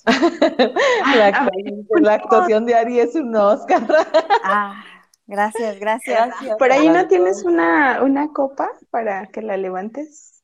La, 1.18 1.28
actuación- 1.28 1.86
la 2.01 2.14
actuación 2.16 2.66
de 2.66 2.76
Ari 2.76 2.99
es 2.99 3.16
un 3.16 3.34
Oscar. 3.34 3.82
Ah, 4.43 4.84
gracias, 5.26 5.80
gracias. 5.80 6.34
Por 6.60 6.70
ahí 6.72 6.89
no 6.89 7.08
tienes 7.08 7.45
una, 7.45 8.01
una 8.03 8.28
copa 8.34 8.70
para 8.91 9.28
que 9.28 9.41
la 9.41 9.55
levantes. 9.55 10.43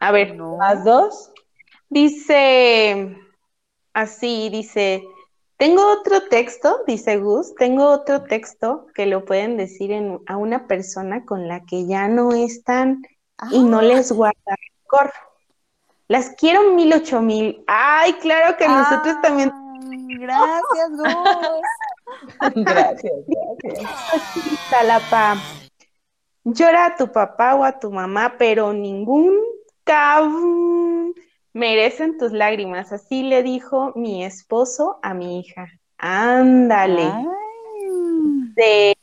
A 0.00 0.12
ver, 0.12 0.34
No. 0.34 0.56
¿Las 0.58 0.82
dos? 0.82 1.30
dice 1.90 3.16
así, 3.96 4.48
dice, 4.50 5.02
tengo 5.56 5.90
otro 5.90 6.22
texto, 6.28 6.82
dice 6.86 7.16
Gus, 7.16 7.54
tengo 7.54 7.88
otro 7.88 8.24
texto 8.24 8.86
que 8.94 9.06
lo 9.06 9.24
pueden 9.24 9.56
decir 9.56 9.90
en- 9.90 10.20
a 10.26 10.36
una 10.36 10.66
persona 10.66 11.24
con 11.24 11.48
la 11.48 11.64
que 11.64 11.86
ya 11.86 12.06
no 12.08 12.32
están 12.32 13.02
y 13.50 13.62
no 13.64 13.80
les 13.80 14.12
guarda 14.12 14.54
rencor. 14.54 15.12
Las 16.08 16.30
quiero 16.30 16.72
mil 16.74 16.92
ocho 16.92 17.20
mil. 17.22 17.64
Ay, 17.66 18.12
claro 18.14 18.56
que 18.56 18.68
nosotros 18.68 19.16
también. 19.22 19.50
Gracias, 20.20 20.90
Gus. 20.90 21.06
Gracias, 22.54 23.12
gracias. 23.26 23.90
Talapa. 24.70 25.36
Llora 26.44 26.86
a 26.86 26.96
tu 26.96 27.10
papá 27.10 27.54
o 27.56 27.64
a 27.64 27.78
tu 27.78 27.90
mamá, 27.90 28.34
pero 28.38 28.72
ningún 28.72 29.36
cabrón 29.84 31.14
merecen 31.56 32.18
tus 32.18 32.32
lágrimas. 32.32 32.92
Así 32.92 33.22
le 33.22 33.42
dijo 33.42 33.92
mi 33.94 34.22
esposo 34.24 34.98
a 35.02 35.14
mi 35.14 35.40
hija. 35.40 35.68
Ándale. 35.96 37.10
De- 38.54 38.96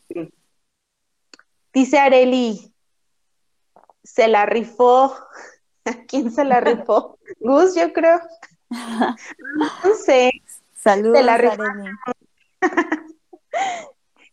dice 1.74 1.98
Areli, 1.98 2.72
se 4.04 4.28
la 4.28 4.46
rifó. 4.46 5.16
¿A 5.86 5.94
quién 6.08 6.32
se 6.32 6.46
la 6.46 6.62
rifó? 6.62 7.18
Gus, 7.40 7.76
yo 7.76 7.92
creo. 7.92 8.22
No 8.70 9.96
sé. 10.06 10.32
Saludos, 10.76 11.14
Te 11.18 11.24
la. 11.24 11.34
Arely. 11.34 11.90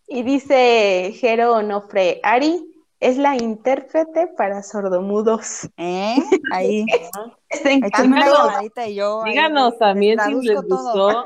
Y 0.09 0.23
dice 0.25 1.12
Jero 1.14 1.55
Onofre, 1.55 2.21
Ari 2.23 2.66
es 3.01 3.16
la 3.16 3.34
intérprete 3.36 4.28
para 4.28 4.62
sordomudos. 4.62 5.68
¿Eh? 5.76 6.16
Ahí. 6.53 6.84
Llamadita 7.96 8.86
y 8.86 8.94
yo. 8.96 9.22
Díganos 9.24 9.78
también 9.78 10.18
si 10.20 10.34
les 10.46 10.55
todo. 10.68 10.76
gustó 10.76 11.24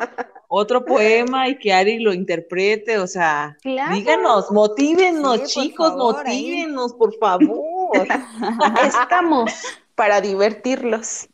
otro 0.48 0.84
poema 0.86 1.48
y 1.48 1.58
que 1.58 1.72
Ari 1.72 1.98
lo 1.98 2.12
interprete, 2.12 2.98
o 2.98 3.06
sea, 3.06 3.56
Claro. 3.60 3.94
díganos, 3.94 4.50
motívenos, 4.52 5.50
Sí, 5.50 5.54
por 5.54 5.64
chicos, 5.64 5.88
favor, 5.90 6.22
ahí. 6.26 6.42
motívenos, 6.42 6.92
por 6.94 7.18
favor. 7.18 8.06
Estamos 8.86 9.52
para 9.96 10.20
divertirlos. 10.20 11.28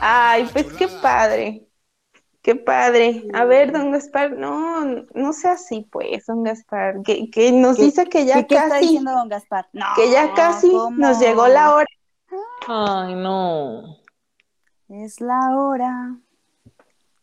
Ay, 0.00 0.48
pues 0.52 0.66
qué 0.74 0.88
padre. 0.88 1.67
Qué 2.48 2.54
padre. 2.56 3.24
A 3.34 3.44
ver, 3.44 3.72
don 3.72 3.90
Gaspar, 3.90 4.30
no, 4.32 4.82
no 5.12 5.32
sea 5.34 5.52
así, 5.52 5.86
pues, 5.92 6.24
don 6.24 6.44
Gaspar, 6.44 7.02
que, 7.04 7.28
que 7.30 7.52
nos 7.52 7.76
¿Qué- 7.76 7.82
dice 7.82 8.06
que 8.06 8.24
ya 8.24 8.36
¿Qué, 8.36 8.46
qué 8.46 8.54
está 8.54 8.68
casi, 8.70 8.86
diciendo 8.86 9.10
don 9.12 9.28
Gaspar? 9.28 9.68
No, 9.74 9.84
que 9.94 10.10
ya 10.10 10.32
casi 10.32 10.70
¿cómo? 10.70 10.96
nos 10.96 11.20
llegó 11.20 11.46
la 11.46 11.74
hora. 11.74 11.86
Ay, 12.66 13.16
no. 13.16 13.98
Es 14.88 15.20
la 15.20 15.58
hora 15.58 16.16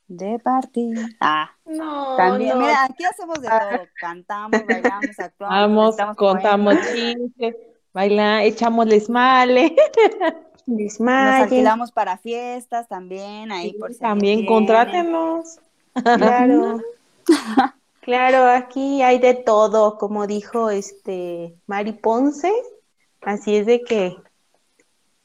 de 0.08 0.38
partir. 0.38 0.96
Ah, 1.20 1.50
No, 1.66 2.16
también, 2.18 2.60
no. 2.60 2.64
mira, 2.68 2.84
aquí 2.84 3.04
hacemos 3.06 3.42
de 3.42 3.48
todo. 3.48 3.88
Cantamos, 4.00 4.64
bailamos, 4.68 5.20
actuamos. 5.20 5.96
Vamos, 5.98 6.18
contamos 6.18 6.76
chistes, 6.94 7.56
baila, 7.92 8.44
echamos 8.44 8.86
male. 10.68 11.32
Nos 11.32 11.42
alquilamos 11.44 11.92
para 11.92 12.18
fiestas 12.18 12.88
también, 12.88 13.52
ahí 13.52 13.74
por 13.74 13.94
si 13.94 14.00
También 14.00 14.46
contrátenos. 14.46 15.60
Claro. 15.94 16.82
Claro, 18.06 18.46
aquí 18.46 19.02
hay 19.02 19.18
de 19.18 19.34
todo, 19.34 19.98
como 19.98 20.28
dijo 20.28 20.70
este 20.70 21.56
Mari 21.66 21.94
Ponce. 21.94 22.54
Así 23.22 23.56
es 23.56 23.66
de 23.66 23.82
que, 23.82 24.16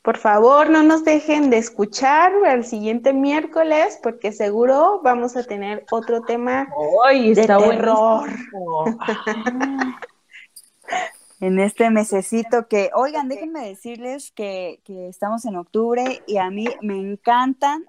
por 0.00 0.16
favor, 0.16 0.70
no 0.70 0.82
nos 0.82 1.04
dejen 1.04 1.50
de 1.50 1.58
escuchar 1.58 2.32
al 2.46 2.64
siguiente 2.64 3.12
miércoles, 3.12 4.00
porque 4.02 4.32
seguro 4.32 5.02
vamos 5.04 5.36
a 5.36 5.44
tener 5.44 5.84
otro 5.90 6.22
tema. 6.22 6.68
Ay, 7.04 7.34
De 7.34 7.42
está 7.42 7.58
terror. 7.58 8.30
En 11.40 11.58
este 11.58 11.90
mesecito 11.90 12.68
que, 12.68 12.90
oigan, 12.94 13.28
déjenme 13.28 13.66
decirles 13.66 14.30
que, 14.32 14.80
que 14.84 15.08
estamos 15.08 15.44
en 15.46 15.56
octubre 15.56 16.22
y 16.26 16.36
a 16.36 16.50
mí 16.50 16.66
me 16.82 16.98
encantan 16.98 17.84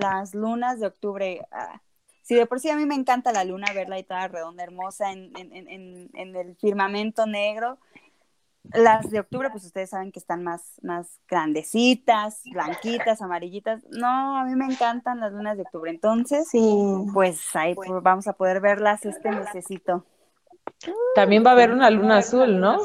las 0.00 0.34
lunas 0.34 0.80
de 0.80 0.86
octubre. 0.88 1.40
Ah, 1.52 1.80
Si 2.22 2.34
de 2.34 2.46
por 2.46 2.58
sí 2.58 2.68
a 2.68 2.76
mí 2.76 2.84
me 2.86 2.96
encanta 2.96 3.32
la 3.32 3.44
luna, 3.44 3.72
verla 3.72 3.94
ahí 3.96 4.02
toda 4.02 4.26
redonda, 4.26 4.64
hermosa 4.64 5.12
en, 5.12 5.30
en- 5.38 5.54
en- 5.54 5.68
en- 5.68 6.10
en 6.14 6.34
el 6.36 6.56
firmamento 6.56 7.24
negro. 7.26 7.78
Las 8.72 9.08
de 9.10 9.20
octubre, 9.20 9.48
pues 9.50 9.64
ustedes 9.64 9.90
saben 9.90 10.10
que 10.10 10.18
están 10.18 10.42
más, 10.42 10.80
más 10.82 11.20
grandecitas, 11.28 12.42
blanquitas, 12.52 13.22
amarillitas. 13.22 13.84
No, 13.90 14.36
a 14.36 14.44
mí 14.44 14.56
me 14.56 14.64
encantan 14.64 15.20
las 15.20 15.32
lunas 15.32 15.56
de 15.56 15.62
octubre. 15.62 15.88
Entonces, 15.92 16.48
Sí. 16.48 16.58
pues 17.14 17.54
ahí 17.54 17.76
pues, 17.76 17.88
vamos 18.02 18.26
a 18.26 18.32
poder 18.32 18.60
verlas 18.60 19.06
este 19.06 19.30
mesecito. 19.30 20.04
También 21.14 21.44
va 21.44 21.50
a 21.50 21.52
haber 21.52 21.72
una 21.72 21.90
luna 21.90 22.18
azul, 22.18 22.60
¿no? 22.60 22.78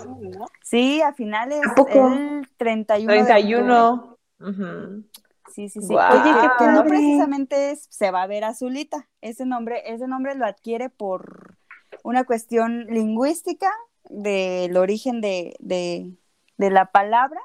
Sí, 0.64 1.02
a 1.02 1.14
finales 1.14 1.66
¿A 1.68 1.76
poco? 1.76 1.92
el 1.92 2.48
31 2.58 3.12
de 3.14 3.20
octubre. 3.20 3.34
31. 3.34 4.18
Ujú. 4.40 5.06
Sí, 5.54 5.68
sí, 5.70 5.82
sí. 5.82 5.94
Oye, 5.94 6.50
que, 6.58 6.68
no 6.68 6.84
precisamente 6.84 7.72
es, 7.72 7.88
se 7.90 8.10
va 8.12 8.24
a 8.24 8.28
ver 8.28 8.44
azulita. 8.46 9.10
Ese 9.20 9.46
nombre, 9.46 9.94
ese 9.94 10.08
nombre 10.08 10.36
lo 10.36 10.46
adquiere 10.46 10.90
por 10.90 11.58
una 12.04 12.24
cuestión 12.24 12.86
lingüística 12.86 13.70
del 14.06 14.78
origen 14.78 15.20
de, 15.20 15.56
de, 15.60 16.14
de 16.58 16.70
la 16.70 16.92
palabra, 16.92 17.42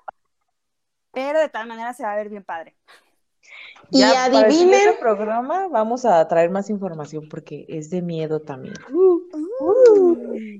pero 1.13 1.41
de 1.41 1.49
tal 1.49 1.67
manera 1.67 1.95
se 1.95 2.05
va 2.05 2.13
a 2.13 2.17
ver 2.17 2.29
bien 2.29 2.45
padre. 2.45 2.77
Y 3.91 4.01
Ya, 4.01 4.13
para 4.13 4.27
el 4.27 4.35
adivinen, 4.37 4.53
siguiente 4.75 4.99
programa 5.01 5.69
vamos 5.69 6.05
a 6.05 6.27
traer 6.29 6.51
más 6.51 6.69
información 6.71 7.29
porque 7.29 7.65
es 7.69 7.91
de 7.91 8.03
miedo 8.03 8.41
también. 8.41 8.75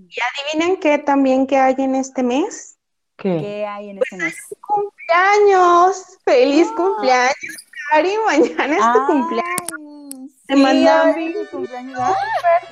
y 0.09 0.17
adivinen 0.53 0.79
qué 0.81 0.99
también 0.99 1.47
que 1.47 1.57
hay 1.57 1.75
en 1.79 1.95
este 1.97 2.23
mes. 2.23 2.79
¿Qué? 3.17 3.39
¿Qué 3.41 3.67
hay 3.67 3.91
en 3.91 3.99
este 3.99 4.17
mes? 4.17 4.35
Cumpleaños, 4.61 6.19
feliz 6.25 6.69
Ah. 6.71 6.75
cumpleaños, 6.77 7.57
Cari, 7.91 8.11
mañana 8.27 8.75
es 8.77 8.93
tu 8.93 9.01
Ay, 9.01 9.07
cumpleaños. 9.07 10.31
Te 10.47 10.55
sí, 10.55 10.63
mandamos 10.63 11.17
mi 11.17 11.33
cumpleaños. 11.51 11.99
Ay, 12.01 12.15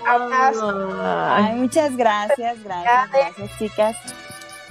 abrazo. 0.07 0.88
Ay, 1.00 1.44
Ay, 1.48 1.57
muchas 1.57 1.96
gracias, 1.96 2.62
gracias, 2.62 3.11
gracias, 3.11 3.59
chicas. 3.59 3.96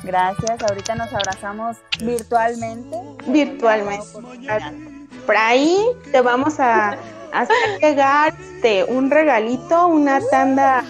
Gracias. 0.03 0.61
Ahorita 0.63 0.95
nos 0.95 1.13
abrazamos 1.13 1.77
virtualmente. 1.99 2.97
Virtualmente. 3.25 4.92
Por 5.25 5.37
ahí 5.37 5.77
te 6.11 6.21
vamos 6.21 6.59
a 6.59 6.97
hacer 7.31 7.79
llegar 7.81 8.33
este, 8.39 8.83
un 8.83 9.09
regalito, 9.09 9.87
una 9.87 10.19
tanda 10.29 10.83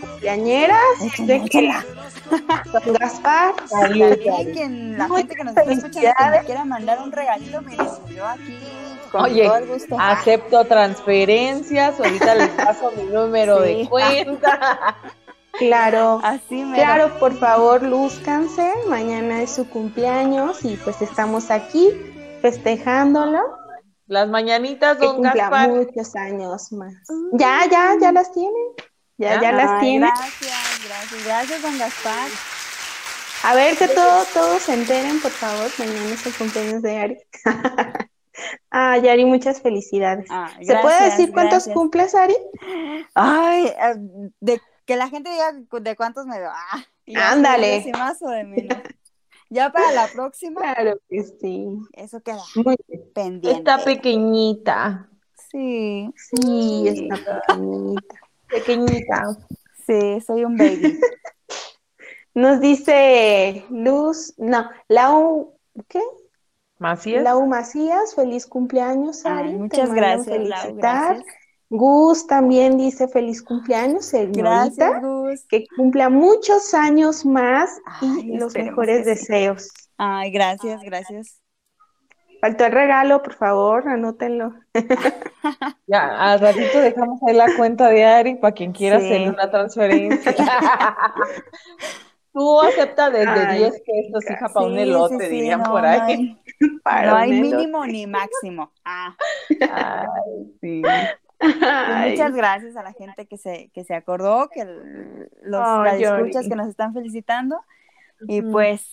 cumpleañeras 0.00 0.78
de 1.18 1.44
que 1.44 1.70
Don 2.72 2.94
Gaspar. 2.94 3.54
salud, 3.66 4.14
quien, 4.52 4.96
la 4.96 5.08
gente 5.08 5.34
que 5.34 5.44
nos 5.44 5.56
está 5.56 5.70
escuchando 5.70 6.10
que 6.16 6.38
me 6.38 6.44
quiera 6.44 6.64
mandar 6.64 6.98
un 7.00 7.12
regalito, 7.12 7.60
miren, 7.62 7.86
yo 8.14 8.26
aquí 8.26 8.58
con 9.10 9.24
Oye, 9.24 9.44
todo 9.44 9.56
el 9.58 9.66
gusto. 9.66 9.96
Acepto 10.00 10.64
transferencias, 10.64 12.00
ahorita 12.00 12.34
les 12.36 12.48
paso 12.50 12.90
mi 12.96 13.02
número 13.04 13.62
Sí. 13.64 13.74
de 13.82 13.88
cuenta. 13.88 14.96
Claro. 15.58 16.18
Así 16.24 16.64
me 16.64 16.78
Claro, 16.78 17.18
por 17.18 17.38
favor, 17.38 17.82
lúzcanse. 17.82 18.72
Mañana 18.88 19.42
es 19.42 19.50
su 19.54 19.68
cumpleaños 19.68 20.64
y 20.64 20.76
pues 20.78 21.02
estamos 21.02 21.50
aquí 21.50 21.90
festejándolo. 22.40 23.38
Las 24.06 24.28
mañanitas, 24.28 24.98
Que 24.98 25.06
don 25.06 25.16
cumpla 25.16 25.34
Gaspar. 25.34 25.68
muchos 25.70 26.14
años 26.16 26.72
más. 26.72 26.94
Ya, 27.32 27.60
ya, 27.70 27.96
ya 28.00 28.12
las 28.12 28.32
tiene. 28.32 28.58
Ya, 29.18 29.34
ya 29.36 29.42
Ya. 29.42 29.52
las 29.52 29.80
tiene. 29.80 30.06
Gracias, 30.06 30.80
gracias, 30.86 31.24
gracias, 31.24 31.62
don 31.62 31.78
Gaspar. 31.78 32.28
A 33.44 33.54
ver 33.54 33.76
que 33.76 33.88
todo, 33.88 34.24
todos 34.32 34.62
se 34.62 34.74
enteren, 34.74 35.20
por 35.20 35.30
favor. 35.30 35.68
Mañana 35.78 36.10
es 36.12 36.26
el 36.26 36.34
cumpleaños 36.34 36.82
de 36.82 36.96
Ari. 36.98 37.18
ah, 38.70 38.98
Yari, 38.98 39.24
muchas 39.24 39.60
felicidades. 39.60 40.26
Ah, 40.30 40.50
¿Se 40.62 40.76
puede 40.76 41.04
decir 41.04 41.32
cuántos 41.32 41.64
gracias. 41.64 41.74
cumples, 41.74 42.14
Ari? 42.14 42.36
Ay, 43.14 43.66
eh, 43.66 43.94
de 44.40 44.60
que 44.86 44.96
la 44.96 45.08
gente 45.08 45.30
diga 45.30 45.52
de 45.80 45.96
cuántos 45.96 46.26
me 46.26 46.38
veo. 46.38 46.50
Ah, 46.52 46.84
Ándale. 47.32 47.80
de 47.84 47.92
más 47.92 48.22
o 48.22 48.28
de 48.28 48.44
menos. 48.44 48.78
Ya 49.52 49.70
para 49.70 49.92
la 49.92 50.08
próxima, 50.08 50.60
Claro 50.62 50.98
que 51.10 51.22
sí. 51.24 51.66
eso 51.92 52.20
queda 52.22 52.40
Muy 52.56 52.76
pendiente. 53.14 53.58
Está 53.58 53.84
pequeñita, 53.84 55.08
Sí, 55.50 56.10
Sí, 56.16 56.88
está 56.88 57.42
pequeñita. 57.46 58.14
pequeñita. 58.48 59.36
sí, 59.86 60.20
soy 60.26 60.44
un 60.46 60.56
baby. 60.56 60.98
Nos 62.34 62.60
dice 62.60 63.66
Luz, 63.68 64.32
no, 64.38 64.70
Lau, 64.88 65.58
¿qué? 65.88 66.00
Macías. 66.78 67.22
Lau 67.22 67.46
Macías, 67.46 68.14
feliz 68.14 68.46
cumpleaños, 68.46 69.26
Ari. 69.26 69.52
muchas 69.52 69.92
gracias, 69.92 70.38
Lau, 70.48 70.74
gracias. 70.76 71.24
Gus 71.74 72.26
también 72.26 72.76
dice 72.76 73.08
feliz 73.08 73.42
cumpleaños, 73.42 74.04
señorita. 74.04 74.42
Gracias, 74.42 75.02
Gus. 75.02 75.44
Que 75.48 75.64
cumpla 75.74 76.10
muchos 76.10 76.74
años 76.74 77.24
más 77.24 77.80
Ay, 77.86 78.30
y 78.32 78.36
los 78.36 78.54
mejores 78.54 79.04
sí. 79.04 79.10
deseos. 79.10 79.70
Ay, 79.96 80.30
gracias, 80.30 80.82
gracias. 80.82 81.38
Faltó 82.42 82.66
el 82.66 82.72
regalo, 82.72 83.22
por 83.22 83.34
favor, 83.34 83.88
anótenlo. 83.88 84.54
Ya, 85.86 86.32
al 86.32 86.40
ratito 86.40 86.78
dejamos 86.78 87.20
ahí 87.26 87.34
la 87.34 87.56
cuenta 87.56 87.88
de 87.88 88.04
Ari 88.04 88.34
para 88.36 88.52
quien 88.52 88.72
quiera 88.72 89.00
Sí. 89.00 89.06
hacerle 89.06 89.30
una 89.30 89.50
transferencia. 89.50 90.34
Tú 92.32 92.60
acepta 92.60 93.10
desde 93.10 93.28
Ay, 93.28 93.58
10 93.58 93.82
pesos, 93.84 94.24
hija, 94.30 94.48
para 94.52 94.66
un 94.66 94.74
Sí, 94.74 94.80
elote, 94.80 95.18
sí, 95.18 95.24
sí, 95.24 95.30
dirían 95.30 95.60
no, 95.62 95.70
por 95.70 95.82
no 95.82 95.88
ahí. 95.88 96.38
hay, 96.84 97.06
no 97.06 97.16
hay 97.16 97.30
mínimo 97.40 97.84
ni 97.86 98.06
máximo. 98.06 98.72
Ah, 98.84 99.14
Ay, 99.60 100.56
sí. 100.60 100.82
Pues 101.42 102.10
muchas 102.10 102.34
gracias 102.34 102.76
a 102.76 102.82
la 102.82 102.92
gente 102.92 103.26
que 103.26 103.36
se, 103.36 103.70
que 103.74 103.84
se 103.84 103.94
acordó, 103.94 104.48
que 104.48 104.64
los 105.42 105.62
Ay, 105.62 106.02
escuchas 106.02 106.48
que 106.48 106.56
nos 106.56 106.68
están 106.68 106.94
felicitando. 106.94 107.60
Y 108.28 108.42
pues 108.42 108.88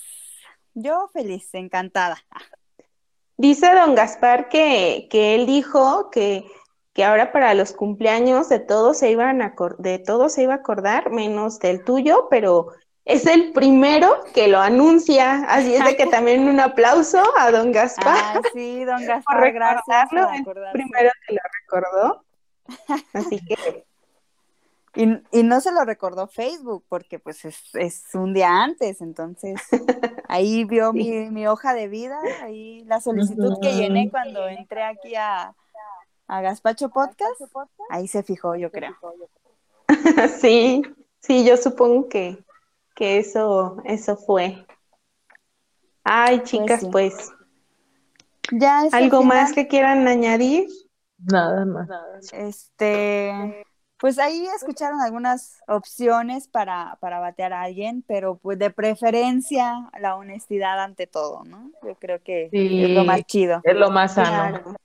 yo 0.73 1.09
feliz, 1.13 1.53
encantada. 1.53 2.17
Dice 3.37 3.73
don 3.73 3.95
Gaspar 3.95 4.49
que, 4.49 5.07
que 5.09 5.35
él 5.35 5.45
dijo 5.45 6.09
que, 6.09 6.45
que 6.93 7.05
ahora 7.05 7.31
para 7.31 7.53
los 7.53 7.71
cumpleaños 7.71 8.49
de 8.49 8.59
todos 8.59 8.97
se 8.97 9.11
iban 9.11 9.41
a 9.41 9.53
de 9.77 9.99
todos 9.99 10.33
se 10.33 10.43
iba 10.43 10.53
a 10.53 10.57
acordar, 10.57 11.11
menos 11.11 11.59
del 11.59 11.83
tuyo, 11.83 12.27
pero 12.29 12.73
es 13.05 13.25
el 13.25 13.53
primero 13.53 14.23
que 14.33 14.47
lo 14.47 14.59
anuncia. 14.59 15.45
Así 15.47 15.73
es 15.73 15.83
de 15.83 15.95
que 15.95 16.05
también 16.07 16.47
un 16.47 16.59
aplauso 16.59 17.23
a 17.37 17.51
don 17.51 17.71
Gaspar 17.71 18.17
Ay, 18.35 18.41
sí, 18.53 18.83
don 18.83 18.97
por 18.97 19.07
Gaspar, 19.07 19.53
gracias 19.53 20.09
por 20.09 20.57
el 20.57 20.71
primero 20.73 21.11
que 21.25 21.33
lo 21.33 21.41
recordó. 21.61 22.25
Así 23.13 23.43
que 23.45 23.85
Y, 24.95 25.03
y 25.31 25.43
no 25.43 25.61
se 25.61 25.71
lo 25.71 25.85
recordó 25.85 26.27
Facebook 26.27 26.83
porque 26.89 27.19
pues 27.19 27.45
es, 27.45 27.57
es 27.75 28.03
un 28.15 28.33
día 28.33 28.63
antes, 28.63 29.01
entonces 29.01 29.61
ahí 30.27 30.65
vio 30.65 30.93
mi, 30.93 31.29
mi 31.29 31.45
hoja 31.47 31.73
de 31.73 31.87
vida, 31.87 32.19
ahí 32.41 32.83
la 32.85 32.99
solicitud 32.99 33.59
que 33.61 33.73
llené 33.75 34.09
cuando 34.09 34.47
entré 34.47 34.83
aquí 34.83 35.13
a, 35.15 35.55
a 36.27 36.41
Gaspacho 36.41 36.89
Podcast, 36.89 37.41
ahí 37.89 38.07
se 38.07 38.23
fijó, 38.23 38.55
yo 38.55 38.71
creo. 38.71 38.95
sí, 40.41 40.81
sí, 41.19 41.45
yo 41.45 41.55
supongo 41.55 42.09
que, 42.09 42.43
que 42.95 43.19
eso, 43.19 43.77
eso 43.85 44.17
fue. 44.17 44.65
Ay, 46.03 46.41
chicas, 46.43 46.81
sí. 46.81 46.89
pues, 46.91 47.31
Ya 48.51 48.87
es 48.87 48.93
¿Algo 48.93 49.21
más 49.21 49.53
que 49.53 49.67
quieran 49.67 50.07
añadir? 50.07 50.67
Nada 51.19 51.65
más. 51.65 51.87
Este, 52.31 53.63
pues 53.97 54.17
ahí 54.19 54.45
escucharon 54.55 55.01
algunas 55.01 55.59
opciones 55.67 56.47
para, 56.47 56.97
para 57.01 57.19
batear 57.19 57.51
a 57.53 57.63
alguien, 57.63 58.03
pero 58.07 58.37
pues 58.37 58.57
de 58.57 58.69
preferencia 58.71 59.89
la 59.99 60.15
honestidad 60.15 60.81
ante 60.81 61.07
todo, 61.07 61.43
¿no? 61.43 61.71
Yo 61.83 61.95
creo 61.95 62.21
que 62.23 62.49
Sí. 62.51 62.83
es 62.83 62.89
lo 62.91 63.03
más 63.03 63.23
chido. 63.25 63.61
Es 63.63 63.75
lo 63.75 63.89
más 63.89 64.13
sano. 64.13 64.29
Claro, 64.29 64.75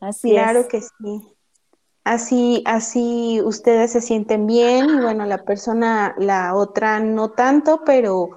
Así 0.00 0.30
claro 0.30 0.60
es. 0.60 0.66
que 0.68 0.80
sí. 0.80 1.32
Así, 2.04 2.62
así 2.66 3.40
ustedes 3.44 3.90
se 3.92 4.00
sienten 4.00 4.46
bien 4.46 4.88
y 4.88 5.00
bueno, 5.00 5.26
la 5.26 5.38
persona, 5.38 6.14
la 6.18 6.54
otra 6.54 7.00
no 7.00 7.32
tanto, 7.32 7.82
pero 7.84 8.28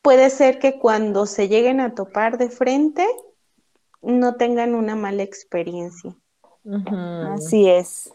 puede 0.00 0.30
ser 0.30 0.58
que 0.60 0.78
cuando 0.78 1.26
se 1.26 1.48
lleguen 1.48 1.80
a 1.80 1.94
topar 1.94 2.38
de 2.38 2.50
frente 2.50 3.06
no 4.02 4.34
tengan 4.36 4.74
una 4.74 4.96
mala 4.96 5.22
experiencia. 5.22 6.14
Así 7.34 7.68
es. 7.68 8.12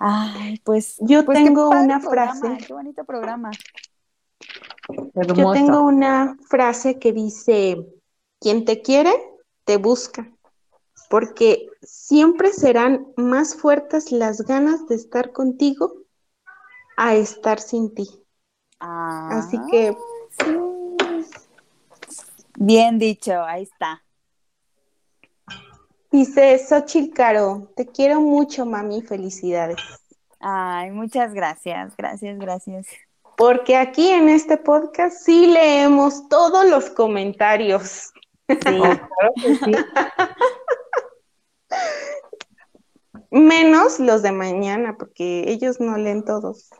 Ay, 0.00 0.60
pues, 0.64 0.96
Yo 1.00 1.24
pues 1.24 1.38
tengo 1.38 1.70
una 1.70 2.00
programa, 2.00 2.34
frase. 2.34 2.66
Qué 2.66 2.72
bonito 2.72 3.04
programa. 3.04 3.50
Yo 4.88 5.12
Hermoso. 5.14 5.52
tengo 5.52 5.82
una 5.82 6.36
frase 6.48 6.98
que 6.98 7.12
dice, 7.12 7.84
quien 8.40 8.64
te 8.64 8.80
quiere, 8.80 9.12
te 9.64 9.76
busca, 9.76 10.30
porque 11.10 11.66
siempre 11.82 12.52
serán 12.52 13.08
más 13.16 13.54
fuertes 13.56 14.12
las 14.12 14.42
ganas 14.42 14.86
de 14.88 14.94
estar 14.94 15.32
contigo 15.32 15.92
a 16.96 17.14
estar 17.14 17.60
sin 17.60 17.94
ti. 17.94 18.08
Así 18.80 19.56
Ah, 19.58 19.66
que 19.70 19.96
sí. 20.44 20.56
Bien 22.56 22.98
dicho, 22.98 23.42
ahí 23.44 23.64
está. 23.64 24.02
Dice 26.10 26.58
Xochitl 26.58 27.14
Caro, 27.14 27.70
te 27.76 27.86
quiero 27.86 28.20
mucho, 28.20 28.64
mami, 28.66 29.02
felicidades. 29.02 29.76
Ay, 30.40 30.90
muchas 30.90 31.34
gracias, 31.34 31.96
gracias, 31.96 32.38
gracias. 32.38 32.86
Porque 33.36 33.76
aquí 33.76 34.08
en 34.10 34.28
este 34.28 34.56
podcast 34.56 35.16
sí 35.24 35.46
leemos 35.46 36.28
todos 36.28 36.68
los 36.68 36.90
comentarios. 36.90 38.12
Sí, 38.48 38.56
Claro 38.60 39.32
que 39.36 39.54
sí. 39.56 39.72
Menos 43.30 44.00
los 44.00 44.22
de 44.22 44.32
mañana, 44.32 44.96
porque 44.98 45.44
ellos 45.48 45.80
no 45.80 45.96
leen 45.98 46.24
todos. 46.24 46.70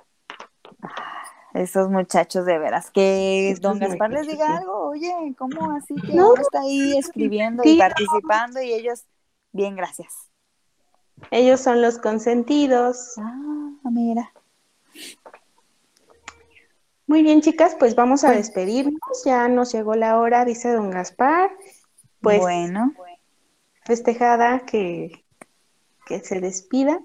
esos 1.55 1.91
muchachos 1.91 2.47
de 2.47 2.59
veras. 2.59 2.91
Que 2.91 3.51
Estos 3.51 3.71
don 3.73 3.79
Gaspar 3.81 4.11
les 4.11 4.27
diga 4.27 4.47
sí. 4.47 4.53
algo, 4.53 4.89
oye, 4.89 5.13
¿cómo 5.37 5.73
así 5.73 5.95
que 5.97 6.15
No. 6.15 6.33
uno 6.33 6.41
está 6.41 6.61
ahí 6.61 6.97
escribiendo 6.99 7.63
y 7.65 7.77
participando 7.79 8.63
y 8.63 8.73
ellos, 8.73 9.05
bien, 9.53 9.77
gracias. 9.77 10.29
Ellos 11.31 11.61
son 11.61 11.83
los 11.83 11.99
consentidos. 11.99 13.15
Ah, 13.19 13.91
mira. 13.91 14.33
Muy 17.07 17.23
bien, 17.23 17.41
chicas, 17.41 17.75
pues 17.79 17.95
vamos 17.95 18.23
a 18.25 18.33
despedirnos. 18.33 19.25
Ya 19.25 19.49
nos 19.49 19.73
llegó 19.73 19.95
la 19.95 20.19
hora, 20.19 20.45
dice 20.45 20.73
don 20.73 20.91
Gaspar. 20.91 21.51
Pues 22.21 22.41
bueno, 22.41 22.93
festejada 23.85 24.61
que, 24.61 25.25
que 26.07 26.21
se 26.21 26.41
despida. 26.41 27.01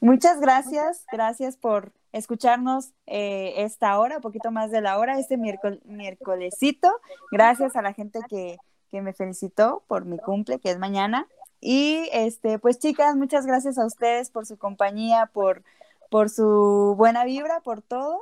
muchas 0.00 0.40
gracias, 0.40 1.04
gracias 1.12 1.56
por 1.56 1.92
escucharnos 2.12 2.92
eh, 3.06 3.54
esta 3.58 3.98
hora, 3.98 4.16
un 4.16 4.22
poquito 4.22 4.50
más 4.50 4.70
de 4.70 4.80
la 4.80 4.98
hora, 4.98 5.18
este 5.18 5.36
miércoles, 5.36 5.78
miércolesito. 5.84 6.90
Gracias 7.30 7.76
a 7.76 7.82
la 7.82 7.92
gente 7.92 8.20
que, 8.28 8.58
que 8.90 9.02
me 9.02 9.12
felicitó 9.12 9.82
por 9.86 10.04
mi 10.04 10.18
cumple, 10.18 10.58
que 10.58 10.70
es 10.70 10.78
mañana. 10.78 11.26
Y 11.60 12.08
este, 12.12 12.58
pues 12.58 12.78
chicas, 12.78 13.16
muchas 13.16 13.46
gracias 13.46 13.78
a 13.78 13.86
ustedes 13.86 14.30
por 14.30 14.46
su 14.46 14.58
compañía, 14.58 15.26
por, 15.32 15.62
por 16.10 16.30
su 16.30 16.94
buena 16.96 17.24
vibra, 17.24 17.60
por 17.60 17.82
todo. 17.82 18.18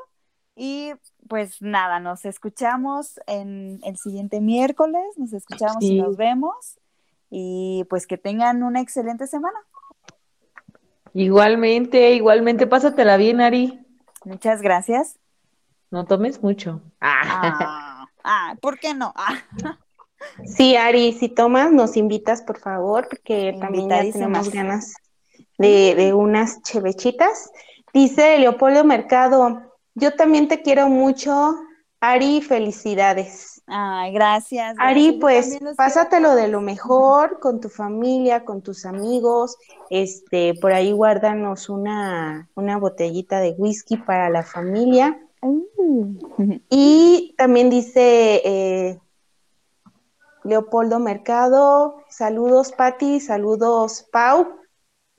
Y 0.54 0.92
pues 1.28 1.60
nada, 1.60 2.00
nos 2.00 2.24
escuchamos 2.24 3.20
en 3.26 3.80
el 3.84 3.98
siguiente 3.98 4.40
miércoles, 4.40 5.04
nos 5.16 5.32
escuchamos 5.32 5.82
y 5.82 6.00
nos 6.00 6.16
vemos. 6.16 6.78
Y 7.28 7.84
pues 7.90 8.06
que 8.06 8.16
tengan 8.16 8.62
una 8.62 8.80
excelente 8.80 9.26
semana. 9.26 9.58
Igualmente, 11.12 12.12
igualmente, 12.12 12.66
pásatela 12.66 13.16
bien, 13.16 13.40
Ari. 13.40 13.80
Muchas 14.24 14.62
gracias. 14.62 15.18
No 15.90 16.04
tomes 16.04 16.42
mucho. 16.42 16.82
Ah. 17.00 17.22
Ah, 17.24 18.08
ah, 18.24 18.56
¿por 18.60 18.78
qué 18.78 18.94
no? 18.94 19.12
Ah, 19.16 19.38
Sí, 20.44 20.76
Ari, 20.76 21.12
si 21.12 21.28
tomas, 21.28 21.72
nos 21.72 21.96
invitas, 21.96 22.42
por 22.42 22.58
favor, 22.58 23.06
porque 23.08 23.56
también 23.60 23.88
ya 23.88 24.00
tenemos 24.00 24.50
ganas 24.50 24.94
de, 25.58 25.94
de 25.94 26.14
unas 26.14 26.62
chevechitas. 26.62 27.50
Dice 27.92 28.38
Leopoldo 28.38 28.84
Mercado, 28.84 29.62
yo 29.94 30.14
también 30.14 30.48
te 30.48 30.62
quiero 30.62 30.88
mucho, 30.88 31.54
Ari, 32.00 32.42
felicidades. 32.42 33.62
Ay, 33.66 34.12
gracias. 34.12 34.76
Ari, 34.78 35.12
pues 35.20 35.58
pásatelo 35.76 36.34
quiero 36.34 36.34
de 36.34 36.48
lo 36.48 36.60
mejor 36.60 37.40
con 37.40 37.60
tu 37.60 37.68
familia, 37.68 38.44
con 38.44 38.62
tus 38.62 38.86
amigos. 38.86 39.56
Este, 39.90 40.54
por 40.60 40.72
ahí 40.72 40.92
guárdanos 40.92 41.68
una, 41.68 42.48
una 42.54 42.78
botellita 42.78 43.40
de 43.40 43.54
whisky 43.58 43.96
para 43.96 44.30
la 44.30 44.42
familia. 44.42 45.18
Mm. 45.42 46.52
Y 46.70 47.34
también 47.36 47.70
dice 47.70 48.42
eh, 48.44 48.98
Leopoldo 50.46 50.98
Mercado, 50.98 52.02
saludos 52.08 52.72
Patti, 52.72 53.20
saludos 53.20 54.06
Pau. 54.10 54.58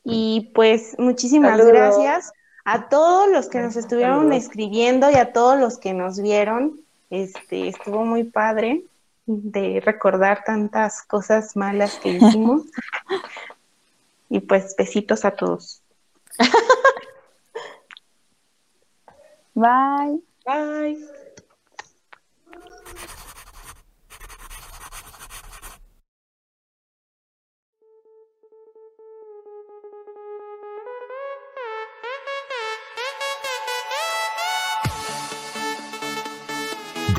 Y 0.03 0.51
pues 0.55 0.95
muchísimas 0.97 1.51
Saludos. 1.57 1.73
gracias 1.73 2.32
a 2.63 2.88
todos 2.88 3.30
los 3.30 3.49
que 3.49 3.59
nos 3.59 3.75
estuvieron 3.75 4.19
Saludos. 4.19 4.38
escribiendo 4.43 5.11
y 5.11 5.15
a 5.15 5.34
todos 5.34 5.59
los 5.59 5.78
que 5.78 5.93
nos 5.93 6.21
vieron. 6.21 6.80
Este, 7.09 7.67
estuvo 7.67 8.05
muy 8.05 8.23
padre 8.23 8.84
de 9.25 9.82
recordar 9.84 10.45
tantas 10.45 11.01
cosas 11.03 11.57
malas 11.57 11.95
que 11.95 12.09
hicimos. 12.09 12.61
y 14.30 14.39
pues 14.39 14.75
besitos 14.78 15.25
a 15.25 15.32
todos. 15.32 15.82
Bye. 19.53 20.22
Bye. 20.45 21.16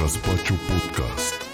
Gazpacho 0.08 0.54
Podcast. 0.66 1.47